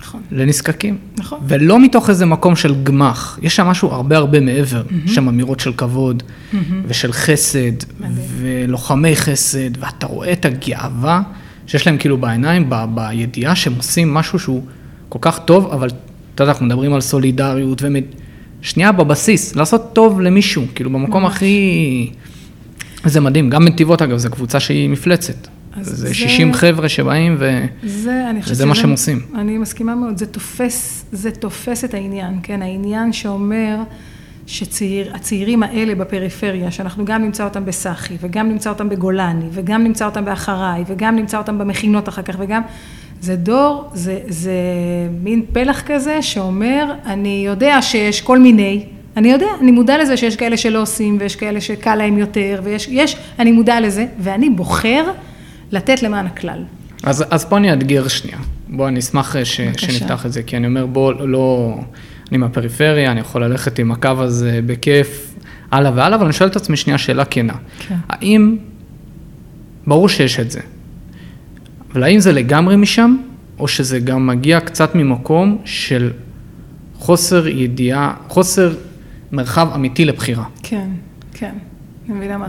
נכון. 0.00 0.22
לנזקקים. 0.30 0.98
נכון. 1.16 1.38
ולא 1.46 1.80
מתוך 1.80 2.10
איזה 2.10 2.26
מקום 2.26 2.56
של 2.56 2.74
גמח, 2.82 3.38
יש 3.42 3.56
שם 3.56 3.66
משהו 3.66 3.88
הרבה 3.88 4.16
הרבה 4.16 4.40
מעבר, 4.40 4.82
mm-hmm. 4.82 5.10
שם 5.10 5.28
אמירות 5.28 5.60
של 5.60 5.72
כבוד, 5.72 6.22
mm-hmm. 6.22 6.56
ושל 6.86 7.12
חסד, 7.12 7.72
מדהים. 8.00 8.14
ולוחמי 8.40 9.16
חסד, 9.16 9.82
ואתה 9.82 10.06
רואה 10.06 10.32
את 10.32 10.44
הגאווה 10.44 11.22
שיש 11.66 11.86
להם 11.86 11.98
כאילו 11.98 12.18
בעיניים, 12.18 12.66
ב- 12.68 12.84
בידיעה 12.94 13.56
שהם 13.56 13.74
עושים 13.76 14.14
משהו 14.14 14.38
שהוא 14.38 14.62
כל 15.08 15.18
כך 15.22 15.38
טוב, 15.38 15.70
אבל 15.72 15.88
אתה 16.34 16.42
יודע, 16.42 16.52
אנחנו 16.52 16.66
מדברים 16.66 16.94
על 16.94 17.00
סולידריות, 17.00 17.82
ומד... 17.82 18.04
שנייה 18.62 18.92
בבסיס, 18.92 19.56
לעשות 19.56 19.90
טוב 19.92 20.20
למישהו, 20.20 20.64
כאילו 20.74 20.90
במקום 20.90 21.22
ממש. 21.22 21.32
הכי... 21.32 22.10
זה 23.04 23.20
מדהים, 23.20 23.50
גם 23.50 23.64
בנתיבות 23.64 24.02
אגב, 24.02 24.16
זו 24.16 24.30
קבוצה 24.30 24.60
שהיא 24.60 24.88
מפלצת. 24.88 25.48
זה, 25.80 25.96
זה 25.96 26.14
60 26.14 26.54
חבר'ה 26.54 26.88
שבאים, 26.88 27.36
ו... 27.38 27.64
זה, 27.82 28.24
וזה 28.48 28.66
מה 28.66 28.74
שהם 28.74 28.90
עושים. 28.90 29.20
אני 29.34 29.58
מסכימה 29.58 29.94
מאוד, 29.94 30.18
זה 30.18 30.26
תופס, 30.26 31.04
זה 31.12 31.30
תופס 31.30 31.84
את 31.84 31.94
העניין, 31.94 32.38
כן? 32.42 32.62
העניין 32.62 33.12
שאומר 33.12 33.76
שהצעירים 34.46 35.62
האלה 35.62 35.94
בפריפריה, 35.94 36.70
שאנחנו 36.70 37.04
גם 37.04 37.22
נמצא 37.22 37.44
אותם 37.44 37.64
בסחי, 37.64 38.14
וגם 38.20 38.48
נמצא 38.48 38.70
אותם 38.70 38.88
בגולני, 38.88 39.44
וגם 39.50 39.84
נמצא 39.84 40.06
אותם 40.06 40.24
באחריי, 40.24 40.84
וגם 40.86 41.16
נמצא 41.16 41.38
אותם 41.38 41.58
במכינות 41.58 42.08
אחר 42.08 42.22
כך, 42.22 42.36
וגם... 42.38 42.62
זה 43.20 43.36
דור, 43.36 43.90
זה, 43.94 44.18
זה 44.28 44.52
מין 45.22 45.42
פלח 45.52 45.82
כזה 45.86 46.22
שאומר, 46.22 46.92
אני 47.06 47.42
יודע 47.46 47.82
שיש 47.82 48.20
כל 48.20 48.38
מיני, 48.38 48.84
אני 49.16 49.32
יודע, 49.32 49.46
אני 49.60 49.70
מודע 49.70 49.98
לזה 49.98 50.16
שיש 50.16 50.36
כאלה 50.36 50.56
שלא 50.56 50.82
עושים, 50.82 51.16
ויש 51.20 51.36
כאלה 51.36 51.60
שקל 51.60 51.94
להם 51.94 52.18
יותר, 52.18 52.60
ויש, 52.64 52.88
יש, 52.90 53.16
אני 53.38 53.52
מודע 53.52 53.80
לזה, 53.80 54.06
ואני 54.18 54.50
בוחר 54.50 55.10
לתת 55.72 56.02
למען 56.02 56.26
הכלל. 56.26 56.64
אז, 57.02 57.24
אז 57.30 57.44
פה 57.44 57.56
אני 57.56 57.70
אאתגר 57.70 58.08
שנייה. 58.08 58.38
בוא, 58.68 58.88
אני 58.88 58.98
אשמח 58.98 59.36
אה, 59.36 59.44
ש, 59.44 59.60
שנפתח 59.76 60.26
את 60.26 60.32
זה, 60.32 60.42
כי 60.42 60.56
אני 60.56 60.66
אומר, 60.66 60.86
בוא, 60.86 61.14
לא, 61.14 61.78
אני 62.30 62.38
מהפריפריה, 62.38 63.12
אני 63.12 63.20
יכול 63.20 63.44
ללכת 63.44 63.78
עם 63.78 63.92
הקו 63.92 64.08
הזה 64.18 64.60
בכיף, 64.66 65.34
הלאה 65.70 65.92
והלאה, 65.94 66.16
אבל 66.16 66.24
אני 66.24 66.32
שואל 66.32 66.48
את 66.48 66.56
עצמי 66.56 66.76
שנייה 66.76 66.98
שאלה 66.98 67.24
כנה. 67.24 67.54
כן. 67.88 67.96
האם, 68.08 68.56
ברור 69.86 70.08
שיש 70.08 70.40
את 70.40 70.50
זה, 70.50 70.60
אבל 71.92 72.02
האם 72.02 72.20
זה 72.20 72.32
לגמרי 72.32 72.76
משם, 72.76 73.16
או 73.58 73.68
שזה 73.68 73.98
גם 73.98 74.26
מגיע 74.26 74.60
קצת 74.60 74.94
ממקום 74.94 75.58
של 75.64 76.10
חוסר 76.94 77.48
ידיעה, 77.48 78.14
חוסר 78.28 78.74
מרחב 79.32 79.68
אמיתי 79.74 80.04
לבחירה? 80.04 80.44
כן, 80.62 80.88
כן. 81.32 81.54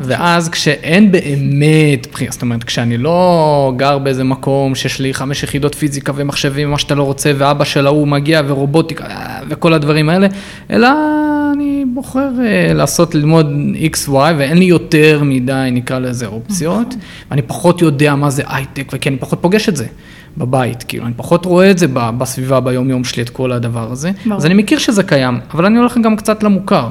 ואז 0.01 0.49
כשאין 0.49 1.11
באמת 1.11 2.07
בחירה, 2.11 2.31
זאת 2.31 2.41
אומרת, 2.41 2.63
כשאני 2.63 2.97
לא 2.97 3.73
גר 3.77 3.97
באיזה 3.97 4.23
מקום 4.23 4.75
שיש 4.75 4.99
לי 4.99 5.13
חמש 5.13 5.43
יחידות 5.43 5.75
פיזיקה 5.75 6.11
ומחשבים, 6.15 6.71
מה 6.71 6.77
שאתה 6.77 6.95
לא 6.95 7.03
רוצה, 7.03 7.31
ואבא 7.37 7.63
של 7.65 7.87
ההוא 7.87 8.07
מגיע 8.07 8.41
ורובוטיקה 8.47 9.05
וכל 9.49 9.73
הדברים 9.73 10.09
האלה, 10.09 10.27
אלא 10.71 10.87
אני 11.53 11.85
בוחר 11.93 12.29
uh, 12.37 12.73
לעשות, 12.73 13.15
ללמוד 13.15 13.53
XY, 13.93 14.11
ואין 14.11 14.57
לי 14.57 14.65
יותר 14.65 15.21
מדי, 15.23 15.69
נקרא 15.71 15.99
לזה, 15.99 16.27
אופציות. 16.27 16.95
ואני 17.31 17.41
פחות 17.41 17.81
יודע 17.81 18.15
מה 18.15 18.29
זה 18.29 18.43
הייטק, 18.47 18.91
וכי 18.93 19.09
אני 19.09 19.17
פחות 19.17 19.39
פוגש 19.41 19.69
את 19.69 19.75
זה. 19.75 19.85
בבית, 20.37 20.83
כאילו, 20.83 21.05
אני 21.05 21.13
פחות 21.17 21.45
רואה 21.45 21.71
את 21.71 21.77
זה 21.77 21.87
בסביבה, 21.93 22.59
ביום-יום 22.59 23.03
שלי, 23.03 23.23
את 23.23 23.29
כל 23.29 23.51
הדבר 23.51 23.91
הזה. 23.91 24.11
אז 24.35 24.45
אני 24.45 24.53
מכיר 24.53 24.77
שזה 24.77 25.03
קיים, 25.03 25.39
אבל 25.53 25.65
אני 25.65 25.77
הולך 25.77 25.97
גם 26.03 26.15
קצת 26.15 26.43
למוכר. 26.43 26.89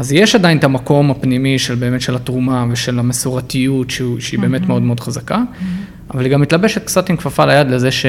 אז 0.00 0.12
יש 0.12 0.34
עדיין 0.34 0.58
את 0.58 0.64
המקום 0.64 1.10
הפנימי 1.10 1.58
של 1.58 1.74
באמת 1.74 2.00
של 2.00 2.16
התרומה 2.16 2.66
ושל 2.70 2.98
המסורתיות 2.98 3.90
שהוא, 3.90 4.20
שהיא 4.20 4.40
באמת 4.40 4.66
מאוד 4.68 4.82
מאוד 4.82 5.00
חזקה, 5.00 5.42
אבל 6.14 6.24
היא 6.24 6.32
גם 6.32 6.40
מתלבשת 6.40 6.84
קצת 6.84 7.10
עם 7.10 7.16
כפפה 7.16 7.44
ליד 7.44 7.70
לזה 7.70 7.90
ש... 7.90 8.06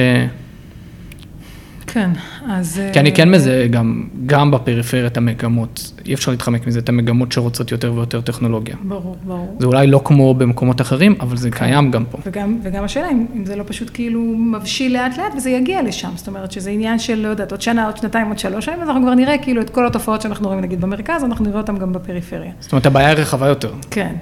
כן, 1.92 2.10
אז... 2.48 2.80
כי 2.92 3.00
אני 3.00 3.12
כן 3.12 3.30
מזהה 3.30 3.66
גם, 3.66 4.08
גם 4.26 4.50
בפריפריה 4.50 5.06
את 5.06 5.16
המגמות, 5.16 5.92
אי 6.06 6.14
אפשר 6.14 6.30
להתחמק 6.30 6.66
מזה, 6.66 6.78
את 6.78 6.88
המגמות 6.88 7.32
שרוצות 7.32 7.72
יותר 7.72 7.92
ויותר 7.94 8.20
טכנולוגיה. 8.20 8.76
ברור, 8.82 9.16
ברור. 9.24 9.56
זה 9.60 9.66
אולי 9.66 9.86
לא 9.86 10.00
כמו 10.04 10.34
במקומות 10.34 10.80
אחרים, 10.80 11.14
אבל 11.20 11.36
זה 11.36 11.50
קיים 11.50 11.90
גם 11.90 12.04
פה. 12.10 12.18
וגם, 12.26 12.58
וגם 12.62 12.84
השאלה 12.84 13.10
אם, 13.10 13.26
אם 13.36 13.44
זה 13.44 13.56
לא 13.56 13.64
פשוט 13.66 13.90
כאילו 13.94 14.20
מבשיל 14.22 14.92
לאט 14.92 15.18
לאט 15.18 15.32
וזה 15.36 15.50
יגיע 15.50 15.82
לשם, 15.82 16.10
זאת 16.16 16.28
אומרת 16.28 16.52
שזה 16.52 16.70
עניין 16.70 16.98
של, 16.98 17.14
לא 17.14 17.28
יודעת, 17.28 17.50
עוד 17.50 17.60
שנה, 17.60 17.86
עוד 17.86 17.96
שנתיים, 17.96 18.28
עוד 18.28 18.38
שלוש 18.38 18.64
שנים, 18.64 18.80
אז 18.82 18.88
אנחנו 18.88 19.02
כבר 19.02 19.14
נראה 19.14 19.38
כאילו 19.38 19.62
את 19.62 19.70
כל 19.70 19.86
התופעות 19.86 20.22
שאנחנו 20.22 20.46
רואים 20.46 20.60
נגיד 20.60 20.80
במרכז, 20.80 21.24
אנחנו 21.24 21.44
נראה 21.44 21.60
אותן 21.60 21.78
גם 21.78 21.92
בפריפריה. 21.92 22.52
זאת 22.60 22.72
אומרת, 22.72 22.86
הבעיה 22.86 23.08
היא 23.08 23.16
רחבה 23.16 23.48
יותר. 23.48 23.72
כן, 23.90 24.14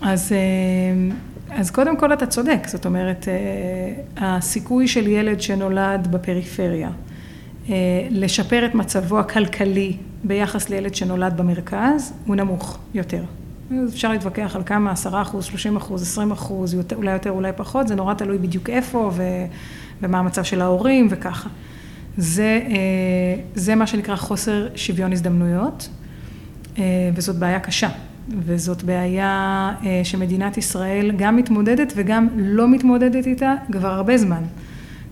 אז, 0.00 0.32
אה, 0.32 1.58
אז 1.58 1.70
קודם 1.70 1.96
כל 1.96 2.12
אתה 2.12 2.26
צודק, 2.26 2.60
זאת 2.66 2.86
אומרת, 2.86 3.28
אה, 3.28 4.36
הסיכוי 4.36 4.88
של 4.88 5.06
ילד 5.06 5.40
שנולד 5.40 6.08
בפריפריה, 6.10 6.88
אה, 6.88 7.07
לשפר 8.10 8.66
את 8.66 8.74
מצבו 8.74 9.18
הכלכלי 9.18 9.96
ביחס 10.24 10.68
לילד 10.68 10.94
שנולד 10.94 11.36
במרכז, 11.36 12.12
הוא 12.26 12.36
נמוך 12.36 12.78
יותר. 12.94 13.22
אפשר 13.88 14.12
להתווכח 14.12 14.56
על 14.56 14.62
כמה, 14.66 14.90
עשרה 14.90 15.22
אחוז, 15.22 15.44
שלושים 15.44 15.76
אחוז, 15.76 16.02
עשרים 16.02 16.32
אחוז, 16.32 16.76
אולי 16.94 17.12
יותר, 17.12 17.30
אולי 17.30 17.52
פחות, 17.56 17.88
זה 17.88 17.94
נורא 17.94 18.14
תלוי 18.14 18.38
בדיוק 18.38 18.70
איפה 18.70 19.10
ו, 19.14 19.22
ומה 20.02 20.18
המצב 20.18 20.42
של 20.42 20.60
ההורים 20.60 21.08
וככה. 21.10 21.48
זה, 22.16 22.60
זה 23.54 23.74
מה 23.74 23.86
שנקרא 23.86 24.16
חוסר 24.16 24.68
שוויון 24.74 25.12
הזדמנויות, 25.12 25.88
וזאת 27.14 27.36
בעיה 27.36 27.60
קשה. 27.60 27.88
וזאת 28.44 28.82
בעיה 28.82 29.72
אה, 29.84 30.00
שמדינת 30.04 30.58
ישראל 30.58 31.12
גם 31.16 31.36
מתמודדת 31.36 31.92
וגם 31.96 32.28
לא 32.36 32.68
מתמודדת 32.68 33.26
איתה 33.26 33.54
כבר 33.72 33.88
הרבה 33.88 34.18
זמן. 34.18 34.42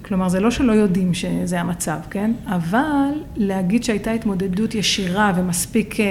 כלומר, 0.06 0.28
זה 0.28 0.40
לא 0.40 0.50
שלא 0.50 0.72
יודעים 0.72 1.14
שזה 1.14 1.60
המצב, 1.60 1.98
כן? 2.10 2.30
אבל 2.46 3.10
להגיד 3.36 3.84
שהייתה 3.84 4.10
התמודדות 4.10 4.74
ישירה 4.74 5.32
ומספיק 5.36 6.00
אה, 6.00 6.06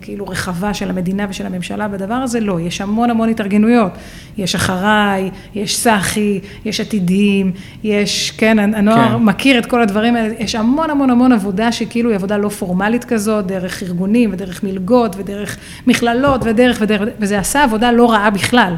כאילו 0.00 0.28
רחבה 0.28 0.74
של 0.74 0.90
המדינה 0.90 1.26
ושל 1.30 1.46
הממשלה 1.46 1.88
בדבר 1.88 2.14
הזה, 2.14 2.40
לא. 2.40 2.60
יש 2.60 2.80
המון 2.80 3.10
המון 3.10 3.28
התארגנויות. 3.28 3.92
יש 4.38 4.54
אחריי, 4.54 5.30
יש 5.54 5.76
סחי, 5.76 6.40
יש 6.64 6.80
עתידים, 6.80 7.52
יש, 7.84 8.30
כן, 8.30 8.58
הנוער 8.58 9.18
כן. 9.18 9.24
מכיר 9.24 9.58
את 9.58 9.66
כל 9.66 9.82
הדברים 9.82 10.16
האלה. 10.16 10.34
יש 10.38 10.54
המון 10.54 10.90
המון 10.90 11.10
המון 11.10 11.32
עבודה 11.32 11.72
שכאילו 11.72 12.10
היא 12.10 12.16
עבודה 12.16 12.36
לא 12.36 12.48
פורמלית 12.48 13.04
כזאת, 13.04 13.46
דרך 13.46 13.82
ארגונים 13.82 14.30
ודרך 14.32 14.64
מלגות 14.64 15.16
ודרך 15.18 15.56
מכללות 15.86 16.40
ודרך 16.44 16.78
ודרך, 16.80 17.08
וזה 17.18 17.38
עשה 17.38 17.64
עבודה 17.64 17.92
לא 17.92 18.10
רעה 18.10 18.30
בכלל. 18.30 18.74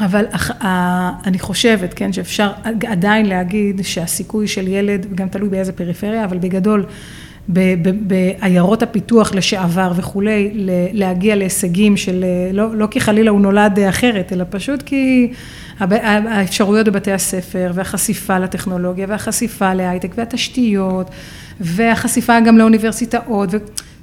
אבל 0.00 0.24
אני 1.26 1.38
חושבת, 1.38 1.94
כן, 1.94 2.12
שאפשר 2.12 2.50
עדיין 2.86 3.26
להגיד 3.26 3.80
שהסיכוי 3.84 4.48
של 4.48 4.68
ילד, 4.68 5.14
גם 5.14 5.28
תלוי 5.28 5.48
באיזה 5.48 5.72
פריפריה, 5.72 6.24
אבל 6.24 6.38
בגדול, 6.38 6.86
בעיירות 8.00 8.82
הפיתוח 8.82 9.34
לשעבר 9.34 9.92
וכולי, 9.96 10.50
להגיע 10.92 11.36
להישגים 11.36 11.96
של, 11.96 12.24
לא, 12.52 12.76
לא 12.76 12.86
כי 12.90 13.00
חלילה 13.00 13.30
הוא 13.30 13.40
נולד 13.40 13.78
אחרת, 13.78 14.32
אלא 14.32 14.44
פשוט 14.50 14.82
כי 14.82 15.32
האפשרויות 15.80 16.88
בבתי 16.88 17.12
הספר, 17.12 17.70
והחשיפה 17.74 18.38
לטכנולוגיה, 18.38 19.06
והחשיפה 19.08 19.74
להייטק, 19.74 20.10
והתשתיות, 20.16 21.10
והחשיפה 21.60 22.40
גם 22.40 22.58
לאוניברסיטאות. 22.58 23.50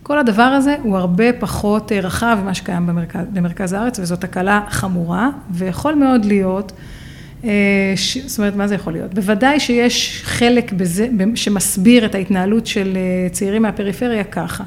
כל 0.04 0.20
הדבר 0.20 0.42
הזה 0.42 0.76
הוא 0.82 0.98
הרבה 0.98 1.34
פחות 1.34 1.92
אה, 1.92 2.00
רחב 2.00 2.38
ממה 2.44 2.54
שקיים 2.54 2.88
במרכז, 2.88 3.26
במרכז 3.34 3.74
הארץ, 3.74 4.00
וזאת 4.00 4.22
תקלה 4.22 4.62
חמורה, 4.70 5.30
ויכול 5.52 5.96
מאוד 5.96 6.26
להיות, 6.26 6.72
אה, 7.44 7.94
ש, 7.96 8.18
זאת 8.18 8.40
אומרת, 8.40 8.56
מה 8.56 8.68
זה 8.68 8.76
יכול 8.76 8.94
להיות? 8.94 9.14
בוודאי 9.14 9.60
שיש 9.60 10.22
חלק 10.24 10.74
בזה, 10.74 11.08
שמסביר 11.36 12.06
את 12.06 12.16
ההתנהלות 12.16 12.68
של 12.68 12.98
אה, 12.98 13.30
צעירים 13.30 13.62
מהפריפריה 13.62 14.24
ככה. 14.24 14.64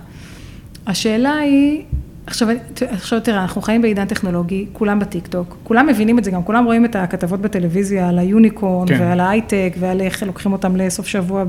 השאלה 0.86 1.34
היא, 1.34 1.82
עכשיו, 2.26 2.48
עכשיו 2.80 3.20
תראה, 3.20 3.42
אנחנו 3.42 3.62
חיים 3.62 3.82
בעידן 3.82 4.04
טכנולוגי, 4.04 4.66
כולם 4.72 4.98
בטיקטוק, 4.98 5.56
כולם 5.64 5.86
מבינים 5.86 6.18
את 6.18 6.24
זה 6.24 6.30
גם, 6.30 6.42
כולם 6.42 6.64
רואים 6.64 6.84
את 6.84 6.96
הכתבות 6.96 7.40
בטלוויזיה 7.40 8.08
על 8.08 8.18
היוניקורן 8.18 8.88
כן. 8.88 8.96
ועל 9.00 9.20
ההייטק 9.20 9.74
ועל 9.78 10.00
איך 10.00 10.22
לוקחים 10.22 10.52
אותם 10.52 10.76
לסוף 10.76 11.06
שבוע 11.06 11.44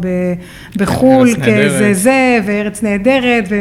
בחו"ל, 0.77 1.35
כזה 1.35 1.93
זה, 1.93 2.39
וארץ 2.45 2.83
נהדרת, 2.83 3.45
ו... 3.49 3.59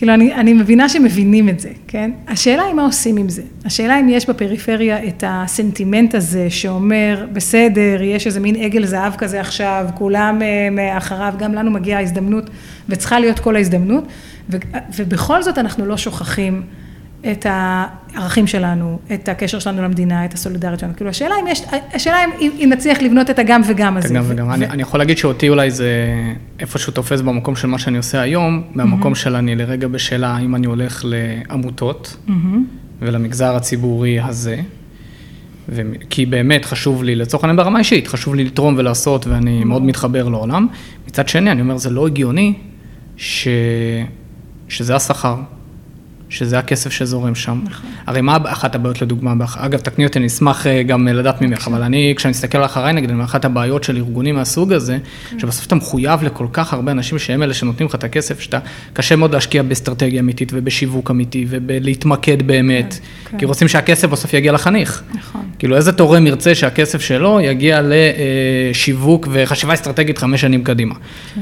כאילו, 0.00 0.14
אני, 0.14 0.34
אני 0.34 0.52
מבינה 0.52 0.88
שמבינים 0.88 1.48
את 1.48 1.60
זה, 1.60 1.68
כן? 1.88 2.10
השאלה 2.28 2.62
היא 2.62 2.74
מה 2.74 2.84
עושים 2.84 3.16
עם 3.16 3.28
זה. 3.28 3.42
השאלה 3.64 4.00
אם 4.00 4.08
יש 4.08 4.28
בפריפריה 4.28 5.04
את 5.08 5.24
הסנטימנט 5.26 6.14
הזה 6.14 6.50
שאומר, 6.50 7.26
בסדר, 7.32 8.02
יש 8.02 8.26
איזה 8.26 8.40
מין 8.40 8.56
עגל 8.56 8.86
זהב 8.86 9.16
כזה 9.16 9.40
עכשיו, 9.40 9.86
כולם 9.94 10.42
אה, 10.42 10.68
מאחריו, 10.70 11.34
גם 11.38 11.54
לנו 11.54 11.70
מגיעה 11.70 11.98
ההזדמנות, 11.98 12.50
וצריכה 12.88 13.20
להיות 13.20 13.38
כל 13.38 13.56
ההזדמנות. 13.56 14.04
ובכל 14.96 15.42
זאת 15.42 15.58
אנחנו 15.58 15.86
לא 15.86 15.96
שוכחים 15.96 16.62
את 17.32 17.46
הערכים 17.48 18.46
שלנו, 18.46 18.98
את 19.14 19.28
הקשר 19.28 19.58
שלנו 19.58 19.82
למדינה, 19.82 20.24
את 20.24 20.34
הסולידריות 20.34 20.80
שלנו. 20.80 20.96
כאילו, 20.96 21.10
השאלה 21.10 21.34
אם 21.42 21.46
יש, 21.46 21.62
השאלה 21.94 22.16
אם, 22.40 22.50
אם 22.64 22.68
נצליח 22.72 23.02
לבנות 23.02 23.30
את 23.30 23.38
הגם 23.38 23.60
וגם 23.66 23.96
הזה. 23.96 24.08
הגם 24.08 24.24
וגם. 24.28 24.48
ו... 24.48 24.52
אני, 24.52 24.66
אני 24.66 24.82
יכול 24.82 25.00
להגיד 25.00 25.18
שאותי 25.18 25.48
אולי 25.48 25.70
זה 25.70 25.92
איפשהו 26.60 26.92
תופס 26.92 27.20
במקום 27.20 27.56
של 27.56 27.68
מה 27.68 27.78
שאני 27.78 27.96
עושה 27.96 28.20
היום, 28.20 28.62
מהמקום 28.74 29.12
mm-hmm. 29.12 29.16
של 29.16 29.36
אני 29.36 29.56
לרגע 29.56 29.88
בשאלה 29.88 30.28
האם 30.28 30.54
אני 30.54 30.66
הולך 30.66 31.04
לעמותות 31.08 32.16
mm-hmm. 32.26 32.30
ולמגזר 33.00 33.56
הציבורי 33.56 34.20
הזה. 34.20 34.60
ו... 35.68 35.82
כי 36.10 36.26
באמת 36.26 36.64
חשוב 36.64 37.04
לי, 37.04 37.14
לצורך 37.14 37.44
העניין 37.44 37.56
ברמה 37.56 37.78
אישית, 37.78 38.08
חשוב 38.08 38.34
לי 38.34 38.44
לתרום 38.44 38.74
ולעשות, 38.78 39.26
ואני 39.26 39.62
mm-hmm. 39.62 39.64
מאוד 39.64 39.82
מתחבר 39.82 40.28
לעולם. 40.28 40.66
מצד 41.08 41.28
שני, 41.28 41.50
אני 41.50 41.60
אומר, 41.60 41.76
זה 41.76 41.90
לא 41.90 42.06
הגיוני 42.06 42.54
ש... 43.16 43.48
שזה 44.70 44.96
השכר, 44.96 45.36
שזה 46.30 46.58
הכסף 46.58 46.92
שזורם 46.92 47.34
שם. 47.34 47.60
נכון. 47.64 47.90
הרי 48.06 48.20
מה 48.20 48.38
אחת 48.44 48.74
הבעיות 48.74 49.02
לדוגמה, 49.02 49.34
אגב, 49.56 49.78
תקני 49.78 50.04
אותי, 50.06 50.18
אני 50.18 50.26
אשמח 50.26 50.66
אה, 50.66 50.82
גם 50.82 51.08
לדעת 51.08 51.42
ממך, 51.42 51.68
אבל 51.68 51.82
אני, 51.82 52.14
כשאני 52.16 52.30
מסתכל 52.30 52.64
אחריי 52.64 52.92
נגיד, 52.92 53.10
אחת 53.24 53.44
הבעיות 53.44 53.84
של 53.84 53.96
ארגונים 53.96 54.34
מהסוג 54.34 54.72
הזה, 54.72 54.98
כן. 55.30 55.38
שבסוף 55.38 55.66
אתה 55.66 55.74
מחויב 55.74 56.22
לכל 56.22 56.46
כך 56.52 56.72
הרבה 56.72 56.92
אנשים 56.92 57.18
שהם 57.18 57.42
אלה 57.42 57.54
שנותנים 57.54 57.88
לך 57.88 57.94
את 57.94 58.04
הכסף, 58.04 58.40
שאתה, 58.40 58.58
קשה 58.92 59.16
מאוד 59.16 59.34
להשקיע 59.34 59.62
באסטרטגיה 59.62 60.20
אמיתית 60.20 60.52
ובשיווק 60.54 61.10
אמיתי 61.10 61.46
ובלהתמקד 61.48 62.46
באמת, 62.46 62.98
כן. 63.30 63.38
כי 63.38 63.44
רוצים 63.44 63.68
שהכסף 63.68 64.08
בסוף 64.08 64.34
יגיע 64.34 64.52
לחניך. 64.52 65.02
נכון. 65.14 65.40
כאילו, 65.58 65.76
איזה 65.76 65.92
תורם 65.92 66.26
ירצה 66.26 66.54
שהכסף 66.54 67.00
שלו 67.00 67.40
יגיע 67.40 67.80
לשיווק 67.82 69.28
וחשיבה 69.30 69.74
אסטרטגית 69.74 70.18
חמש 70.18 70.40
שנים 70.40 70.64
קדימה. 70.64 70.94
כן. 71.34 71.40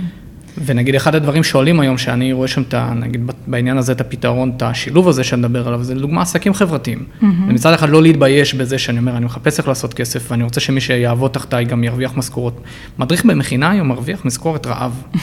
ונגיד 0.65 0.95
אחד 0.95 1.15
הדברים 1.15 1.45
שעולים 1.45 1.81
היום, 1.81 1.99
שאני 1.99 2.33
רואה 2.33 2.49
שם 2.49 2.63
את 2.63 2.75
ה... 2.75 2.93
נגיד 2.95 3.31
בעניין 3.47 3.79
הזה 3.79 3.93
את 3.93 4.01
הפתרון, 4.01 4.53
את 4.57 4.63
השילוב 4.63 5.09
הזה 5.09 5.25
שאני 5.25 5.41
מדבר 5.41 5.69
עליו, 5.69 5.85
זה 5.85 5.95
לדוגמה 5.95 6.23
עסקים 6.23 6.55
חברתיים. 6.55 6.99
Mm-hmm. 6.99 7.25
ומצד 7.49 7.73
אחד 7.73 7.89
לא 7.89 8.03
להתבייש 8.03 8.55
בזה 8.55 8.79
שאני 8.79 8.99
אומר, 8.99 9.17
אני 9.17 9.25
מחפש 9.25 9.59
איך 9.59 9.69
לעשות 9.69 9.95
כסף, 9.95 10.31
ואני 10.31 10.45
רוצה 10.45 10.61
שמי 10.61 10.81
שיעבוד 10.81 11.31
תחתיי 11.31 11.65
גם 11.65 11.85
ירוויח 11.85 12.17
משכורות. 12.17 12.61
מדריך 12.99 13.25
במכינה 13.25 13.71
היום 13.71 13.89
מרוויח 13.89 14.25
משכורת 14.25 14.67
רעב. 14.67 15.03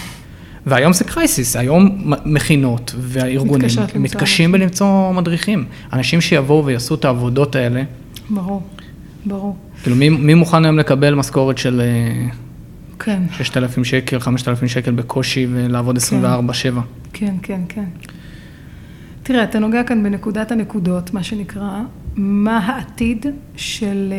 והיום 0.66 0.94
זה 0.94 1.04
קרייסיס, 1.04 1.56
היום 1.56 2.14
מכינות 2.26 2.96
והארגונים 2.98 3.70
מתקשים 3.96 4.52
בלמצוא 4.52 5.12
מדריכים. 5.14 5.66
אנשים 5.94 6.22
שיבואו 6.22 6.66
ויעשו 6.66 6.96
את 6.96 7.06
העבודות 7.06 7.56
האלה. 7.56 7.84
ברור, 8.30 8.64
ברור. 9.26 9.56
כאילו, 9.84 9.96
מי, 9.96 10.10
מי 10.10 10.34
מוכן 10.34 10.66
היום 10.66 10.80
לקבל 10.80 11.14
משכורת 11.14 11.58
של... 11.58 11.82
אה, 13.02 13.06
כן. 13.06 13.24
6,000 13.32 13.84
שקל, 13.84 14.20
5,000 14.20 14.68
שקל 14.68 14.92
בקושי 14.92 15.48
ולעבוד 15.50 15.98
24-7. 15.98 16.00
כן, 17.14 17.36
כן, 17.44 17.62
כן. 17.70 17.86
תראה, 19.24 19.44
אתה 19.44 19.60
נוגע 19.60 19.84
כאן 19.84 20.04
בנקודת 20.04 20.52
הנקודות, 20.52 21.14
מה 21.14 21.24
שנקרא, 21.24 21.82
מה 22.16 22.58
העתיד 22.58 23.26
של, 23.56 24.14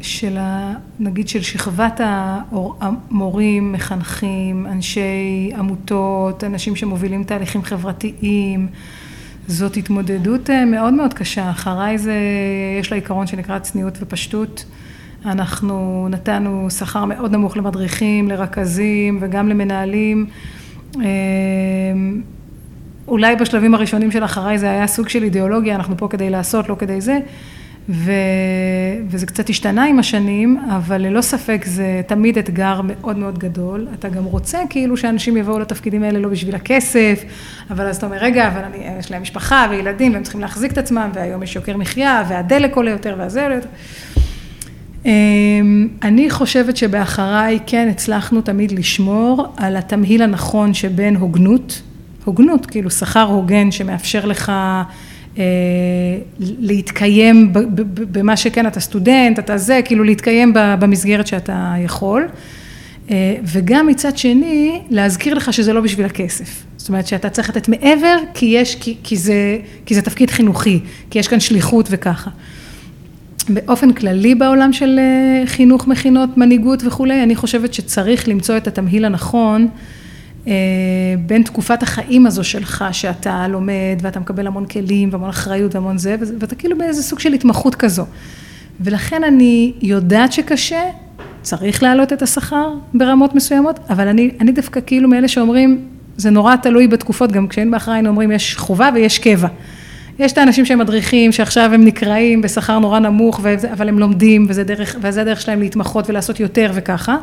של 0.00 0.36
ה, 0.36 0.74
נגיד 1.00 1.28
של 1.28 1.42
שכבת 1.42 2.00
המורים, 2.80 3.72
מחנכים, 3.72 4.66
אנשי 4.66 5.52
עמותות, 5.58 6.44
אנשים 6.44 6.76
שמובילים 6.76 7.24
תהליכים 7.24 7.62
חברתיים. 7.62 8.68
זאת 9.46 9.76
התמודדות 9.76 10.50
אה, 10.50 10.64
מאוד 10.64 10.92
מאוד 10.92 11.14
קשה. 11.14 11.50
אחריי 11.50 11.98
זה, 11.98 12.14
יש 12.80 12.90
לה 12.90 12.96
עיקרון 12.96 13.26
שנקרא 13.26 13.58
צניעות 13.58 13.98
ופשטות. 14.00 14.64
אנחנו 15.24 16.06
נתנו 16.10 16.70
שכר 16.70 17.04
מאוד 17.04 17.32
נמוך 17.32 17.56
למדריכים, 17.56 18.28
לרכזים 18.28 19.18
וגם 19.20 19.48
למנהלים. 19.48 20.26
אמ, 20.96 21.02
אולי 23.08 23.36
בשלבים 23.36 23.74
הראשונים 23.74 24.10
של 24.10 24.24
אחריי 24.24 24.58
זה 24.58 24.70
היה 24.70 24.86
סוג 24.86 25.08
של 25.08 25.22
אידיאולוגיה, 25.22 25.74
אנחנו 25.74 25.96
פה 25.96 26.08
כדי 26.08 26.30
לעשות, 26.30 26.68
לא 26.68 26.74
כדי 26.78 27.00
זה. 27.00 27.18
ו... 27.88 28.12
וזה 29.08 29.26
קצת 29.26 29.48
השתנה 29.48 29.84
עם 29.84 29.98
השנים, 29.98 30.60
אבל 30.76 31.02
ללא 31.02 31.20
ספק 31.20 31.64
זה 31.66 32.02
תמיד 32.06 32.38
אתגר 32.38 32.80
מאוד 32.84 33.18
מאוד 33.18 33.38
גדול. 33.38 33.88
אתה 33.94 34.08
גם 34.08 34.24
רוצה 34.24 34.58
כאילו 34.70 34.96
שאנשים 34.96 35.36
יבואו 35.36 35.58
לתפקידים 35.58 36.02
האלה 36.02 36.18
לא 36.18 36.28
בשביל 36.28 36.54
הכסף, 36.54 37.24
אבל 37.70 37.86
אז 37.86 37.96
אתה 37.96 38.06
אומר, 38.06 38.16
רגע, 38.20 38.48
אבל 38.48 38.60
אני, 38.60 38.98
יש 38.98 39.10
להם 39.10 39.22
משפחה 39.22 39.66
וילדים 39.70 40.12
והם 40.12 40.22
צריכים 40.22 40.40
להחזיק 40.40 40.72
את 40.72 40.78
עצמם, 40.78 41.10
והיום 41.14 41.42
יש 41.42 41.56
יוקר 41.56 41.76
מחיה, 41.76 42.22
והדלק 42.28 42.76
עולה 42.76 42.90
יותר 42.90 43.14
והזה 43.18 43.42
עולה 43.42 43.54
יותר. 43.54 43.68
אמ, 45.04 45.88
אני 46.02 46.30
חושבת 46.30 46.76
שבאחריי 46.76 47.58
כן 47.66 47.88
הצלחנו 47.90 48.40
תמיד 48.40 48.72
לשמור 48.72 49.46
על 49.56 49.76
התמהיל 49.76 50.22
הנכון 50.22 50.74
שבין 50.74 51.16
הוגנות, 51.16 51.82
הוגנות, 52.24 52.66
כאילו 52.66 52.90
שכר 52.90 53.22
הוגן 53.22 53.70
שמאפשר 53.70 54.26
לך 54.26 54.52
אה, 55.38 55.44
להתקיים 56.38 57.52
במה 58.12 58.36
שכן, 58.36 58.66
אתה 58.66 58.80
סטודנט, 58.80 59.38
אתה 59.38 59.58
זה, 59.58 59.80
כאילו 59.84 60.04
להתקיים 60.04 60.52
במסגרת 60.54 61.26
שאתה 61.26 61.74
יכול. 61.84 62.28
אה, 63.10 63.34
וגם 63.44 63.86
מצד 63.86 64.18
שני, 64.18 64.80
להזכיר 64.90 65.34
לך 65.34 65.52
שזה 65.52 65.72
לא 65.72 65.80
בשביל 65.80 66.06
הכסף. 66.06 66.62
זאת 66.76 66.88
אומרת 66.88 67.06
שאתה 67.06 67.30
צריך 67.30 67.48
לתת 67.48 67.68
מעבר, 67.68 68.16
כי 68.34 68.46
יש, 68.46 68.74
כי, 68.74 68.96
כי, 69.02 69.16
זה, 69.16 69.58
כי 69.86 69.94
זה 69.94 70.02
תפקיד 70.02 70.30
חינוכי, 70.30 70.80
כי 71.10 71.18
יש 71.18 71.28
כאן 71.28 71.40
שליחות 71.40 71.86
וככה. 71.90 72.30
באופן 73.48 73.92
כללי 73.92 74.34
בעולם 74.34 74.72
של 74.72 74.98
אה, 74.98 75.46
חינוך, 75.46 75.86
מכינות, 75.86 76.36
מנהיגות 76.36 76.82
וכולי, 76.86 77.22
אני 77.22 77.36
חושבת 77.36 77.74
שצריך 77.74 78.28
למצוא 78.28 78.56
את 78.56 78.68
התמהיל 78.68 79.04
הנכון 79.04 79.68
אה, 80.46 80.52
בין 81.26 81.42
תקופת 81.42 81.82
החיים 81.82 82.26
הזו 82.26 82.44
שלך, 82.44 82.84
שאתה 82.92 83.48
לומד 83.48 83.98
ואתה 84.00 84.20
מקבל 84.20 84.46
המון 84.46 84.66
כלים 84.66 85.08
והמון 85.12 85.28
אחריות 85.28 85.74
והמון 85.74 85.98
זה, 85.98 86.16
ואתה 86.40 86.54
כאילו 86.54 86.78
באיזה 86.78 87.02
סוג 87.02 87.18
של 87.18 87.32
התמחות 87.32 87.74
כזו. 87.74 88.04
ולכן 88.80 89.24
אני 89.24 89.72
יודעת 89.82 90.32
שקשה, 90.32 90.82
צריך 91.42 91.82
להעלות 91.82 92.12
את 92.12 92.22
השכר 92.22 92.74
ברמות 92.94 93.34
מסוימות, 93.34 93.80
אבל 93.90 94.08
אני, 94.08 94.30
אני 94.40 94.52
דווקא 94.52 94.80
כאילו 94.86 95.08
מאלה 95.08 95.28
שאומרים, 95.28 95.80
זה 96.16 96.30
נורא 96.30 96.56
תלוי 96.56 96.88
בתקופות, 96.88 97.32
גם 97.32 97.48
כשאין 97.48 97.70
באחריין 97.70 98.06
אומרים 98.06 98.32
יש 98.32 98.56
חובה 98.56 98.90
ויש 98.94 99.18
קבע. 99.18 99.48
יש 100.20 100.32
את 100.32 100.38
האנשים 100.38 100.64
שהם 100.64 100.78
מדריכים, 100.78 101.32
שעכשיו 101.32 101.70
הם 101.74 101.84
נקראים 101.84 102.42
בשכר 102.42 102.78
נורא 102.78 102.98
נמוך, 102.98 103.40
אבל 103.72 103.88
הם 103.88 103.98
לומדים, 103.98 104.46
וזה 104.48 104.64
דרך, 104.64 104.96
וזה 105.02 105.20
הדרך 105.20 105.40
שלהם 105.40 105.60
להתמחות 105.60 106.10
ולעשות 106.10 106.40
יותר 106.40 106.70
וככה. 106.74 107.16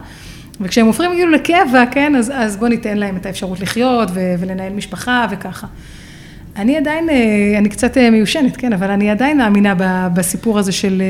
וכשהם 0.61 0.85
הופכים 0.85 1.11
כאילו 1.11 1.31
לקבע, 1.31 1.85
כן, 1.91 2.15
אז, 2.15 2.31
אז 2.35 2.57
בוא 2.57 2.67
ניתן 2.67 2.97
להם 2.97 3.15
את 3.15 3.25
האפשרות 3.25 3.59
לחיות 3.59 4.09
ו, 4.13 4.35
ולנהל 4.39 4.73
משפחה 4.73 5.25
וככה. 5.31 5.67
אני 6.55 6.77
עדיין, 6.77 7.09
אה, 7.09 7.57
אני 7.57 7.69
קצת 7.69 7.97
אה, 7.97 8.09
מיושנת, 8.09 8.57
כן, 8.57 8.73
אבל 8.73 8.91
אני 8.91 9.09
עדיין 9.09 9.37
מאמינה 9.37 9.73
בסיפור 10.13 10.59
הזה 10.59 10.71
של... 10.71 11.01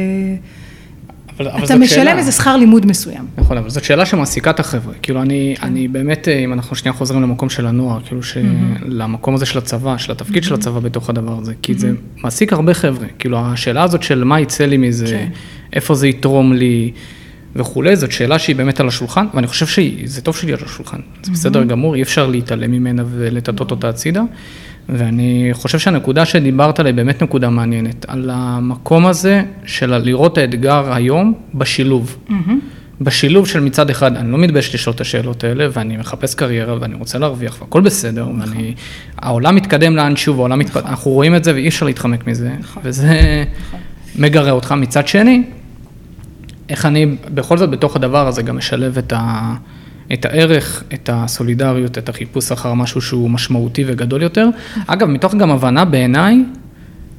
אה, 1.39 1.45
אבל, 1.45 1.55
אבל 1.55 1.65
אתה 1.65 1.75
משלם 1.75 1.87
שאלה. 1.87 2.17
איזה 2.17 2.31
שכר 2.31 2.57
לימוד 2.57 2.85
מסוים. 2.85 3.25
נכון, 3.37 3.57
אבל 3.57 3.69
זאת 3.69 3.83
שאלה 3.83 4.05
שמעסיקה 4.05 4.49
את 4.49 4.59
החבר'ה. 4.59 4.93
כאילו, 5.01 5.21
אני, 5.21 5.55
כן. 5.57 5.67
אני 5.67 5.87
באמת, 5.87 6.27
אם 6.27 6.53
אנחנו 6.53 6.75
שנייה 6.75 6.93
חוזרים 6.93 7.21
למקום 7.21 7.49
של 7.49 7.67
הנוער, 7.67 7.99
כאילו, 8.05 8.23
ש... 8.23 8.37
mm-hmm. 8.37 8.83
למקום 8.85 9.35
הזה 9.35 9.45
של 9.45 9.57
הצבא, 9.57 9.97
של 9.97 10.11
התפקיד 10.11 10.43
mm-hmm. 10.43 10.47
של 10.47 10.53
הצבא 10.53 10.79
בתוך 10.79 11.09
הדבר 11.09 11.37
הזה, 11.39 11.53
כי 11.61 11.73
mm-hmm. 11.73 11.77
זה 11.77 11.91
מעסיק 12.17 12.53
הרבה 12.53 12.73
חבר'ה. 12.73 13.07
כאילו, 13.19 13.39
השאלה 13.39 13.83
הזאת 13.83 14.03
של 14.03 14.23
מה 14.23 14.39
יצא 14.39 14.65
לי 14.65 14.77
מזה, 14.77 15.05
כן. 15.05 15.29
איפה 15.73 15.95
זה 15.95 16.07
יתרום 16.07 16.53
לי, 16.53 16.91
וכולי, 17.55 17.95
זאת 17.95 18.11
שאלה 18.11 18.39
שהיא 18.39 18.55
באמת 18.55 18.79
על 18.79 18.87
השולחן, 18.87 19.25
ואני 19.33 19.47
חושב 19.47 19.67
שזה 19.67 20.21
טוב 20.21 20.35
שהיא 20.35 20.53
על 20.53 20.59
השולחן. 20.65 20.99
זה 21.23 21.31
בסדר 21.31 21.63
גמור, 21.63 21.95
אי 21.95 22.01
אפשר 22.01 22.27
להתעלם 22.27 22.71
ממנה 22.71 23.03
ולטטות 23.11 23.71
אותה 23.71 23.89
הצידה. 23.89 24.21
ואני 24.89 25.49
חושב 25.53 25.79
שהנקודה 25.79 26.25
שדיברת 26.25 26.79
עליה 26.79 26.89
היא 26.89 26.95
באמת 26.95 27.23
נקודה 27.23 27.49
מעניינת, 27.49 28.05
על 28.07 28.29
המקום 28.33 29.05
הזה 29.05 29.43
של 29.65 29.97
לראות 29.97 30.37
האתגר 30.37 30.93
היום 30.93 31.33
בשילוב. 31.53 32.17
בשילוב 33.01 33.47
של 33.47 33.59
מצד 33.59 33.89
אחד, 33.89 34.15
אני 34.17 34.31
לא 34.31 34.37
מתבייש 34.37 34.75
לשאול 34.75 34.95
את 34.95 35.01
השאלות 35.01 35.43
האלה, 35.43 35.67
ואני 35.73 35.97
מחפש 35.97 36.35
קריירה, 36.35 36.75
ואני 36.81 36.95
רוצה 36.95 37.17
להרוויח, 37.17 37.61
והכל 37.61 37.81
בסדר, 37.81 38.25
נכון. 38.25 38.39
ואני, 38.39 38.73
העולם 39.17 39.55
מתקדם 39.55 39.95
לאנשהו, 39.95 40.35
והעולם 40.35 40.59
נכון. 40.59 40.69
מתקדם, 40.69 40.87
אנחנו 40.87 41.11
רואים 41.11 41.35
את 41.35 41.43
זה 41.43 41.53
ואי 41.53 41.67
אפשר 41.67 41.85
להתחמק 41.85 42.27
מזה, 42.27 42.51
נכון. 42.59 42.83
וזה 42.85 43.43
נכון. 43.67 43.79
מגרה 44.15 44.51
אותך. 44.51 44.71
מצד 44.71 45.07
שני, 45.07 45.43
איך 46.69 46.85
אני 46.85 47.05
בכל 47.33 47.57
זאת 47.57 47.69
בתוך 47.69 47.95
הדבר 47.95 48.27
הזה 48.27 48.41
גם 48.41 48.57
משלב 48.57 48.97
את, 48.97 49.13
ה, 49.15 49.53
את 50.13 50.25
הערך, 50.25 50.83
את 50.93 51.09
הסולידריות, 51.13 51.97
את 51.97 52.09
החיפוש 52.09 52.51
אחר 52.51 52.73
משהו 52.73 53.01
שהוא 53.01 53.29
משמעותי 53.29 53.83
וגדול 53.87 54.21
יותר. 54.21 54.49
אגב, 54.87 55.07
מתוך 55.07 55.35
גם 55.35 55.51
הבנה 55.51 55.85
בעיניי, 55.85 56.43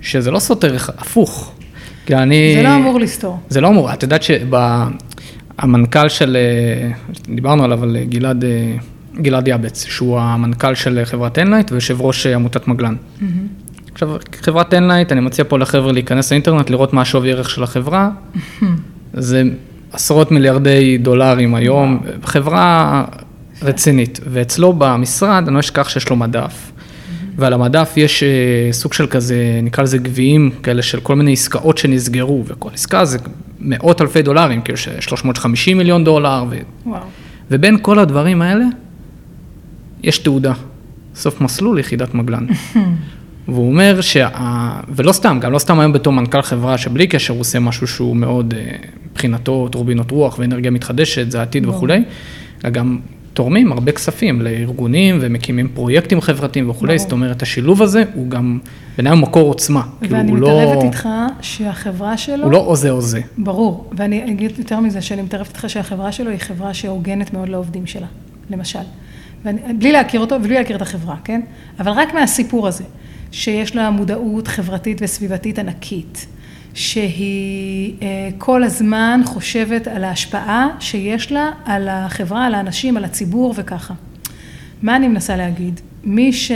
שזה 0.01 0.31
לא 0.31 0.39
סותר, 0.39 0.77
הפוך. 0.99 1.53
כי 2.07 2.15
אני... 2.15 2.55
זה 2.57 2.63
לא 2.63 2.77
אמור 2.77 3.01
לסתור. 3.01 3.39
זה 3.49 3.61
לא 3.61 3.69
אמור, 3.69 3.93
את 3.93 4.03
יודעת 4.03 4.23
שהמנכ"ל 4.23 6.09
של, 6.09 6.37
דיברנו 7.35 7.65
עליו, 7.65 7.83
על 7.83 7.97
גלעד, 8.09 8.45
גלעד 9.21 9.49
יאבץ, 9.49 9.85
שהוא 9.85 10.21
המנכ"ל 10.21 10.75
של 10.75 11.01
חברת 11.05 11.39
אנלייט 11.39 11.73
ויושב 11.73 12.01
ראש 12.01 12.27
עמותת 12.27 12.69
מגלן. 12.69 12.95
Mm-hmm. 12.95 13.25
עכשיו, 13.93 14.17
חברת 14.43 14.75
אנלייט, 14.75 15.13
אני 15.13 15.21
מציע 15.21 15.45
פה 15.49 15.59
לחבר'ה 15.59 15.93
להיכנס 15.93 16.33
לאינטרנט, 16.33 16.71
לראות 16.71 16.93
מה 16.93 17.01
השווי 17.01 17.33
ערך 17.33 17.51
של 17.51 17.63
החברה. 17.63 18.11
Mm-hmm. 18.11 18.65
זה 19.15 19.43
עשרות 19.93 20.31
מיליארדי 20.31 20.99
דולרים 20.99 21.55
היום, 21.55 22.01
חברה 22.23 23.05
רצינית. 23.63 24.21
ואצלו 24.27 24.73
במשרד, 24.73 25.45
אני 25.47 25.55
לא 25.55 25.61
אשכח 25.61 25.89
שיש 25.89 26.09
לו 26.09 26.17
מדף. 26.17 26.73
ועל 27.37 27.53
המדף 27.53 27.93
יש 27.97 28.23
אה, 28.23 28.29
סוג 28.73 28.93
של 28.93 29.07
כזה, 29.07 29.61
נקרא 29.63 29.85
לזה 29.85 29.99
גביעים 29.99 30.51
כאלה 30.63 30.83
של 30.83 31.01
כל 31.01 31.17
מיני 31.17 31.33
עסקאות 31.33 31.79
שנסגרו, 31.79 32.45
וכל 32.47 32.71
עסקה 32.75 33.05
זה 33.05 33.19
מאות 33.61 34.01
אלפי 34.01 34.23
דולרים, 34.23 34.63
כאילו 34.63 34.79
350 35.01 35.79
מיליון 35.79 36.05
דולר, 36.05 36.45
ו... 36.51 36.57
וואו. 36.87 37.03
ובין 37.51 37.79
כל 37.83 37.99
הדברים 37.99 38.43
האלה, 38.43 38.65
יש 40.03 40.19
תעודה, 40.19 40.53
סוף 41.15 41.41
מסלול 41.41 41.79
יחידת 41.79 42.15
מגלן. 42.15 42.47
והוא 43.49 43.69
אומר 43.69 44.01
שה... 44.01 44.29
ולא 44.89 45.13
סתם, 45.13 45.39
גם 45.41 45.53
לא 45.53 45.59
סתם 45.59 45.81
היום 45.81 45.93
בתור 45.93 46.13
מנכ"ל 46.13 46.43
חברה 46.43 46.79
שבלי 46.79 47.07
קשר 47.07 47.33
הוא 47.33 47.41
עושה 47.41 47.59
משהו 47.59 47.87
שהוא 47.87 48.17
מאוד, 48.17 48.55
אה, 48.57 48.77
מבחינתו, 49.19 49.69
טורבינות 49.69 50.11
רוח 50.11 50.39
ואנרגיה 50.39 50.71
מתחדשת, 50.71 51.31
זה 51.31 51.39
העתיד 51.39 51.67
וכולי, 51.67 52.03
אלא 52.65 52.71
גם 52.71 52.99
תורמים 53.35 53.73
הרבה 53.73 53.93
כספים 53.93 54.43
לארגונים 54.43 55.19
ומקימים 55.21 55.69
פרויקטים 55.75 56.21
חברתיים 56.21 56.71
וכולי, 56.71 56.99
זאת 56.99 57.13
אומרת, 57.13 57.43
השילוב 57.43 57.83
הזה 57.83 58.05
הוא 58.15 58.31
גם 58.31 58.59
בעיניי 58.97 59.13
הוא 59.13 59.21
מקור 59.21 59.49
עוצמה. 59.49 59.83
כאילו, 60.01 60.17
ואני 60.17 60.33
מתערבת 60.33 60.77
לא... 60.77 60.83
איתך 60.83 61.09
שהחברה 61.41 62.17
שלו... 62.17 62.45
הוא 62.45 62.53
לא 62.53 62.59
או 62.59 62.77
זה 62.77 62.91
או 62.91 63.01
זה. 63.01 63.21
ברור, 63.39 63.91
ואני 63.97 64.33
אגיד 64.33 64.59
יותר 64.59 64.81
מזה, 64.81 65.01
שאני 65.01 65.23
מתערבת 65.23 65.49
איתך 65.49 65.65
שהחברה 65.69 66.13
שלו 66.13 66.31
היא 66.31 66.39
חברה 66.39 66.75
שהוגנת 66.75 67.33
מאוד 67.33 67.49
לעובדים 67.49 67.87
שלה, 67.87 68.07
למשל. 68.51 68.79
ואני, 69.45 69.61
בלי 69.79 69.93
להכיר 69.93 70.21
אותו 70.21 70.35
ובלי 70.35 70.55
להכיר 70.55 70.77
את 70.77 70.83
החברה, 70.83 71.17
כן? 71.25 71.41
אבל 71.81 71.93
רק 71.93 72.15
מהסיפור 72.15 72.69
הזה. 72.69 72.85
שיש 73.33 73.77
לה 73.77 73.91
מודעות 73.91 74.49
חברתית 74.49 74.99
וסביבתית 75.03 75.59
ענקית, 75.59 76.27
שהיא 76.79 77.95
אה, 78.03 78.29
כל 78.39 78.65
הזמן 78.65 79.21
חושבת 79.25 79.87
על 79.87 80.05
ההשפעה 80.05 80.69
שיש 80.81 81.33
לה 81.33 81.51
על 81.65 81.89
החברה, 81.89 82.47
על 82.47 82.55
האנשים, 82.55 82.97
על 82.97 83.05
הציבור 83.05 83.55
וככה. 83.57 83.95
מה 84.83 84.97
אני 84.97 85.09
מנסה 85.09 85.37
להגיד? 85.37 85.81
מי 86.05 86.33
ש... 86.33 86.53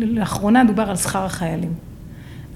לאחרונה 0.00 0.64
דובר 0.64 0.90
על 0.90 0.96
שכר 0.96 1.24
החיילים. 1.24 1.72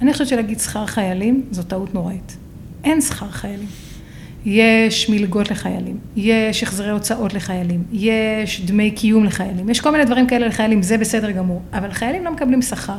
אני 0.03 0.13
חושבת 0.13 0.29
שלהגיד 0.29 0.61
שכר 0.61 0.87
חיילים 0.87 1.43
זו 1.51 1.63
טעות 1.63 1.95
נוראית. 1.95 2.37
אין 2.85 3.01
שכר 3.01 3.31
חיילים. 3.31 3.69
יש 4.47 5.11
מלגות 5.11 5.51
לחיילים, 5.51 5.99
יש 6.17 6.63
החזרי 6.63 6.91
הוצאות 6.91 7.35
לחיילים, 7.35 7.83
יש 7.93 8.61
דמי 8.61 8.91
קיום 8.91 9.25
לחיילים, 9.25 9.69
יש 9.69 9.81
כל 9.81 9.91
מיני 9.91 10.05
דברים 10.05 10.27
כאלה 10.27 10.47
לחיילים, 10.47 10.83
זה 10.83 10.99
בסדר 10.99 11.31
גמור, 11.31 11.63
אבל 11.73 11.93
חיילים 11.93 12.25
לא 12.25 12.33
מקבלים 12.33 12.63
שכר. 12.63 12.99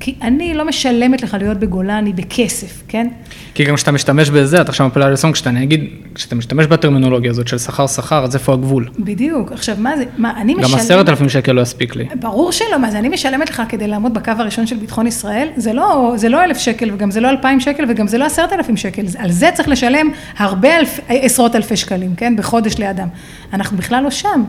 כי 0.00 0.14
אני 0.22 0.54
לא 0.54 0.64
משלמת 0.64 1.22
לך 1.22 1.36
להיות 1.40 1.58
בגולני 1.58 2.12
בכסף, 2.12 2.82
כן? 2.88 3.08
כי 3.54 3.64
גם 3.64 3.74
כשאתה 3.74 3.92
משתמש 3.92 4.30
בזה, 4.30 4.60
אתה 4.60 4.70
עכשיו 4.70 4.86
מפלה 4.86 5.12
הסון, 5.12 5.32
כשאתה 5.32 5.50
נגיד, 5.50 5.84
כשאתה 6.14 6.34
משתמש 6.34 6.66
בטרמינולוגיה 6.66 7.30
הזאת 7.30 7.48
של 7.48 7.58
שכר 7.58 7.86
שכר, 7.86 8.24
אז 8.24 8.34
איפה 8.34 8.52
הגבול? 8.52 8.88
בדיוק, 8.98 9.52
עכשיו 9.52 9.76
מה 9.78 9.96
זה, 9.96 10.04
מה, 10.18 10.32
אני 10.36 10.54
משלמת... 10.54 10.72
גם 10.72 10.78
עשרת 10.78 11.08
אלפים 11.08 11.28
שקל 11.28 11.52
לא 11.52 11.60
יספיק 11.60 11.96
לי. 11.96 12.08
ברור 12.20 12.52
שלא, 12.52 12.78
מה 12.78 12.90
זה, 12.90 12.98
אני 12.98 13.08
משלמת 13.08 13.50
לך 13.50 13.62
כדי 13.68 13.86
לעמוד 13.86 14.14
בקו 14.14 14.32
הראשון 14.38 14.66
של 14.66 14.76
ביטחון 14.76 15.06
ישראל, 15.06 15.48
זה 15.56 15.72
לא, 15.72 16.12
זה 16.16 16.28
לא 16.28 16.44
אלף 16.44 16.58
שקל, 16.58 16.90
וגם 16.94 17.10
זה 17.10 17.20
לא 17.20 17.30
אלפיים 17.30 17.60
שקל, 17.60 17.84
וגם 17.88 18.08
זה 18.08 18.18
לא 18.18 18.24
עשרת 18.24 18.52
אלפים 18.52 18.76
שקל, 18.76 19.02
על 19.18 19.30
זה 19.30 19.50
צריך 19.54 19.68
לשלם 19.68 20.10
הרבה 20.36 20.76
אלף, 20.76 21.00
עשרות 21.08 21.56
אלפי 21.56 21.76
שקלים, 21.76 22.14
כן? 22.14 22.36
בחודש 22.36 22.78
לאדם. 22.78 23.08
אנחנו 23.52 23.76
בכלל 23.76 24.02
לא 24.02 24.10
שם. 24.10 24.44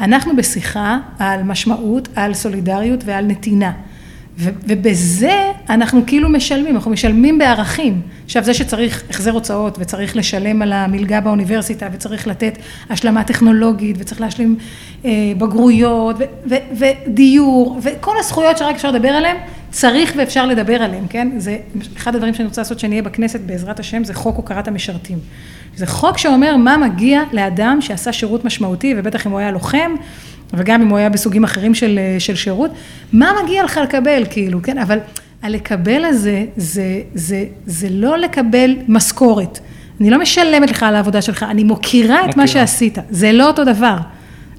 אנחנו 0.00 0.36
בשיחה 0.36 0.98
על 1.18 1.42
משמעות, 1.42 2.08
על 2.14 2.34
סולידריות 2.34 3.00
ועל 3.04 3.24
נתינה. 3.24 3.72
ובזה 4.38 5.52
אנחנו 5.70 6.00
כאילו 6.06 6.28
משלמים, 6.28 6.74
אנחנו 6.74 6.90
משלמים 6.90 7.38
בערכים. 7.38 8.00
עכשיו 8.24 8.44
זה 8.44 8.54
שצריך 8.54 9.02
החזר 9.10 9.30
הוצאות 9.30 9.76
וצריך 9.80 10.16
לשלם 10.16 10.62
על 10.62 10.72
המלגה 10.72 11.20
באוניברסיטה 11.20 11.88
וצריך 11.92 12.26
לתת 12.26 12.58
השלמה 12.90 13.24
טכנולוגית 13.24 13.96
וצריך 13.98 14.20
להשלים 14.20 14.56
אה, 15.04 15.10
בגרויות 15.38 16.16
ו- 16.18 16.50
ו- 16.50 16.84
ודיור 17.06 17.78
וכל 17.82 18.14
הזכויות 18.18 18.58
שרק 18.58 18.74
אפשר 18.74 18.90
לדבר 18.90 19.08
עליהן, 19.08 19.36
צריך 19.70 20.12
ואפשר 20.16 20.46
לדבר 20.46 20.82
עליהן, 20.82 21.04
כן? 21.10 21.28
זה 21.36 21.56
אחד 21.96 22.14
הדברים 22.14 22.34
שאני 22.34 22.48
רוצה 22.48 22.60
לעשות 22.60 22.78
שאני 22.78 22.92
אהיה 22.92 23.02
בכנסת 23.02 23.40
בעזרת 23.40 23.80
השם 23.80 24.04
זה 24.04 24.14
חוק 24.14 24.36
הוקרת 24.36 24.68
המשרתים. 24.68 25.18
זה 25.76 25.86
חוק 25.86 26.18
שאומר 26.18 26.56
מה 26.56 26.76
מגיע 26.76 27.22
לאדם 27.32 27.78
שעשה 27.80 28.12
שירות 28.12 28.44
משמעותי 28.44 28.94
ובטח 28.96 29.26
אם 29.26 29.32
הוא 29.32 29.38
היה 29.38 29.50
לוחם 29.50 29.92
וגם 30.54 30.82
אם 30.82 30.88
הוא 30.88 30.98
היה 30.98 31.08
בסוגים 31.08 31.44
אחרים 31.44 31.74
של, 31.74 31.98
של 32.18 32.34
שירות, 32.34 32.70
מה 33.12 33.30
מגיע 33.42 33.64
לך 33.64 33.80
לקבל, 33.82 34.22
כאילו, 34.30 34.62
כן? 34.62 34.78
אבל 34.78 34.98
הלקבל 35.42 36.04
הזה, 36.04 36.44
זה, 36.56 37.00
זה, 37.14 37.44
זה 37.66 37.88
לא 37.90 38.18
לקבל 38.18 38.76
משכורת. 38.88 39.58
אני 40.00 40.10
לא 40.10 40.18
משלמת 40.20 40.70
לך 40.70 40.82
על 40.82 40.94
העבודה 40.96 41.22
שלך, 41.22 41.42
אני 41.42 41.64
מוקירה 41.64 42.24
את 42.30 42.36
מה 42.36 42.46
שעשית. 42.46 42.98
זה 43.10 43.32
לא 43.32 43.46
אותו 43.46 43.64
דבר. 43.64 43.96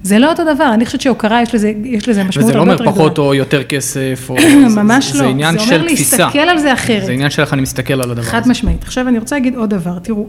זה 0.02 0.18
לא 0.18 0.30
אותו 0.30 0.54
דבר, 0.54 0.70
אני 0.74 0.86
חושבת 0.86 1.00
שהוקרה 1.00 1.42
יש 1.42 1.54
לזה, 1.54 1.72
יש 1.84 2.08
לזה 2.08 2.24
משמעות 2.24 2.54
הרבה 2.54 2.72
יותר 2.72 2.84
גדולה. 2.84 2.90
וזה 2.90 2.98
לא 2.98 3.02
אומר 3.02 3.06
פחות 3.06 3.18
או 3.18 3.34
יותר 3.34 3.64
כסף, 3.64 4.26
או... 4.30 4.36
ממש 4.82 5.12
זה, 5.12 5.18
לא, 5.18 5.24
זה 5.24 5.30
עניין 5.30 5.58
זה 5.58 5.64
של 5.64 5.74
אומר 5.74 5.86
תפיסה. 5.86 6.16
להסתכל 6.16 6.38
על 6.38 6.58
זה 6.58 6.72
אחרת. 6.72 7.04
זה 7.04 7.12
עניין 7.12 7.30
של 7.30 7.42
איך 7.42 7.52
אני 7.52 7.62
מסתכל 7.62 7.94
על 7.94 8.00
הדבר 8.00 8.20
הזה. 8.20 8.30
חד 8.30 8.48
משמעית. 8.48 8.82
עכשיו 8.82 9.08
אני 9.08 9.18
רוצה 9.18 9.36
להגיד 9.36 9.54
עוד 9.54 9.70
דבר, 9.70 9.98
תראו, 9.98 10.26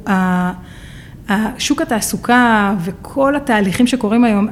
שוק 1.57 1.81
התעסוקה 1.81 2.73
וכל 2.83 3.35
התהליכים 3.35 3.87
שקורים 3.87 4.23
היום, 4.23 4.47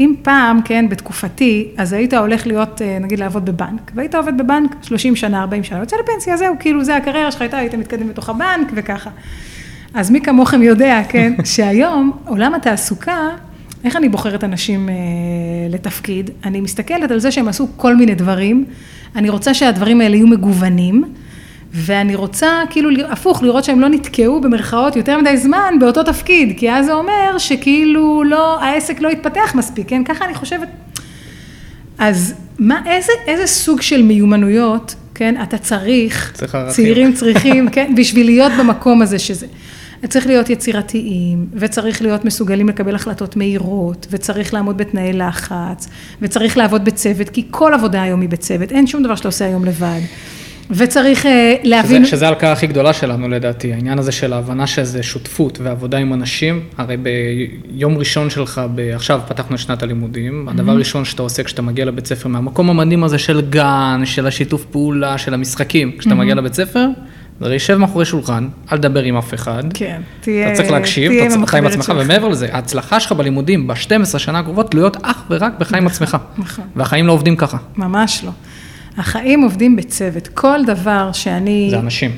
אם 0.00 0.14
פעם, 0.22 0.62
כן, 0.64 0.88
בתקופתי, 0.88 1.68
אז 1.76 1.92
היית 1.92 2.14
הולך 2.14 2.46
להיות, 2.46 2.82
אה, 2.82 2.98
נגיד, 3.00 3.18
לעבוד 3.18 3.44
בבנק, 3.44 3.90
והיית 3.94 4.14
עובד 4.14 4.38
בבנק 4.38 4.76
30 4.82 5.16
שנה, 5.16 5.40
40 5.40 5.64
שנה, 5.64 5.78
יוצא 5.78 5.96
לפנסיה, 5.96 6.36
זהו, 6.36 6.54
כאילו, 6.60 6.84
זה 6.84 6.96
הקריירה 6.96 7.30
שלך 7.30 7.40
הייתה, 7.42 7.56
היית 7.58 7.74
מתקדם 7.74 8.08
בתוך 8.08 8.28
הבנק 8.28 8.72
וככה. 8.74 9.10
אז 9.94 10.10
מי 10.10 10.20
כמוכם 10.20 10.62
יודע, 10.62 11.02
כן, 11.08 11.32
שהיום 11.44 12.12
עולם 12.26 12.54
התעסוקה, 12.54 13.28
איך 13.84 13.96
אני 13.96 14.08
בוחרת 14.08 14.44
אנשים 14.44 14.88
אה, 14.88 14.94
לתפקיד? 15.70 16.30
אני 16.44 16.60
מסתכלת 16.60 17.10
על 17.10 17.18
זה 17.18 17.30
שהם 17.30 17.48
עשו 17.48 17.68
כל 17.76 17.96
מיני 17.96 18.14
דברים, 18.14 18.64
אני 19.16 19.28
רוצה 19.28 19.54
שהדברים 19.54 20.00
האלה 20.00 20.16
יהיו 20.16 20.26
מגוונים, 20.26 21.04
ואני 21.72 22.14
רוצה 22.14 22.62
כאילו 22.70 22.90
הפוך, 23.08 23.42
לראות 23.42 23.64
שהם 23.64 23.80
לא 23.80 23.88
נתקעו 23.88 24.40
במרכאות 24.40 24.96
יותר 24.96 25.18
מדי 25.18 25.36
זמן 25.36 25.74
באותו 25.80 26.02
תפקיד, 26.02 26.58
כי 26.58 26.72
אז 26.72 26.86
זה 26.86 26.92
אומר 26.92 27.38
שכאילו 27.38 28.24
לא, 28.24 28.60
העסק 28.60 29.00
לא 29.00 29.08
התפתח 29.08 29.54
מספיק, 29.54 29.88
כן? 29.88 30.04
ככה 30.04 30.24
אני 30.24 30.34
חושבת. 30.34 30.68
אז 31.98 32.34
מה, 32.58 32.80
איזה, 32.86 33.12
איזה 33.26 33.46
סוג 33.46 33.80
של 33.80 34.02
מיומנויות, 34.02 34.94
כן, 35.14 35.42
אתה 35.42 35.58
צריך, 35.58 36.32
צריך. 36.34 36.56
צעירים 36.68 37.12
צריכים, 37.12 37.68
כן, 37.72 37.94
בשביל 37.96 38.26
להיות 38.26 38.52
במקום 38.58 39.02
הזה 39.02 39.18
שזה. 39.18 39.46
צריך 40.08 40.26
להיות 40.26 40.50
יצירתיים, 40.50 41.46
וצריך 41.54 42.02
להיות 42.02 42.24
מסוגלים 42.24 42.68
לקבל 42.68 42.94
החלטות 42.94 43.36
מהירות, 43.36 44.06
וצריך 44.10 44.54
לעמוד 44.54 44.76
בתנאי 44.76 45.12
לחץ, 45.12 45.88
וצריך 46.22 46.56
לעבוד 46.56 46.84
בצוות, 46.84 47.28
כי 47.28 47.44
כל 47.50 47.74
עבודה 47.74 48.02
היום 48.02 48.20
היא 48.20 48.28
בצוות, 48.28 48.72
אין 48.72 48.86
שום 48.86 49.02
דבר 49.02 49.14
שאתה 49.14 49.28
עושה 49.28 49.44
היום 49.44 49.64
לבד. 49.64 50.00
וצריך 50.70 51.26
אה, 51.26 51.54
להבין... 51.62 52.04
שזה, 52.04 52.16
שזה 52.16 52.24
ההלקאה 52.24 52.52
הכי 52.52 52.66
גדולה 52.66 52.92
שלנו 52.92 53.28
לדעתי, 53.28 53.72
העניין 53.72 53.98
הזה 53.98 54.12
של 54.12 54.32
ההבנה 54.32 54.66
שזה 54.66 55.02
שותפות 55.02 55.58
ועבודה 55.62 55.98
עם 55.98 56.12
אנשים, 56.12 56.60
הרי 56.78 56.96
ביום 56.96 57.98
ראשון 57.98 58.30
שלך, 58.30 58.60
ב... 58.74 58.80
עכשיו 58.94 59.20
פתחנו 59.28 59.54
את 59.56 59.60
שנת 59.60 59.82
הלימודים, 59.82 60.48
mm-hmm. 60.48 60.50
הדבר 60.50 60.72
הראשון 60.72 61.04
שאתה 61.04 61.22
עושה 61.22 61.42
כשאתה 61.42 61.62
מגיע 61.62 61.84
לבית 61.84 62.06
ספר, 62.06 62.28
מהמקום 62.28 62.70
המדהים 62.70 63.04
הזה 63.04 63.18
של 63.18 63.40
גן, 63.50 64.02
של 64.04 64.26
השיתוף 64.26 64.64
פעולה, 64.64 65.18
של 65.18 65.34
המשחקים, 65.34 65.92
כשאתה 65.98 66.14
mm-hmm. 66.14 66.18
מגיע 66.18 66.34
לבית 66.34 66.54
ספר, 66.54 66.86
זה 67.40 67.48
להישב 67.48 67.76
מאחורי 67.76 68.04
שולחן, 68.04 68.48
אל 68.72 68.78
תדבר 68.78 69.02
עם 69.02 69.16
אף 69.16 69.34
אחד. 69.34 69.62
כן, 69.74 70.00
תהיה... 70.20 70.46
אתה 70.46 70.56
צריך 70.56 70.70
להקשיב, 70.70 71.12
אתה 71.12 71.30
צריך 71.30 71.50
חיים 71.50 71.66
עצמך, 71.66 71.92
ומעבר 71.96 72.28
לזה, 72.28 72.48
ההצלחה 72.52 73.00
שלך 73.00 73.12
בלימודים 73.12 73.66
ב-12 73.66 74.18
שנה 74.18 74.38
הקרובות 74.38 74.70
תלויות 74.70 74.96
אך 75.02 75.24
ורק 75.30 75.52
בחיים 75.58 75.86
עצמך. 75.86 76.16
נכון. 76.38 76.64
והחיים 76.76 77.06
לא 77.06 77.12
עובדים 77.12 77.36
ככה. 77.36 77.56
ממש 77.76 78.24
לא. 78.24 78.30
החיים 78.96 79.42
עובדים 79.42 79.76
בצוות. 79.76 80.28
כל 80.28 80.64
דבר 80.64 81.10
שאני... 81.12 81.68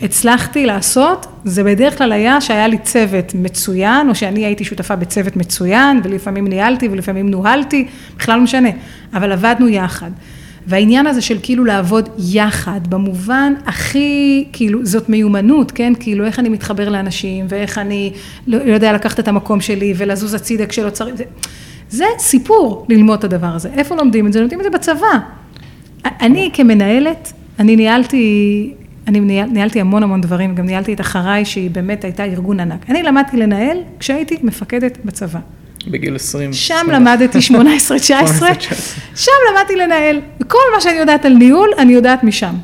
הצלחתי 0.02 0.66
לעשות, 0.66 1.26
זה 1.44 1.64
בדרך 1.64 1.98
כלל 1.98 2.12
היה 2.12 2.40
שהיה 2.40 2.68
לי 2.68 2.78
צוות 2.78 3.34
מצוין, 3.34 4.08
או 4.08 4.14
שאני 4.14 4.44
הייתי 4.44 4.64
שותפה 4.64 4.96
בצוות 4.96 5.36
מצוין, 5.36 6.00
ולפעמים 6.04 6.48
ניהלתי 6.48 6.88
ולפעמים 6.88 7.28
נוהלתי, 7.28 7.86
בכלל 8.16 8.36
לא 8.36 8.42
משנה, 8.42 8.68
אבל 9.14 9.32
עבדנו 9.32 9.68
יחד. 9.68 10.10
והעניין 10.66 11.06
הזה 11.06 11.20
של 11.20 11.38
כאילו 11.42 11.64
לעבוד 11.64 12.08
יחד, 12.18 12.80
במובן 12.88 13.52
הכי, 13.66 14.44
כאילו, 14.52 14.86
זאת 14.86 15.08
מיומנות, 15.08 15.72
כן? 15.72 15.92
כאילו, 16.00 16.26
איך 16.26 16.38
אני 16.38 16.48
מתחבר 16.48 16.88
לאנשים, 16.88 17.46
ואיך 17.48 17.78
אני 17.78 18.12
לא 18.46 18.56
יודע 18.56 18.92
לקחת 18.92 19.20
את 19.20 19.28
המקום 19.28 19.60
שלי, 19.60 19.94
ולזוז 19.96 20.34
הצידה 20.34 20.66
כשלא 20.66 20.90
צריך, 20.90 21.14
זה, 21.14 21.24
זה 21.88 22.04
סיפור 22.18 22.86
ללמוד 22.88 23.18
את 23.18 23.24
הדבר 23.24 23.46
הזה. 23.46 23.68
איפה 23.76 23.94
לומדים 23.96 24.26
את 24.26 24.32
זה? 24.32 24.40
לומדים 24.40 24.58
את 24.58 24.64
זה 24.64 24.70
בצבא. 24.70 25.18
אני 26.04 26.50
כמנהלת, 26.52 27.32
אני 27.58 27.76
ניהלתי, 27.76 28.72
אני 29.08 29.20
ניהלתי 29.46 29.80
המון 29.80 30.02
המון 30.02 30.20
דברים, 30.20 30.54
גם 30.54 30.66
ניהלתי 30.66 30.92
את 30.92 31.00
אחריי, 31.00 31.44
שהיא 31.44 31.70
באמת 31.70 32.04
הייתה 32.04 32.24
ארגון 32.24 32.60
ענק. 32.60 32.90
אני 32.90 33.02
למדתי 33.02 33.36
לנהל 33.36 33.78
כשהייתי 33.98 34.36
מפקדת 34.42 34.98
בצבא. 35.04 35.38
בגיל 35.86 36.16
20. 36.16 36.52
שם 36.52 36.86
למדתי 36.92 37.38
18-19, 37.38 37.42
שם 39.16 39.32
למדתי 39.50 39.76
לנהל. 39.76 40.20
כל 40.48 40.58
מה 40.74 40.80
שאני 40.80 40.98
יודעת 40.98 41.24
על 41.24 41.32
ניהול, 41.32 41.68
אני 41.78 41.92
יודעת 41.92 42.24
משם. 42.24 42.54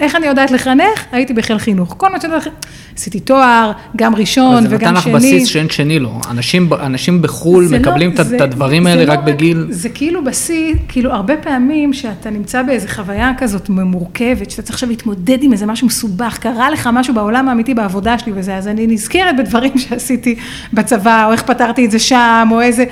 איך 0.00 0.16
אני 0.16 0.26
יודעת 0.26 0.50
לחנך? 0.50 1.04
הייתי 1.12 1.32
בחיל 1.32 1.58
חינוך. 1.58 1.94
כל 1.98 2.08
מה 2.08 2.20
שאני 2.20 2.34
יודעת, 2.34 2.52
עשיתי 2.96 3.20
תואר, 3.20 3.72
גם 3.96 4.14
ראשון 4.14 4.56
וגם 4.56 4.62
שני. 4.62 4.68
זה 4.68 4.76
נתן 4.76 4.94
לך 4.94 5.06
בסיס 5.06 5.48
שאין 5.48 5.70
שני 5.70 5.98
לו. 5.98 6.20
אנשים, 6.30 6.68
אנשים 6.72 7.22
בחו"ל 7.22 7.68
מקבלים 7.70 8.12
לא, 8.18 8.36
את 8.36 8.40
הדברים 8.40 8.86
האלה 8.86 9.12
רק 9.12 9.18
לא, 9.18 9.24
בגיל... 9.24 9.66
זה 9.70 9.88
כאילו 9.88 10.24
בסיס, 10.24 10.76
כאילו 10.88 11.12
הרבה 11.12 11.36
פעמים 11.36 11.92
שאתה 11.92 12.30
נמצא 12.30 12.62
באיזו 12.62 12.88
חוויה 12.88 13.32
כזאת 13.38 13.68
מורכבת, 13.68 14.50
שאתה 14.50 14.62
צריך 14.62 14.74
עכשיו 14.74 14.88
להתמודד 14.88 15.42
עם 15.42 15.52
איזה 15.52 15.66
משהו 15.66 15.86
מסובך, 15.86 16.38
קרה 16.38 16.70
לך 16.70 16.90
משהו 16.92 17.14
בעולם 17.14 17.48
האמיתי 17.48 17.74
בעבודה 17.74 18.18
שלי 18.18 18.32
וזה, 18.34 18.56
אז 18.56 18.68
אני 18.68 18.86
נזכרת 18.86 19.36
בדברים 19.36 19.78
שעשיתי 19.88 20.34
בצבא, 20.72 21.26
או 21.26 21.32
איך 21.32 21.42
פתרתי 21.42 21.86
את 21.86 21.90
זה 21.90 21.98
שם, 21.98 22.48
או 22.52 22.60
איזה... 22.60 22.84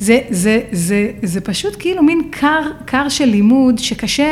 זה, 0.00 0.20
זה, 0.30 0.60
זה, 0.72 1.10
זה 1.22 1.40
פשוט 1.40 1.76
כאילו 1.78 2.02
מין 2.02 2.20
קר, 2.30 2.62
קר 2.84 3.08
של 3.08 3.24
לימוד 3.24 3.78
שקשה 3.78 4.28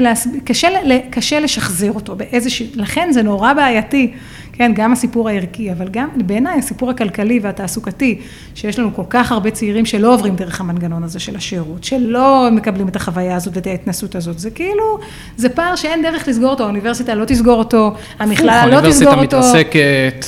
להסב... 0.00 0.30
קשה, 0.44 0.68
קשה 1.10 1.40
לשחזר 1.40 1.92
אותו 1.92 2.16
באיזשהו, 2.16 2.66
לכן 2.74 3.08
זה 3.12 3.22
נורא 3.22 3.52
בעייתי. 3.52 4.12
כן, 4.58 4.72
גם 4.74 4.92
הסיפור 4.92 5.28
הערכי, 5.28 5.72
אבל 5.72 5.88
גם 5.90 6.08
בעיניי 6.16 6.58
הסיפור 6.58 6.90
הכלכלי 6.90 7.40
והתעסוקתי, 7.42 8.20
שיש 8.54 8.78
לנו 8.78 8.94
כל 8.94 9.02
כך 9.10 9.32
הרבה 9.32 9.50
צעירים 9.50 9.86
שלא 9.86 10.14
עוברים 10.14 10.36
דרך 10.36 10.60
המנגנון 10.60 11.04
הזה 11.04 11.18
של 11.18 11.36
השירות, 11.36 11.84
שלא 11.84 12.48
מקבלים 12.52 12.88
את 12.88 12.96
החוויה 12.96 13.36
הזאת 13.36 13.56
ואת 13.56 13.66
ההתנסות 13.66 14.14
הזאת, 14.14 14.38
זה 14.38 14.50
כאילו, 14.50 14.98
זה 15.36 15.48
פער 15.48 15.76
שאין 15.76 16.02
דרך 16.02 16.28
לסגור 16.28 16.50
אותו, 16.50 16.64
האוניברסיטה 16.64 17.14
לא 17.14 17.24
תסגור 17.24 17.58
אותו, 17.58 17.94
המכללה 18.18 18.66
לא 18.66 18.80
תסגור 18.90 19.14
אותו. 19.14 19.36
האוניברסיטה 19.36 19.38
מתרסקת, 19.38 20.26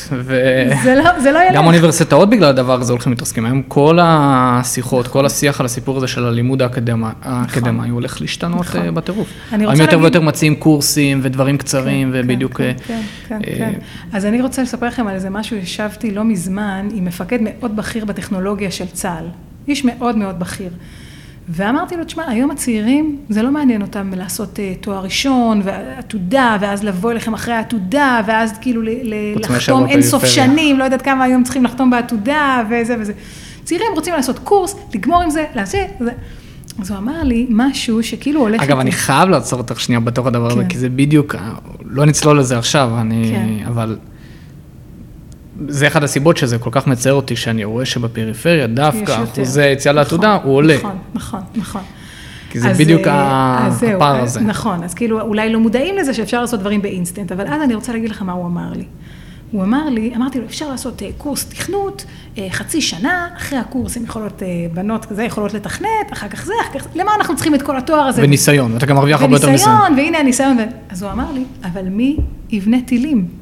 זה 0.84 0.94
לא, 0.94 1.20
זה 1.20 1.32
לא 1.32 1.38
ילך. 1.38 1.54
גם 1.54 1.66
אוניברסיטאות 1.66 2.30
בגלל 2.30 2.48
הדבר 2.48 2.80
הזה 2.80 2.92
הולכים 2.92 3.12
מתרסקים, 3.12 3.44
היום 3.44 3.62
כל 3.62 3.98
השיחות, 4.02 5.08
כל 5.08 5.26
השיח 5.26 5.60
על 5.60 5.66
הסיפור 5.66 5.96
הזה 5.96 6.06
של 6.06 6.24
הלימוד 6.24 6.62
האקדמי, 6.62 7.06
נכון. 7.24 7.90
הולך 7.90 8.20
להשתנות 8.20 8.60
נכון. 8.60 8.94
בטירוף. 8.94 9.28
הם 9.50 9.60
יותר. 9.60 10.00
ויותר 10.00 10.20
מציעים 10.20 10.54
קורסים 10.54 11.20
ודברים 11.22 11.58
קצרים, 11.58 12.12
כן, 12.12 12.20
ובדיוק... 12.20 12.60
אז 14.20 14.26
אני 14.26 14.42
רוצה 14.42 14.62
לספר 14.62 14.86
לכם 14.86 15.06
על 15.06 15.14
איזה 15.14 15.30
משהו, 15.30 15.56
ישבתי 15.56 16.10
לא 16.10 16.24
מזמן 16.24 16.88
עם 16.94 17.04
מפקד 17.04 17.38
מאוד 17.40 17.76
בכיר 17.76 18.04
בטכנולוגיה 18.04 18.70
של 18.70 18.86
צה"ל, 18.86 19.24
איש 19.68 19.84
מאוד 19.84 20.16
מאוד 20.16 20.38
בכיר. 20.38 20.70
ואמרתי 21.48 21.96
לו, 21.96 22.04
תשמע, 22.04 22.28
היום 22.28 22.50
הצעירים, 22.50 23.18
זה 23.28 23.42
לא 23.42 23.50
מעניין 23.50 23.82
אותם 23.82 24.12
לעשות 24.16 24.56
uh, 24.56 24.82
תואר 24.82 25.02
ראשון 25.02 25.60
ועתודה, 25.64 26.56
ואז 26.60 26.84
לבוא 26.84 27.10
אליכם 27.10 27.34
אחרי 27.34 27.54
העתודה, 27.54 28.20
ואז 28.26 28.58
כאילו 28.60 28.82
לחתום 29.36 29.86
אין 29.86 30.02
סוף 30.02 30.24
שנים, 30.24 30.78
לא 30.78 30.84
יודעת 30.84 31.02
כמה 31.02 31.24
היום 31.24 31.44
צריכים 31.44 31.64
לחתום 31.64 31.90
בעתודה, 31.90 32.62
וזה 32.70 32.96
וזה. 33.00 33.12
צעירים 33.64 33.86
רוצים 33.94 34.14
לעשות 34.14 34.38
קורס, 34.38 34.76
לגמור 34.94 35.22
עם 35.22 35.30
זה, 35.30 35.44
לעשות 35.54 35.80
זה. 36.00 36.10
אז 36.80 36.90
הוא 36.90 36.98
אמר 36.98 37.22
לי 37.22 37.46
משהו 37.50 38.02
שכאילו 38.02 38.40
הולך... 38.40 38.62
אגב, 38.62 38.78
אני 38.78 38.92
חייב 38.92 39.28
לעצור 39.28 39.58
אותך 39.58 39.80
שנייה 39.80 40.00
בתוך 40.00 40.26
הדבר 40.26 40.46
הזה, 40.46 40.62
כן. 40.62 40.68
כי 40.68 40.78
זה 40.78 40.88
בדיוק, 40.88 41.34
לא 41.84 42.06
נצלול 42.06 42.38
לזה 42.38 42.58
עכשיו, 42.58 42.90
אני... 43.00 43.30
כן. 43.32 43.66
אבל 43.66 43.96
זה 45.68 45.86
אחד 45.86 46.04
הסיבות 46.04 46.36
שזה 46.36 46.58
כל 46.58 46.70
כך 46.72 46.86
מצער 46.86 47.12
אותי, 47.12 47.36
שאני 47.36 47.64
רואה 47.64 47.84
שבפריפריה 47.84 48.66
דווקא 48.66 49.24
אחוזי 49.24 49.62
היציאה 49.62 49.92
נכון, 49.92 50.02
לעתודה 50.02 50.38
הוא 50.42 50.54
עולה. 50.54 50.76
נכון, 50.76 50.98
נכון, 51.14 51.40
נכון. 51.56 51.82
כי 52.50 52.60
זה 52.60 52.72
בדיוק 52.78 53.06
אה, 53.06 53.68
הפער 53.96 54.22
הזה. 54.22 54.40
נכון, 54.40 54.84
אז 54.84 54.94
כאילו 54.94 55.20
אולי 55.20 55.52
לא 55.52 55.60
מודעים 55.60 55.96
לזה 55.96 56.14
שאפשר 56.14 56.40
לעשות 56.40 56.60
דברים 56.60 56.82
באינסטנט, 56.82 57.32
אבל 57.32 57.46
אז 57.46 57.62
אני 57.62 57.74
רוצה 57.74 57.92
להגיד 57.92 58.10
לך 58.10 58.22
מה 58.22 58.32
הוא 58.32 58.46
אמר 58.46 58.72
לי. 58.72 58.84
הוא 59.50 59.62
אמר 59.62 59.88
לי, 59.88 60.12
אמרתי 60.16 60.40
לו, 60.40 60.46
אפשר 60.46 60.68
לעשות 60.68 61.02
אה, 61.02 61.08
קורס 61.18 61.44
תכנות, 61.44 62.04
אה, 62.38 62.46
חצי 62.50 62.80
שנה, 62.80 63.28
אחרי 63.36 63.58
הקורס 63.58 63.96
הן 63.96 64.02
יכולות, 64.02 64.42
בנות 64.74 65.04
כזה 65.04 65.24
יכולות 65.24 65.54
לתכנת, 65.54 66.12
אחר 66.12 66.28
כך 66.28 66.44
זה, 66.44 66.52
אחר 66.62 66.78
כך, 66.78 66.86
למה 66.94 67.10
אנחנו 67.18 67.34
צריכים 67.34 67.54
את 67.54 67.62
כל 67.62 67.76
התואר 67.76 68.00
הזה? 68.00 68.22
וניסיון, 68.22 68.72
ואתה 68.74 68.86
גם 68.86 68.96
מרוויח 68.96 69.22
הרבה 69.22 69.36
יותר 69.36 69.50
ניסיון. 69.50 69.76
וניסיון, 69.76 69.98
והנה 69.98 70.18
הניסיון, 70.18 70.56
אז 70.88 71.02
הוא 71.02 71.12
אמר 71.12 71.32
לי, 71.32 71.44
אבל 71.64 71.82
מי 71.82 72.16
יבנה 72.50 72.76
טילים? 72.86 73.39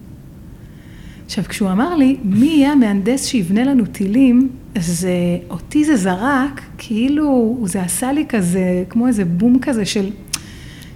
עכשיו, 1.28 1.44
כשהוא 1.48 1.70
אמר 1.70 1.94
לי, 1.94 2.16
מי 2.24 2.46
יהיה 2.46 2.72
המהנדס 2.72 3.26
שיבנה 3.26 3.64
לנו 3.64 3.84
טילים, 3.86 4.48
אז 4.74 5.08
אותי 5.50 5.84
זה 5.84 5.96
זרק, 5.96 6.60
כאילו 6.78 7.58
זה 7.64 7.82
עשה 7.82 8.12
לי 8.12 8.24
כזה, 8.28 8.84
כמו 8.88 9.06
איזה 9.06 9.24
בום 9.24 9.58
כזה 9.58 9.84
של, 9.84 10.10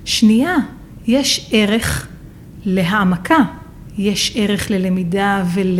שנייה, 0.05 0.57
יש 1.07 1.51
ערך 1.53 2.09
להעמקה, 2.65 3.39
יש 3.99 4.33
ערך 4.37 4.71
ללמידה 4.71 5.45
ול, 5.55 5.79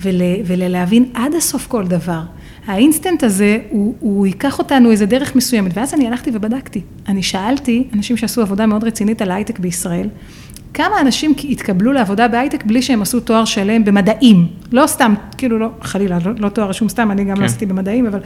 ול, 0.00 0.20
וללהבין 0.46 1.04
עד 1.14 1.34
הסוף 1.34 1.66
כל 1.66 1.86
דבר. 1.86 2.22
האינסטנט 2.66 3.22
הזה, 3.22 3.58
הוא, 3.70 3.94
הוא 4.00 4.26
ייקח 4.26 4.58
אותנו 4.58 4.90
איזה 4.90 5.06
דרך 5.06 5.36
מסוימת, 5.36 5.72
ואז 5.74 5.94
אני 5.94 6.06
הלכתי 6.06 6.30
ובדקתי. 6.34 6.80
אני 7.08 7.22
שאלתי 7.22 7.84
אנשים 7.94 8.16
שעשו 8.16 8.42
עבודה 8.42 8.66
מאוד 8.66 8.84
רצינית 8.84 9.22
על 9.22 9.30
הייטק 9.30 9.58
בישראל, 9.58 10.08
כמה 10.76 11.00
אנשים 11.00 11.34
התקבלו 11.50 11.92
לעבודה 11.92 12.28
בהייטק 12.28 12.64
בלי 12.64 12.82
שהם 12.82 13.02
עשו 13.02 13.20
תואר 13.20 13.44
שלם 13.44 13.84
במדעים, 13.84 14.46
לא 14.72 14.86
סתם, 14.86 15.14
כאילו 15.38 15.58
לא, 15.58 15.68
חלילה, 15.82 16.18
לא, 16.24 16.32
לא 16.38 16.48
תואר 16.48 16.68
רשום 16.68 16.88
סתם, 16.88 17.10
אני 17.10 17.24
גם 17.24 17.30
לא 17.30 17.34
כן. 17.34 17.40
לא 17.40 17.46
עשיתי 17.46 17.66
במדעים, 17.66 18.06
אבל 18.06 18.20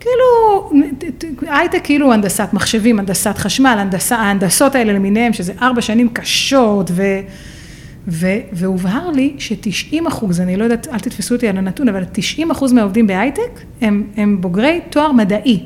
כאילו, 0.00 0.24
הייטק 1.40 1.80
כאילו 1.84 2.12
הנדסת 2.12 2.48
מחשבים, 2.52 2.98
הנדסת 2.98 3.38
חשמל, 3.38 3.76
הנדסה, 3.78 4.16
ההנדסות 4.16 4.74
האלה 4.74 4.92
למיניהם, 4.92 5.32
שזה 5.32 5.52
ארבע 5.62 5.80
שנים 5.80 6.08
קשות, 6.08 6.90
ו, 6.94 7.02
ו, 8.08 8.26
והובהר 8.52 9.10
לי 9.10 9.34
ש-90 9.38 10.08
אחוז, 10.08 10.40
אני 10.40 10.56
לא 10.56 10.64
יודעת, 10.64 10.88
אל 10.92 10.98
תתפסו 10.98 11.34
אותי 11.34 11.48
על 11.48 11.56
הנתון, 11.56 11.88
אבל 11.88 12.04
90 12.12 12.50
אחוז 12.50 12.72
מהעובדים 12.72 13.06
בהייטק 13.06 13.60
הם, 13.80 14.02
הם 14.16 14.40
בוגרי 14.40 14.80
תואר 14.90 15.12
מדעי. 15.12 15.64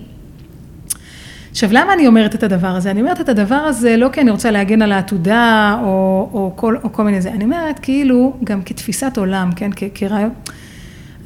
עכשיו, 1.52 1.68
למה 1.72 1.92
אני 1.92 2.06
אומרת 2.06 2.34
את 2.34 2.42
הדבר 2.42 2.66
הזה? 2.66 2.90
אני 2.90 3.00
אומרת 3.00 3.20
את 3.20 3.28
הדבר 3.28 3.54
הזה 3.54 3.96
לא 3.96 4.08
כי 4.12 4.20
אני 4.20 4.30
רוצה 4.30 4.50
להגן 4.50 4.82
על 4.82 4.92
העתודה 4.92 5.78
או, 5.82 6.28
או, 6.32 6.52
כל, 6.56 6.76
או 6.84 6.92
כל 6.92 7.02
מיני 7.02 7.22
זה, 7.22 7.30
אני 7.30 7.44
אומרת 7.44 7.78
כאילו 7.78 8.36
גם 8.44 8.62
כתפיסת 8.62 9.18
עולם, 9.18 9.50
כן, 9.56 9.70
כרעיון. 9.94 10.30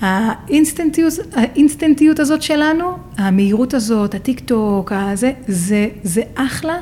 האינסטנטיות, 0.01 1.13
האינסטנטיות 1.33 2.19
הזאת 2.19 2.43
שלנו, 2.43 2.97
המהירות 3.19 3.75
הזאת, 3.75 4.15
הטיק 4.15 4.41
טוק, 4.41 4.93
הזה, 4.93 5.33
זה, 5.49 5.89
זה 6.03 6.23
אחלה 6.35 6.77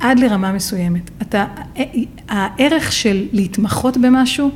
עד 0.00 0.18
לרמה 0.18 0.52
מסוימת. 0.52 1.10
אתה, 1.22 1.46
הערך 2.28 2.92
של 2.92 3.26
להתמחות 3.32 3.96
במשהו, 3.96 4.50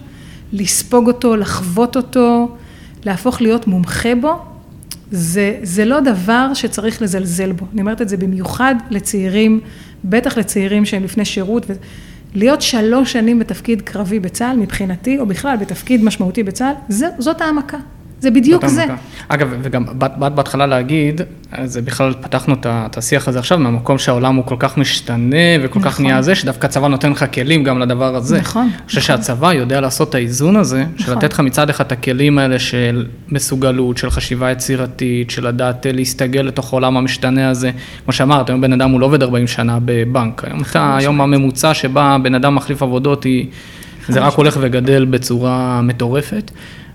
לספוג 0.52 1.06
אותו, 1.06 1.36
לחוות 1.36 1.96
אותו, 1.96 2.56
להפוך 3.04 3.40
להיות 3.40 3.66
מומחה 3.66 4.14
בו, 4.14 4.49
זה, 5.10 5.58
זה 5.62 5.84
לא 5.84 6.00
דבר 6.00 6.54
שצריך 6.54 7.02
לזלזל 7.02 7.52
בו. 7.52 7.66
אני 7.72 7.80
אומרת 7.80 8.02
את 8.02 8.08
זה 8.08 8.16
במיוחד 8.16 8.74
לצעירים, 8.90 9.60
בטח 10.04 10.38
לצעירים 10.38 10.84
שהם 10.84 11.04
לפני 11.04 11.24
שירות. 11.24 11.66
להיות 12.34 12.62
שלוש 12.62 13.12
שנים 13.12 13.38
בתפקיד 13.38 13.82
קרבי 13.82 14.20
בצה"ל, 14.20 14.56
מבחינתי, 14.56 15.18
או 15.18 15.26
בכלל 15.26 15.56
בתפקיד 15.56 16.04
משמעותי 16.04 16.42
בצה"ל, 16.42 16.94
זאת 17.18 17.40
העמקה. 17.40 17.78
זה 18.20 18.30
בדיוק 18.30 18.66
זה. 18.66 18.82
המכה. 18.82 18.94
אגב, 19.28 19.48
וגם 19.62 19.84
באת 19.98 20.34
בהתחלה 20.34 20.66
להגיד, 20.66 21.20
זה 21.64 21.82
בכלל 21.82 22.12
פתחנו 22.20 22.54
את 22.66 22.98
השיח 22.98 23.28
הזה 23.28 23.38
עכשיו, 23.38 23.58
מהמקום 23.58 23.98
שהעולם 23.98 24.36
הוא 24.36 24.44
כל 24.44 24.56
כך 24.58 24.78
משתנה 24.78 25.36
וכל 25.62 25.78
נכון. 25.78 25.92
כך 25.92 26.00
נהיה 26.00 26.22
זה, 26.22 26.34
שדווקא 26.34 26.66
הצבא 26.66 26.88
נותן 26.88 27.10
לך 27.10 27.24
כלים 27.34 27.64
גם 27.64 27.78
לדבר 27.78 28.16
הזה. 28.16 28.38
נכון. 28.38 28.62
אני 28.62 28.86
חושב 28.86 29.00
נכון. 29.00 29.16
שהצבא 29.16 29.52
יודע 29.52 29.80
לעשות 29.80 30.08
את 30.08 30.14
האיזון 30.14 30.56
הזה, 30.56 30.84
נכון. 30.94 31.06
של 31.06 31.12
לתת 31.12 31.32
לך 31.32 31.40
מצד 31.40 31.70
אחד 31.70 31.86
את 31.86 31.92
הכלים 31.92 32.38
האלה 32.38 32.58
של 32.58 33.06
מסוגלות, 33.28 33.98
של 33.98 34.10
חשיבה 34.10 34.50
יצירתית, 34.50 35.30
של 35.30 35.46
לדעת 35.46 35.86
אה, 35.86 35.92
להסתגל 35.92 36.40
לתוך 36.40 36.72
העולם 36.72 36.96
המשתנה 36.96 37.50
הזה. 37.50 37.70
כמו 38.04 38.12
שאמרת, 38.12 38.48
היום 38.48 38.60
בן 38.60 38.72
אדם 38.72 38.90
הוא 38.90 39.00
לא 39.00 39.06
עובד 39.06 39.22
40 39.22 39.46
שנה 39.46 39.78
בבנק. 39.84 40.44
היום, 40.44 40.60
אתה, 40.70 40.96
היום 40.96 41.20
הממוצע 41.20 41.74
שבה 41.74 42.16
בן 42.22 42.34
אדם 42.34 42.54
מחליף 42.54 42.82
עבודות 42.82 43.24
היא... 43.24 43.46
זה 44.08 44.20
רק 44.20 44.34
הולך 44.34 44.58
וגדל 44.60 45.04
בצורה 45.04 45.80
מטורפת. 45.82 46.50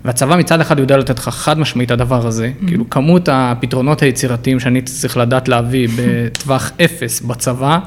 והצבא 0.06 0.36
מצד 0.36 0.60
אחד 0.60 0.78
יודע 0.78 0.96
לתת 0.96 1.18
לך 1.18 1.28
חד 1.28 1.58
משמעית 1.58 1.90
הדבר 1.90 2.26
הזה, 2.26 2.50
mm-hmm. 2.50 2.66
כאילו 2.66 2.90
כמות 2.90 3.28
הפתרונות 3.32 4.02
היצירתיים 4.02 4.60
שאני 4.60 4.82
צריך 4.82 5.16
לדעת 5.16 5.48
להביא 5.48 5.88
בטווח 5.96 6.72
אפס 6.84 7.20
בצבא, 7.20 7.78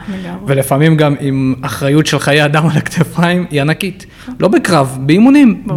ולפעמים 0.46 0.98
גם 0.98 1.16
עם 1.20 1.56
אחריות 1.62 2.06
של 2.06 2.20
חיי 2.20 2.46
אדם 2.46 2.66
על 2.68 2.78
הכתפיים, 2.78 3.46
היא 3.52 3.62
ענקית. 3.62 4.06
לא 4.40 4.48
בקרב, 4.48 4.98
באימונים, 5.02 5.68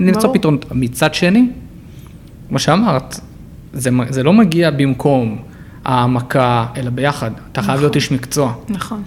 למצוא 0.00 0.34
פתרונות. 0.34 0.64
מצד 0.70 1.14
שני, 1.14 1.46
כמו 2.48 2.58
שאמרת, 2.58 3.20
זה, 3.72 3.90
זה 4.08 4.22
לא 4.22 4.32
מגיע 4.32 4.70
במקום 4.70 5.38
העמקה, 5.84 6.66
אלא 6.76 6.90
ביחד. 6.90 7.30
אתה 7.52 7.62
חייב 7.62 7.80
להיות 7.80 7.96
נכון. 7.96 8.02
איש 8.02 8.12
מקצוע. 8.12 8.54
נכון. 8.68 9.02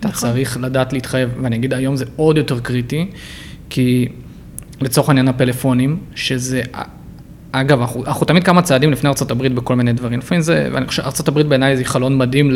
אתה 0.00 0.08
נכון. 0.08 0.30
צריך 0.30 0.58
לדעת 0.60 0.92
להתחייב, 0.92 1.30
ואני 1.42 1.56
אגיד 1.56 1.74
היום 1.74 1.96
זה 1.96 2.04
עוד 2.16 2.36
יותר 2.36 2.60
קריטי, 2.60 3.06
כי 3.70 4.08
לצורך 4.80 5.08
העניין 5.08 5.28
הפלאפונים, 5.28 5.96
שזה, 6.14 6.62
אגב, 7.52 7.80
אנחנו, 7.80 8.04
אנחנו 8.06 8.26
תמיד 8.26 8.44
כמה 8.44 8.62
צעדים 8.62 8.92
לפני 8.92 9.10
ארה"ב 9.10 9.46
בכל 9.46 9.74
מיני 9.74 9.92
דברים. 9.92 10.18
לפעמים 10.18 10.42
זה, 10.42 10.68
ואני 10.72 10.86
חושב, 10.86 11.02
ארה"ב 11.02 11.42
בעיניי 11.42 11.76
זה 11.76 11.84
חלון 11.84 12.18
מדהים 12.18 12.50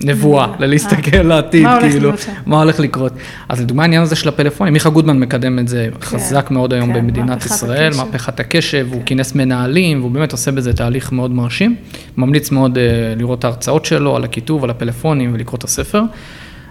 לנבואה, 0.00 0.44
אה, 0.44 0.54
ללהסתכל 0.58 1.22
לעתיד, 1.22 1.66
כאילו, 1.80 2.12
מה 2.46 2.62
הולך 2.62 2.80
לקרות. 2.80 3.12
אז 3.48 3.60
לדוגמה 3.60 3.82
העניין 3.82 4.02
הזה 4.02 4.16
של 4.16 4.28
הפלאפונים, 4.28 4.72
מיכה 4.72 4.90
גודמן 4.90 5.18
מקדם 5.18 5.58
את 5.58 5.68
זה 5.68 5.88
כן, 5.92 6.00
חזק 6.00 6.50
מאוד 6.50 6.72
היום 6.72 6.92
כן, 6.92 6.98
במדינת 7.00 7.46
ישראל, 7.46 7.92
מהפכת 7.96 8.40
הקשב, 8.40 8.86
הוא 8.90 9.00
כן. 9.00 9.06
כינס 9.06 9.34
מנהלים, 9.34 10.00
והוא 10.00 10.10
באמת 10.10 10.32
עושה 10.32 10.50
בזה 10.50 10.72
תהליך 10.72 11.12
מאוד 11.12 11.30
מרשים. 11.30 11.76
ממליץ 12.16 12.50
מאוד 12.50 12.78
אה, 12.78 12.84
לראות 13.16 13.38
את 13.38 13.44
ההרצאות 13.44 13.84
שלו 13.84 14.16
על 14.16 14.24
הכיתוב, 14.24 14.64
על 14.64 14.70
הפלאפונים 14.70 15.34
ולקרוא 15.34 15.58
את 15.58 15.64
הספר. 15.64 16.02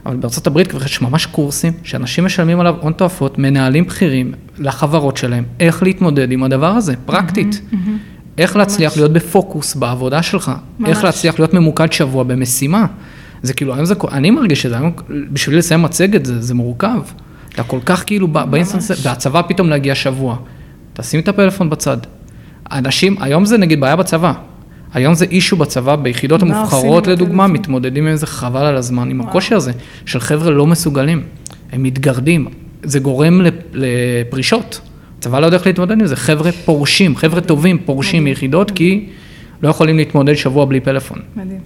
אבל 0.05 0.15
בארצות 0.15 0.47
הברית 0.47 0.67
כבר 0.67 0.83
יש 0.83 1.01
ממש 1.01 1.25
קורסים 1.25 1.73
שאנשים 1.83 2.25
משלמים 2.25 2.59
עליו 2.59 2.75
הון 2.79 2.93
תועפות, 2.93 3.37
מנהלים 3.37 3.85
בכירים 3.85 4.33
לחברות 4.59 5.17
שלהם, 5.17 5.43
איך 5.59 5.83
להתמודד 5.83 6.31
עם 6.31 6.43
הדבר 6.43 6.67
הזה, 6.67 6.93
פרקטית. 7.05 7.53
Mm-hmm, 7.53 7.73
mm-hmm. 7.73 8.37
איך 8.37 8.55
להצליח 8.55 8.91
ממש. 8.91 8.97
להיות 8.97 9.13
בפוקוס 9.13 9.75
בעבודה 9.75 10.23
שלך, 10.23 10.51
ממש. 10.79 10.89
איך 10.89 11.03
להצליח 11.03 11.39
להיות 11.39 11.53
ממוקד 11.53 11.91
שבוע 11.91 12.23
במשימה. 12.23 12.85
זה 13.43 13.53
כאילו, 13.53 13.73
היום 13.73 13.85
זה, 13.85 13.93
אני 14.11 14.31
מרגיש 14.31 14.61
שזה, 14.61 14.77
היום 14.77 14.91
בשביל 15.09 15.57
לסיים 15.57 15.81
מצגת 15.81 16.25
זה, 16.25 16.41
זה 16.41 16.53
מורכב. 16.53 17.01
אתה 17.53 17.63
כל 17.63 17.79
כך 17.85 18.03
כאילו 18.05 18.27
באינסטנס, 18.27 18.91
והצבא 19.03 19.41
פתאום 19.47 19.69
להגיע 19.69 19.95
שבוע. 19.95 20.37
תשים 20.93 21.19
את 21.19 21.27
הפלאפון 21.27 21.69
בצד. 21.69 21.97
אנשים, 22.71 23.15
היום 23.21 23.45
זה 23.45 23.57
נגיד 23.57 23.79
בעיה 23.79 23.95
בצבא. 23.95 24.33
היום 24.93 25.13
זה 25.13 25.25
אישו 25.25 25.55
בצבא, 25.55 25.95
ביחידות 25.95 26.41
המובחרות 26.41 27.07
לדוגמה, 27.07 27.47
מתמודדים 27.47 28.07
עם 28.07 28.15
זה 28.15 28.27
חבל 28.27 28.65
על 28.65 28.77
הזמן, 28.77 29.09
עם 29.09 29.21
הקושי 29.21 29.55
הזה, 29.55 29.71
של 30.05 30.19
חבר'ה 30.19 30.51
לא 30.51 30.67
מסוגלים, 30.67 31.23
הם 31.71 31.83
מתגרדים, 31.83 32.47
זה 32.83 32.99
גורם 32.99 33.41
לפרישות. 33.73 34.81
הצבא 35.19 35.39
לא 35.39 35.45
יודע 35.45 35.57
איך 35.57 35.67
להתמודד 35.67 35.99
עם 35.99 36.07
זה, 36.07 36.15
חבר'ה 36.15 36.51
פורשים, 36.51 37.15
חבר'ה 37.15 37.41
טובים 37.41 37.77
פורשים 37.85 38.23
מיחידות, 38.23 38.71
כי 38.71 39.09
לא 39.63 39.69
יכולים 39.69 39.97
להתמודד 39.97 40.33
שבוע 40.33 40.65
בלי 40.65 40.79
פלאפון. 40.79 41.19
מדהים. 41.35 41.59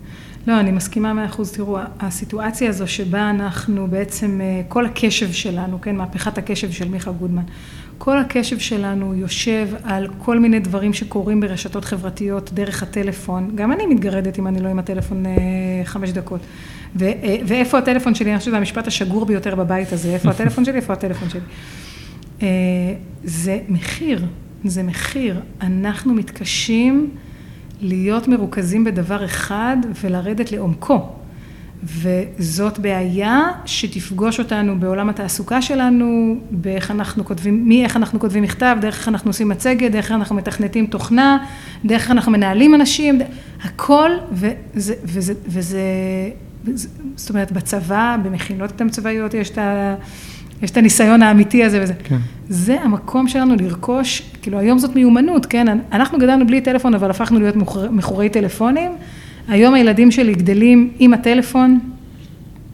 לא, 0.47 0.59
אני 0.59 0.71
מסכימה 0.71 1.13
מאה 1.13 1.26
אחוז. 1.26 1.51
תראו, 1.51 1.78
הסיטואציה 1.99 2.69
הזו 2.69 2.88
שבה 2.88 3.30
אנחנו 3.30 3.88
בעצם, 3.88 4.41
אה, 4.41 4.61
כל 4.67 4.86
הקשב 4.86 5.32
שלנו, 5.32 5.82
כן, 5.82 5.95
מהפכת 5.95 6.38
הקשב 6.38 6.71
של 6.71 6.89
מיכה 6.89 7.11
גודמן, 7.11 7.43
כל 7.98 8.18
הקשב 8.20 8.60
שלנו 8.60 9.14
יושב 9.14 9.68
על 9.84 10.08
כל 10.18 10.39
מיני 10.39 10.60
דברים 10.60 10.93
שקורים 10.93 11.39
ברשתות 11.39 11.86
חברתיות 11.86 12.54
דרך 12.54 12.84
הטלפון. 12.84 13.52
גם 13.56 13.72
אני 13.72 13.86
מתגרדת 13.86 14.39
אם 14.39 14.48
אני 14.48 14.60
לא 14.60 14.70
עם 14.70 14.80
הטלפון 14.80 15.26
אה, 15.26 15.32
חמש 15.84 16.10
דקות. 16.10 16.41
ו, 16.96 17.06
אה, 17.06 17.38
ואיפה 17.48 17.78
הטלפון 17.78 18.16
שלי? 18.16 18.30
אני 18.30 18.39
חושבת 18.39 18.52
שזה 18.52 18.58
המשפט 18.58 18.88
השגור 18.88 19.26
ביותר 19.26 19.56
בבית 19.56 19.93
הזה. 19.93 20.14
איפה 20.14 20.30
הטלפון 20.30 20.66
שלי? 20.66 20.76
איפה 20.76 20.93
הטלפון 20.93 21.30
שלי? 21.30 21.41
זה 23.24 23.60
מחיר, 23.70 24.26
זה 24.64 24.84
מחיר. 24.84 25.39
אנחנו 25.62 26.14
מתקשים 26.14 27.10
להיות 27.82 28.28
מרוכזים 28.28 28.84
בדבר 28.84 29.26
אחד 29.26 29.78
ולרדת 30.02 30.52
לעומקו. 30.52 31.10
וזאת 31.86 32.80
בעיה 32.80 33.42
שתפגוש 33.66 34.40
אותנו 34.40 34.80
בעולם 34.80 35.10
התעסוקה 35.10 35.62
שלנו, 35.62 36.36
באיך 36.52 36.92
אנחנו 36.92 37.26
כותבים, 37.26 37.70
מאיך 37.70 37.96
אנחנו 37.96 38.20
כותבים 38.20 38.44
מכתב, 38.44 38.78
דרך 38.82 38.98
איך 38.98 39.08
אנחנו 39.08 39.30
עושים 39.30 39.50
מצגת, 39.50 39.92
דרך 39.92 40.06
איך 40.06 40.12
אנחנו 40.12 40.36
מתכנתים 40.36 40.86
תוכנה, 40.86 41.38
דרך 41.86 42.02
איך 42.02 42.12
אנחנו 42.12 42.32
מנהלים 42.32 42.76
אנשים, 42.76 43.20
הכל, 43.64 44.10
וזה, 44.32 44.54
וזה, 44.76 44.94
וזה, 45.04 45.34
וזה 45.48 45.80
זאת 47.16 47.30
אומרת, 47.30 47.52
בצבא, 47.52 48.18
במכינות 48.24 48.72
קדם 48.72 48.90
צבאיות, 48.90 49.34
יש 49.34 49.50
את 49.50 49.58
ה... 49.58 49.96
יש 50.62 50.72
את 50.72 50.78
הניסיון 50.78 51.22
האמיתי 51.22 51.64
הזה 51.64 51.84
וזה. 51.84 51.94
כן. 52.04 52.18
זה 52.50 52.82
המקום 52.82 53.28
שלנו 53.28 53.56
לרכוש, 53.56 54.22
כאילו 54.42 54.60
היום 54.60 54.80
זאת 54.80 54.96
מיומנות, 54.96 55.46
כן? 55.46 55.68
אנחנו 55.92 56.18
גדלנו 56.20 56.48
בלי 56.48 56.62
טלפון, 56.62 56.94
אבל 56.94 57.10
הפכנו 57.10 57.40
להיות 57.40 57.56
מכורי 57.92 58.30
טלפונים. 58.30 58.92
היום 59.48 59.74
הילדים 59.74 60.12
שלי 60.12 60.34
גדלים 60.34 60.91
עם 61.00 61.14
הטלפון, 61.14 61.80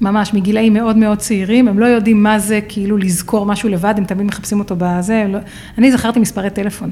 ממש 0.01 0.33
מגילאים 0.33 0.73
מאוד 0.73 0.97
מאוד 0.97 1.17
צעירים, 1.17 1.67
הם 1.67 1.79
לא 1.79 1.85
יודעים 1.85 2.23
מה 2.23 2.39
זה 2.39 2.59
כאילו 2.67 2.97
לזכור 2.97 3.45
משהו 3.45 3.69
לבד, 3.69 3.93
הם 3.97 4.05
תמיד 4.05 4.25
מחפשים 4.25 4.59
אותו 4.59 4.75
בזה, 4.77 5.25
לא... 5.29 5.39
אני 5.77 5.91
זכרתי 5.91 6.19
מספרי 6.19 6.49
טלפון. 6.49 6.91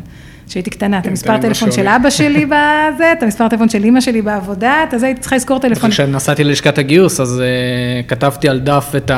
כשהייתי 0.49 0.69
קטנה, 0.69 0.97
את 0.97 1.03
כן, 1.03 1.09
המספר 1.09 1.37
טלפון 1.37 1.71
של 1.71 1.87
אבא 1.87 2.09
שלי 2.09 2.45
בזה, 2.45 3.11
את 3.17 3.23
המספר 3.23 3.47
טלפון 3.47 3.69
של 3.69 3.83
אימא 3.83 4.01
שלי 4.01 4.21
בעבודה, 4.21 4.83
אז 4.91 5.03
הייתי 5.03 5.21
צריכה 5.21 5.35
לזכור 5.35 5.59
טלפון. 5.59 5.89
כשנסעתי 5.89 6.43
ללשכת 6.43 6.77
הגיוס, 6.77 7.19
אז 7.19 7.41
uh, 7.41 8.09
כתבתי 8.09 8.49
על 8.49 8.59
דף 8.59 8.91
את 8.97 9.11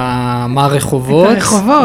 מה 0.49 0.65
הרחובות, 0.65 1.37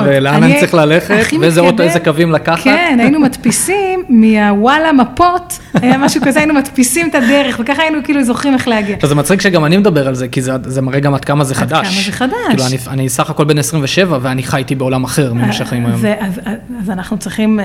ולאן 0.05 0.42
אני 0.42 0.61
צריך 0.61 0.74
ללכת, 0.74 1.14
ואיזה 1.40 1.61
אוטו, 1.61 1.82
איזה 1.82 2.01
קווים 2.01 2.32
לקחת. 2.32 2.64
כן, 2.64 2.97
היינו 3.01 3.20
מדפיסים 3.20 4.05
מהוואלה 4.09 4.92
מפות, 4.92 5.59
היה 5.74 5.99
משהו 5.99 6.20
כזה, 6.24 6.38
היינו 6.38 6.55
מדפיסים 6.55 7.09
את 7.09 7.14
הדרך, 7.14 7.57
וככה 7.61 7.82
היינו 7.82 7.99
כאילו 8.05 8.24
זוכרים 8.24 8.55
איך 8.55 8.68
להגיע. 8.68 8.97
זה 9.03 9.14
מצחיק 9.14 9.40
שגם 9.40 9.64
אני 9.64 9.76
מדבר 9.76 10.09
על 10.09 10.14
זה, 10.14 10.28
כי 10.28 10.42
זה, 10.42 10.82
מראה 10.82 11.01
גם 11.01 11.14
עד 11.14 11.24
כמה 11.24 11.44
זה 11.44 11.55
חדש. 11.55 11.72
עד 11.72 11.92
כמה 11.92 12.03
זה 12.07 12.12
חדש. 12.12 12.34
כאילו, 12.49 12.64
אני, 12.88 13.09
סך 13.09 13.30
הכל 13.30 13.44
בן 13.44 13.59
27, 13.59 14.18
ואני 14.22 14.42
חייתי 14.42 14.74
בעולם 14.74 15.05
אחר 15.05 15.32
ממה 15.32 15.53
שחיים 15.53 15.86
היום. 15.86 16.01
אז, 16.20 16.40
אז 16.82 16.90
אנחנו 16.90 17.18
צריכים 17.18 17.61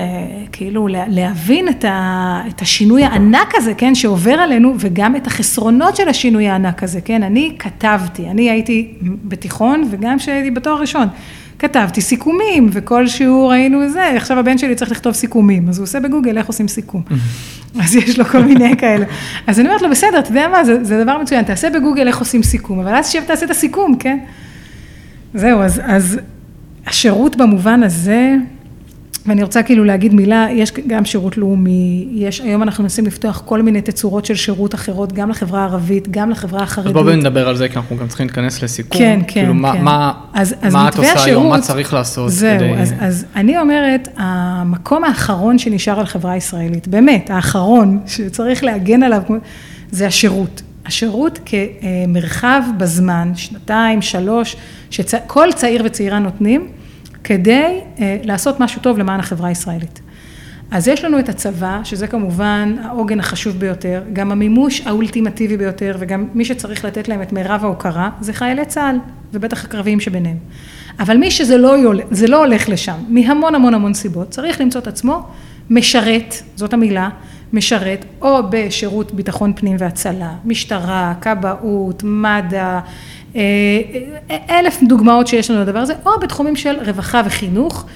כאילו 0.52 0.88
להבין 1.08 1.68
את, 1.72 1.84
ה, 1.84 2.40
את 2.48 2.62
השינוי 2.62 3.04
הענק 3.04 3.52
הזה, 3.54 3.74
כן, 3.74 3.94
שעובר 3.94 4.32
עלינו, 4.32 4.74
וגם 4.78 5.16
את 5.16 5.26
החסרונות 5.26 5.96
של 5.96 6.08
השינוי 6.08 6.48
הענק 6.48 6.82
הזה, 6.82 7.00
כן. 7.00 7.22
אני 7.22 7.56
כתבתי, 7.58 8.28
אני 8.30 8.50
הייתי 8.50 8.94
בתיכון, 9.24 9.88
וגם 9.90 10.18
כשהייתי 10.18 10.50
בתואר 10.50 10.80
ראשון. 10.80 11.08
כתבתי 11.58 12.00
סיכומים, 12.00 12.68
וכל 12.72 13.06
שיעור 13.08 13.52
היינו 13.52 13.88
זה, 13.88 14.08
עכשיו 14.16 14.38
הבן 14.38 14.58
שלי 14.58 14.74
צריך 14.74 14.90
לכתוב 14.90 15.12
סיכומים, 15.12 15.68
אז 15.68 15.78
הוא 15.78 15.84
עושה 15.84 16.00
בגוגל 16.00 16.38
איך 16.38 16.46
עושים 16.46 16.68
סיכום. 16.68 17.02
אז 17.82 17.96
יש 17.96 18.18
לו 18.18 18.24
כל 18.24 18.42
מיני 18.42 18.76
כאלה. 18.76 19.06
אז 19.46 19.60
אני 19.60 19.68
אומרת 19.68 19.82
לו, 19.82 19.90
בסדר, 19.90 20.18
אתה 20.18 20.30
יודע 20.30 20.48
מה, 20.48 20.64
זה, 20.64 20.84
זה 20.84 21.04
דבר 21.04 21.18
מצוין, 21.18 21.44
תעשה 21.44 21.70
בגוגל 21.70 22.06
איך 22.06 22.18
עושים 22.18 22.42
סיכום, 22.42 22.80
אבל 22.80 22.94
אז 22.94 23.08
שב 23.08 23.22
תעשה 23.26 23.46
את 23.46 23.50
הסיכום, 23.50 23.96
כן? 23.98 24.18
זהו, 25.34 25.60
אז, 25.60 25.80
אז 25.84 26.20
השירות 26.86 27.36
במובן 27.36 27.82
הזה, 27.82 28.36
ואני 29.26 29.42
רוצה 29.42 29.62
כאילו 29.62 29.84
להגיד 29.84 30.14
מילה, 30.14 30.46
יש 30.50 30.72
גם 30.86 31.04
שירות 31.04 31.36
לאומי, 31.36 32.08
יש, 32.12 32.40
היום 32.40 32.62
אנחנו 32.62 32.82
מנסים 32.82 33.06
לפתוח 33.06 33.42
כל 33.44 33.62
מיני 33.62 33.82
תצורות 33.82 34.24
של 34.24 34.34
שירות 34.34 34.74
אחרות, 34.74 35.12
גם 35.12 35.30
לחברה 35.30 35.60
הערבית, 35.60 36.08
גם 36.10 36.30
לחברה 36.30 36.62
החרדית. 36.62 36.96
אז 36.96 37.02
בואו 37.02 37.16
נדבר 37.16 37.48
על 37.48 37.56
זה, 37.56 37.68
כי 37.68 37.76
אנחנו 37.76 37.96
גם 37.96 38.08
צריכים 38.08 38.26
להתכנס 38.26 38.62
לסיכום. 38.62 38.98
כן, 38.98 39.20
כן, 39.20 39.32
כאילו, 39.32 39.52
כן. 39.52 39.58
מה, 39.58 39.74
מה, 39.74 40.12
אז, 40.32 40.54
אז 40.62 40.74
מה 40.74 40.88
את 40.88 40.96
עושה 40.96 41.12
השירות, 41.12 41.28
היום, 41.28 41.48
מה 41.48 41.60
צריך 41.60 41.94
לעשות 41.94 42.30
זהו, 42.30 42.58
כדי... 42.58 42.74
אז, 42.74 42.94
אז 43.00 43.24
אני 43.36 43.58
אומרת, 43.58 44.08
המקום 44.16 45.04
האחרון 45.04 45.58
שנשאר 45.58 46.00
על 46.00 46.06
חברה 46.06 46.32
הישראלית, 46.32 46.88
באמת, 46.88 47.30
האחרון 47.30 48.00
שצריך 48.06 48.64
להגן 48.64 49.02
עליו, 49.02 49.22
זה 49.90 50.06
השירות. 50.06 50.62
השירות 50.86 51.38
כמרחב 51.44 52.62
בזמן, 52.76 53.32
שנתיים, 53.34 54.02
שלוש, 54.02 54.56
שכל 54.90 55.48
צעיר 55.54 55.82
וצעירה 55.84 56.18
נותנים, 56.18 56.66
כדי 57.24 57.80
uh, 57.96 58.00
לעשות 58.22 58.60
משהו 58.60 58.82
טוב 58.82 58.98
למען 58.98 59.20
החברה 59.20 59.48
הישראלית. 59.48 60.00
אז 60.70 60.88
יש 60.88 61.04
לנו 61.04 61.18
את 61.18 61.28
הצבא, 61.28 61.80
שזה 61.84 62.06
כמובן 62.06 62.76
העוגן 62.84 63.20
החשוב 63.20 63.56
ביותר, 63.56 64.02
גם 64.12 64.32
המימוש 64.32 64.80
האולטימטיבי 64.86 65.56
ביותר, 65.56 65.96
וגם 65.98 66.28
מי 66.34 66.44
שצריך 66.44 66.84
לתת 66.84 67.08
להם 67.08 67.22
את 67.22 67.32
מירב 67.32 67.60
ההוקרה, 67.64 68.10
זה 68.20 68.32
חיילי 68.32 68.64
צה"ל, 68.64 68.96
ובטח 69.32 69.64
הקרביים 69.64 70.00
שביניהם. 70.00 70.36
אבל 70.98 71.16
מי 71.16 71.30
שזה 71.30 71.56
לא, 71.56 71.78
יול... 71.78 72.00
לא 72.28 72.44
הולך 72.44 72.68
לשם, 72.68 72.96
מהמון 73.08 73.54
המון 73.54 73.74
המון 73.74 73.94
סיבות, 73.94 74.30
צריך 74.30 74.60
למצוא 74.60 74.80
את 74.80 74.86
עצמו 74.86 75.22
משרת, 75.70 76.34
זאת 76.56 76.72
המילה, 76.72 77.08
משרת, 77.52 78.04
או 78.20 78.38
בשירות 78.50 79.14
ביטחון 79.14 79.52
פנים 79.56 79.76
והצלה, 79.78 80.32
משטרה, 80.44 81.14
כבאות, 81.20 82.02
מד"א, 82.06 82.80
אלף 84.50 84.82
דוגמאות 84.88 85.26
שיש 85.26 85.50
לנו 85.50 85.60
לדבר 85.60 85.78
הזה, 85.78 85.94
או 86.06 86.10
בתחומים 86.20 86.56
של 86.56 86.74
רווחה 86.86 87.22
וחינוך. 87.26 87.86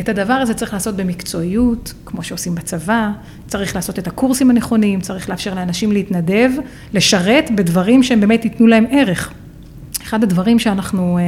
את 0.00 0.08
הדבר 0.08 0.32
הזה 0.32 0.54
צריך 0.54 0.72
לעשות 0.72 0.96
במקצועיות, 0.96 1.92
כמו 2.04 2.22
שעושים 2.22 2.54
בצבא, 2.54 3.10
צריך 3.46 3.74
לעשות 3.74 3.98
את 3.98 4.06
הקורסים 4.06 4.50
הנכונים, 4.50 5.00
צריך 5.00 5.30
לאפשר 5.30 5.54
לאנשים 5.54 5.92
להתנדב, 5.92 6.50
לשרת 6.94 7.50
בדברים 7.54 8.02
שהם 8.02 8.20
באמת 8.20 8.44
ייתנו 8.44 8.66
להם 8.66 8.84
ערך. 8.90 9.32
אחד 10.02 10.22
הדברים 10.22 10.58
שאנחנו 10.58 11.18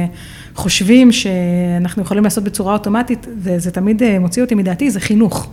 חושבים 0.55 1.11
שאנחנו 1.11 2.01
יכולים 2.01 2.23
לעשות 2.23 2.43
בצורה 2.43 2.73
אוטומטית, 2.73 3.27
וזה 3.37 3.71
תמיד 3.71 4.01
מוציא 4.19 4.41
אותי 4.43 4.55
מדעתי, 4.55 4.91
זה 4.91 4.99
חינוך. 4.99 5.49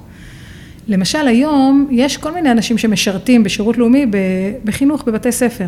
למשל 0.89 1.29
היום 1.29 1.89
יש 1.91 2.17
כל 2.17 2.35
מיני 2.35 2.51
אנשים 2.51 2.79
שמשרתים 2.79 3.43
בשירות 3.43 3.79
לאומי 3.79 4.07
בחינוך 4.65 5.03
בבתי 5.07 5.33
ספר. 5.33 5.67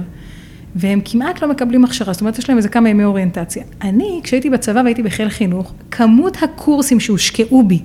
והם 0.77 1.01
כמעט 1.05 1.43
לא 1.43 1.49
מקבלים 1.51 1.85
הכשרה, 1.85 2.13
זאת 2.13 2.21
אומרת, 2.21 2.39
יש 2.39 2.49
להם 2.49 2.59
איזה 2.59 2.69
כמה 2.69 2.89
ימי 2.89 3.05
אוריינטציה. 3.05 3.63
אני, 3.83 4.21
כשהייתי 4.23 4.51
בצבא 4.51 4.81
והייתי 4.85 5.03
בחיל 5.03 5.29
חינוך, 5.29 5.73
כמות 5.91 6.43
הקורסים 6.43 7.01
שהושקעו 7.01 7.63
בי, 7.63 7.79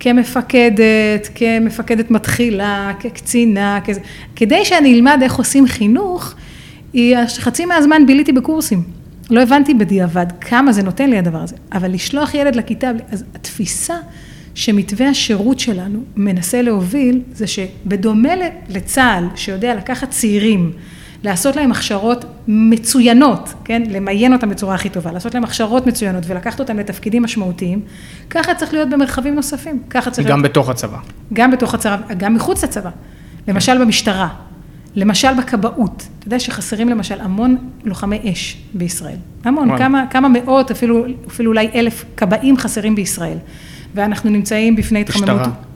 כמפקדת, 0.00 1.28
כמפקדת 1.34 2.10
מתחילה, 2.10 2.92
כקצינה, 3.00 3.80
כזה, 3.84 4.00
כדי 4.36 4.64
שאני 4.64 4.94
אלמד 4.94 5.18
איך 5.22 5.34
עושים 5.34 5.66
חינוך, 5.66 6.34
היא, 6.92 7.16
חצי 7.38 7.64
מהזמן 7.64 8.06
ביליתי 8.06 8.32
בקורסים. 8.32 8.82
לא 9.30 9.42
הבנתי 9.42 9.74
בדיעבד 9.74 10.26
כמה 10.40 10.72
זה 10.72 10.82
נותן 10.82 11.10
לי 11.10 11.18
הדבר 11.18 11.38
הזה, 11.38 11.56
אבל 11.72 11.92
לשלוח 11.92 12.34
ילד 12.34 12.56
לכיתה, 12.56 12.90
אז 13.10 13.24
התפיסה 13.34 13.94
שמתווה 14.54 15.08
השירות 15.08 15.58
שלנו 15.58 16.02
מנסה 16.16 16.62
להוביל, 16.62 17.20
זה 17.32 17.46
שבדומה 17.46 18.32
לצה"ל, 18.68 19.24
שיודע 19.36 19.74
לקחת 19.74 20.10
צעירים, 20.10 20.72
לעשות 21.24 21.56
להם 21.56 21.72
הכשרות 21.72 22.24
מצוינות, 22.48 23.54
כן, 23.64 23.82
למיין 23.90 24.32
אותם 24.32 24.48
בצורה 24.48 24.74
הכי 24.74 24.88
טובה, 24.88 25.12
לעשות 25.12 25.34
להם 25.34 25.44
הכשרות 25.44 25.86
מצוינות 25.86 26.24
ולקחת 26.26 26.60
אותם 26.60 26.78
לתפקידים 26.78 27.22
משמעותיים, 27.22 27.80
ככה 28.30 28.54
צריך 28.54 28.72
להיות 28.72 28.88
במרחבים 28.90 29.34
נוספים, 29.34 29.82
ככה 29.90 30.10
צריך 30.10 30.28
גם 30.28 30.38
להיות... 30.38 30.50
בתוך 30.50 30.68
הצבא. 30.68 30.98
גם 31.32 31.50
בתוך 31.50 31.74
הצבא, 31.74 31.96
גם 32.16 32.34
מחוץ 32.34 32.64
לצבא, 32.64 32.90
למשל 33.48 33.84
במשטרה, 33.84 34.28
למשל 34.96 35.34
בכבאות, 35.38 36.08
אתה 36.18 36.26
יודע 36.26 36.38
שחסרים 36.38 36.88
למשל 36.88 37.20
המון 37.20 37.56
לוחמי 37.84 38.32
אש 38.32 38.62
בישראל, 38.74 39.16
המון, 39.44 39.78
כמה, 39.78 40.04
כמה 40.10 40.28
מאות, 40.28 40.70
אפילו, 40.70 41.04
אפילו 41.28 41.50
אולי 41.50 41.70
אלף 41.74 42.04
כבאים 42.16 42.56
חסרים 42.56 42.94
בישראל, 42.94 43.38
ואנחנו 43.94 44.30
נמצאים 44.30 44.76
בפני 44.76 45.00
התחממות. 45.00 45.40
משטרה. 45.40 45.73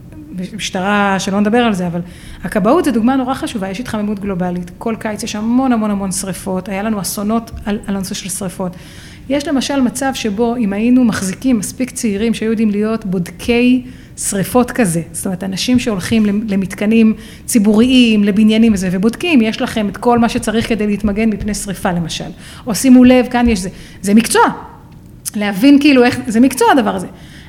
משטרה, 0.56 1.16
שלא 1.18 1.40
נדבר 1.40 1.58
על 1.58 1.74
זה, 1.74 1.86
אבל 1.86 2.00
הכבאות 2.44 2.84
זה 2.84 2.90
דוגמה 2.90 3.16
נורא 3.16 3.34
חשובה, 3.34 3.70
יש 3.70 3.80
התחממות 3.80 4.20
גלובלית, 4.20 4.70
כל 4.78 4.94
קיץ 4.98 5.22
יש 5.22 5.36
המון 5.36 5.72
המון 5.72 5.90
המון 5.90 6.12
שריפות, 6.12 6.68
היה 6.68 6.82
לנו 6.82 7.00
אסונות 7.00 7.50
על, 7.64 7.78
על 7.86 7.96
הנושא 7.96 8.14
של 8.14 8.28
שריפות. 8.28 8.72
יש 9.28 9.48
למשל 9.48 9.80
מצב 9.80 10.10
שבו 10.14 10.56
אם 10.56 10.72
היינו 10.72 11.04
מחזיקים 11.04 11.58
מספיק 11.58 11.90
צעירים 11.90 12.34
שהיו 12.34 12.50
יודעים 12.50 12.70
להיות 12.70 13.04
בודקי 13.04 13.84
שריפות 14.16 14.70
כזה, 14.70 15.02
זאת 15.12 15.26
אומרת 15.26 15.44
אנשים 15.44 15.78
שהולכים 15.78 16.26
למתקנים 16.26 17.14
ציבוריים, 17.46 18.24
לבניינים 18.24 18.72
וזה, 18.72 18.88
ובודקים, 18.92 19.42
יש 19.42 19.62
לכם 19.62 19.88
את 19.88 19.96
כל 19.96 20.18
מה 20.18 20.28
שצריך 20.28 20.68
כדי 20.68 20.86
להתמגן 20.86 21.30
מפני 21.30 21.54
שריפה 21.54 21.92
למשל, 21.92 22.30
או 22.66 22.74
שימו 22.74 23.04
לב, 23.04 23.26
כאן 23.30 23.48
יש 23.48 23.58
זה, 23.58 23.68
זה 24.02 24.14
מקצוע, 24.14 24.42
להבין 25.36 25.78
כאילו 25.80 26.04
איך, 26.04 26.20
זה 26.26 26.40
מקצוע 26.40 26.68
הדבר 26.72 26.94
הזה. 26.94 27.06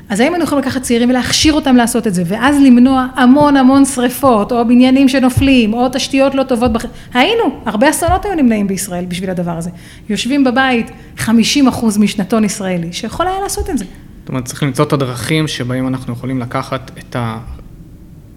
אז 0.09 0.19
האם 0.19 0.33
היינו 0.33 0.43
יכולים 0.43 0.63
לקחת 0.63 0.81
צעירים 0.81 1.09
ולהכשיר 1.09 1.53
אותם 1.53 1.75
לעשות 1.75 2.07
את 2.07 2.13
זה, 2.13 2.23
ואז 2.25 2.57
למנוע 2.63 3.07
המון 3.15 3.57
המון 3.57 3.85
שריפות, 3.85 4.51
או 4.51 4.67
בניינים 4.67 5.09
שנופלים, 5.09 5.73
או 5.73 5.87
תשתיות 5.93 6.35
לא 6.35 6.43
טובות, 6.43 6.73
בח... 6.73 6.85
היינו, 7.13 7.61
הרבה 7.65 7.89
אסונות 7.89 8.25
היו 8.25 8.35
נמנעים 8.35 8.67
בישראל 8.67 9.05
בשביל 9.05 9.29
הדבר 9.29 9.51
הזה. 9.51 9.69
יושבים 10.09 10.43
בבית 10.43 10.91
50 11.17 11.67
אחוז 11.67 11.97
משנתון 11.97 12.43
ישראלי, 12.43 12.93
שיכול 12.93 13.27
היה 13.27 13.39
לעשות 13.39 13.69
את 13.69 13.77
זה. 13.77 13.85
זאת 14.19 14.29
אומרת, 14.29 14.45
צריך 14.45 14.63
למצוא 14.63 14.85
את 14.85 14.93
הדרכים 14.93 15.47
שבהם 15.47 15.87
אנחנו 15.87 16.13
יכולים 16.13 16.39
לקחת 16.39 16.91
את, 16.99 17.15
ה... 17.15 17.39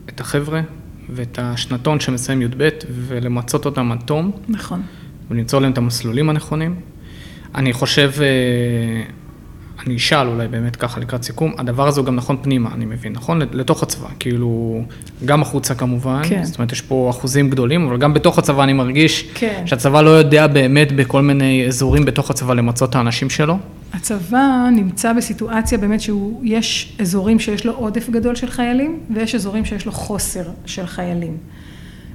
את 0.09 0.21
החבר'ה 0.21 0.61
ואת 1.11 1.39
השנתון 1.43 2.01
שמסיים 2.01 2.43
י"ב, 2.43 2.69
ולמצות 2.91 3.67
אותם 3.67 3.93
עד 3.93 4.03
תום. 4.05 4.31
נכון. 4.49 4.83
ולמצוא 5.31 5.61
להם 5.61 5.73
את 5.73 5.79
המסלולים 5.79 6.31
הנכונים. 6.31 6.75
אני 7.55 7.73
חושב... 7.73 8.11
אני 9.87 9.97
אשאל 9.97 10.29
אולי 10.29 10.49
באמת 10.49 10.77
ככה 10.77 11.01
לקראת 11.01 11.23
סיכום, 11.23 11.53
הדבר 11.59 11.89
הזה 11.89 12.01
הוא 12.01 12.07
גם 12.07 12.17
נכון 12.17 12.37
פנימה, 12.43 12.71
אני 12.75 12.85
מבין, 12.85 13.13
נכון? 13.13 13.43
לתוך 13.53 13.83
הצבא, 13.83 14.09
כאילו, 14.19 14.83
גם 15.25 15.43
החוצה 15.43 15.75
כמובן, 15.75 16.23
כן. 16.29 16.45
זאת 16.45 16.59
אומרת, 16.59 16.73
יש 16.73 16.81
פה 16.81 17.11
אחוזים 17.11 17.51
גדולים, 17.51 17.87
אבל 17.87 17.97
גם 17.97 18.15
בתוך 18.15 18.39
הצבא 18.39 18.65
אני 18.65 18.73
מרגיש 18.73 19.29
כן. 19.35 19.63
שהצבא 19.67 20.03
לא 20.03 20.11
יודע 20.11 20.47
באמת 20.47 20.93
בכל 20.93 21.23
מיני 21.23 21.67
אזורים 21.67 22.05
בתוך 22.05 22.31
הצבא 22.31 22.55
למצות 22.55 22.91
את 22.91 22.95
האנשים 22.95 23.31
שלו. 23.31 23.59
הצבא 23.93 24.69
נמצא 24.77 25.13
בסיטואציה 25.13 25.79
באמת 25.79 26.01
שיש 26.01 26.97
אזורים 27.01 27.39
שיש 27.39 27.67
לו 27.67 27.73
עודף 27.73 28.11
גדול 28.11 28.35
של 28.35 28.51
חיילים, 28.51 29.01
ויש 29.15 29.35
אזורים 29.35 29.65
שיש 29.65 29.87
לו 29.87 29.93
חוסר 29.93 30.45
של 30.67 30.87
חיילים. 30.87 31.37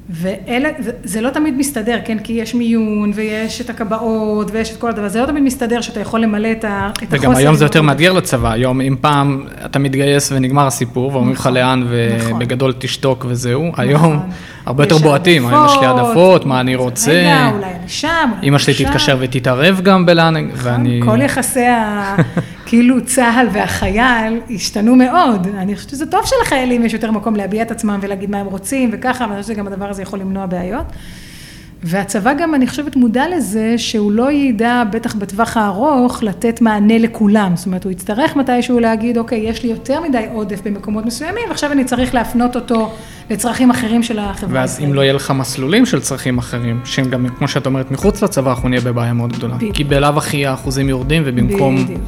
ואלה, 0.10 0.70
זה 1.04 1.22
לא 1.22 1.30
תמיד 1.30 1.58
מסתדר, 1.58 2.00
כן, 2.06 2.20
כי 2.20 2.34
יש 2.34 2.56
מיון, 2.56 3.12
ויש 3.16 3.62
את 3.62 3.70
הקבעות, 3.70 4.52
ויש 4.52 4.72
את 4.72 4.78
כל 4.78 4.90
הדבר, 4.90 5.08
זה 5.08 5.22
לא 5.22 5.26
תמיד 5.26 5.44
מסתדר 5.44 5.82
שאתה 5.82 6.00
יכול 6.00 6.20
למלא 6.20 6.52
את 6.52 6.66
החוסר. 6.68 7.06
וגם 7.10 7.36
היום 7.36 7.56
זה 7.56 7.66
יותר 7.66 7.82
מאתגר 7.82 8.14
לצבא, 8.14 8.52
היום 8.52 8.82
אם 8.82 8.96
פעם 9.02 9.46
אתה 9.66 9.80
מתגייס 9.80 10.32
ונגמר 10.32 10.68
הסיפור, 10.68 11.12
ואומרים 11.14 11.34
לך 11.34 11.50
לאן, 11.54 11.88
ובגדול 11.90 12.74
תשתוק 12.80 13.26
וזהו, 13.30 13.72
היום 13.78 14.20
הרבה 14.68 14.84
יותר 14.84 14.98
בועטים, 14.98 15.48
היום 15.48 15.66
יש 15.66 15.72
לי 15.82 15.86
העדפות, 15.86 16.46
מה 16.46 16.60
אני 16.60 16.76
רוצה. 16.76 17.12
רגע, 17.12 17.52
אולי 17.54 17.66
אני 17.66 17.90
שם, 17.90 18.32
אמא 18.44 18.58
שלי 18.58 18.74
תתקשר 18.74 19.18
ותתערב 19.20 19.82
גם 19.82 20.06
בלאן, 20.06 20.50
ואני... 20.54 21.02
כל 21.06 21.22
יחסי 21.22 21.66
ה... 21.66 22.16
כאילו 22.68 23.06
צה"ל 23.06 23.48
והחייל 23.52 24.40
השתנו 24.56 24.96
מאוד. 24.96 25.48
אני 25.58 25.76
חושבת 25.76 25.90
שזה 25.90 26.06
טוב 26.06 26.22
שלחיילים 26.26 26.86
יש 26.86 26.94
יותר 26.94 27.12
מקום 27.12 27.36
להביע 27.36 27.62
את 27.62 27.72
עצמם 27.72 28.00
ולהגיד 28.02 28.30
מה 28.30 28.38
הם 28.38 28.46
רוצים 28.46 28.90
וככה, 28.94 29.26
ואני 29.30 29.42
חושבת 29.42 29.56
שגם 29.56 29.68
הדבר 29.68 29.90
הזה 29.90 30.02
יכול 30.02 30.20
למנוע 30.20 30.46
בעיות. 30.46 30.86
והצבא 31.84 32.34
גם, 32.34 32.56
אני 32.56 32.68
חושבת, 32.68 32.96
מודע 32.96 33.24
לזה 33.38 33.78
שהוא 33.78 34.12
לא 34.12 34.32
ידע, 34.32 34.84
בטח 34.92 35.16
בטווח 35.16 35.58
הארוך, 35.58 36.24
לתת 36.24 36.62
מענה 36.62 36.98
לכולם. 36.98 37.52
זאת 37.56 37.66
אומרת, 37.66 37.84
הוא 37.84 37.92
יצטרך 37.92 38.36
מתישהו 38.36 38.80
להגיד, 38.80 39.18
אוקיי, 39.18 39.40
יש 39.40 39.64
לי 39.64 39.70
יותר 39.70 40.02
מדי 40.02 40.26
עודף 40.34 40.62
במקומות 40.64 41.06
מסוימים, 41.06 41.44
ועכשיו 41.50 41.72
אני 41.72 41.84
צריך 41.84 42.14
להפנות 42.14 42.56
אותו 42.56 42.92
לצרכים 43.30 43.70
אחרים 43.70 44.04
של 44.04 44.20
החברה. 44.20 44.60
ואז 44.60 44.80
אם 44.84 44.94
לא 44.94 45.02
יהיה 45.02 45.14
לך 45.14 45.32
מסלולים 45.32 45.86
של 45.86 46.00
צרכים 46.00 46.38
אחרים, 46.38 46.82
שהם 46.86 47.10
גם, 47.10 47.28
כמו 47.38 47.48
שאת 47.48 47.66
אומרת, 47.66 47.92
מחוץ 47.92 48.24
לצבא, 48.24 48.50
אנחנו 48.50 48.70
נהיה 48.70 48.82
בבעיה 48.82 49.14
מאוד 49.14 49.34
גדולה. 49.34 49.56
בדיוק. 49.56 49.76
כי 49.76 49.84
בלאו 49.84 50.18
הכי 50.18 50.46
האחוזים 50.46 50.90
יורדים, 50.90 51.24
ובמקום 51.26 51.84
בדיוק. 51.84 52.02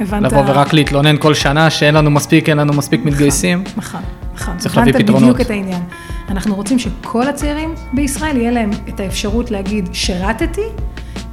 הבנת... 0.00 0.32
לבוא 0.32 0.42
ורק 0.46 0.72
להתלונן 0.72 1.16
כל 1.18 1.34
שנה 1.34 1.70
שאין 1.70 1.94
לנו 1.94 2.10
מספיק, 2.10 2.48
אין 2.48 2.58
לנו 2.58 2.72
מספיק 2.72 3.04
מתגייסים, 3.04 3.64
נכון, 3.76 4.00
נכון. 4.34 4.56
צריך 4.58 4.76
להביא 4.76 4.92
הבנת 4.92 5.04
פתרונות. 5.04 5.22
בדיוק 5.22 5.40
את 5.40 5.50
העניין. 5.50 5.82
אנחנו 6.28 6.54
רוצים 6.54 6.78
שכל 6.78 7.28
הצעירים 7.28 7.74
בישראל, 7.92 8.36
יהיה 8.36 8.50
להם 8.50 8.70
את 8.88 9.00
האפשרות 9.00 9.50
להגיד, 9.50 9.88
שירתתי, 9.92 10.66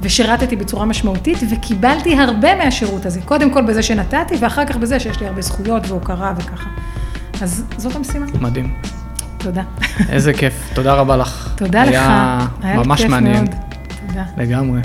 ושירתתי 0.02 0.56
בצורה 0.56 0.84
משמעותית, 0.84 1.38
וקיבלתי 1.50 2.14
הרבה 2.18 2.54
מהשירות 2.64 3.06
הזה. 3.06 3.20
קודם 3.24 3.50
כל 3.50 3.62
בזה 3.62 3.82
שנתתי, 3.82 4.34
ואחר 4.40 4.64
כך 4.64 4.76
בזה 4.76 5.00
שיש 5.00 5.20
לי 5.20 5.26
הרבה 5.26 5.42
זכויות 5.42 5.82
והוקרה 5.88 6.32
וככה. 6.36 6.70
אז 7.42 7.64
זאת 7.76 7.96
המשימה. 7.96 8.26
מדהים. 8.40 8.74
תודה. 9.38 9.62
איזה 10.08 10.32
כיף, 10.32 10.70
תודה 10.74 10.94
רבה 10.94 11.16
לך. 11.16 11.54
תודה 11.56 11.84
לך. 11.84 11.94
היה 12.62 12.76
ממש 12.76 13.00
כיף 13.00 13.10
מעניין, 13.10 13.44
מאוד. 13.44 13.54
תודה. 14.06 14.24
לגמרי. 14.36 14.80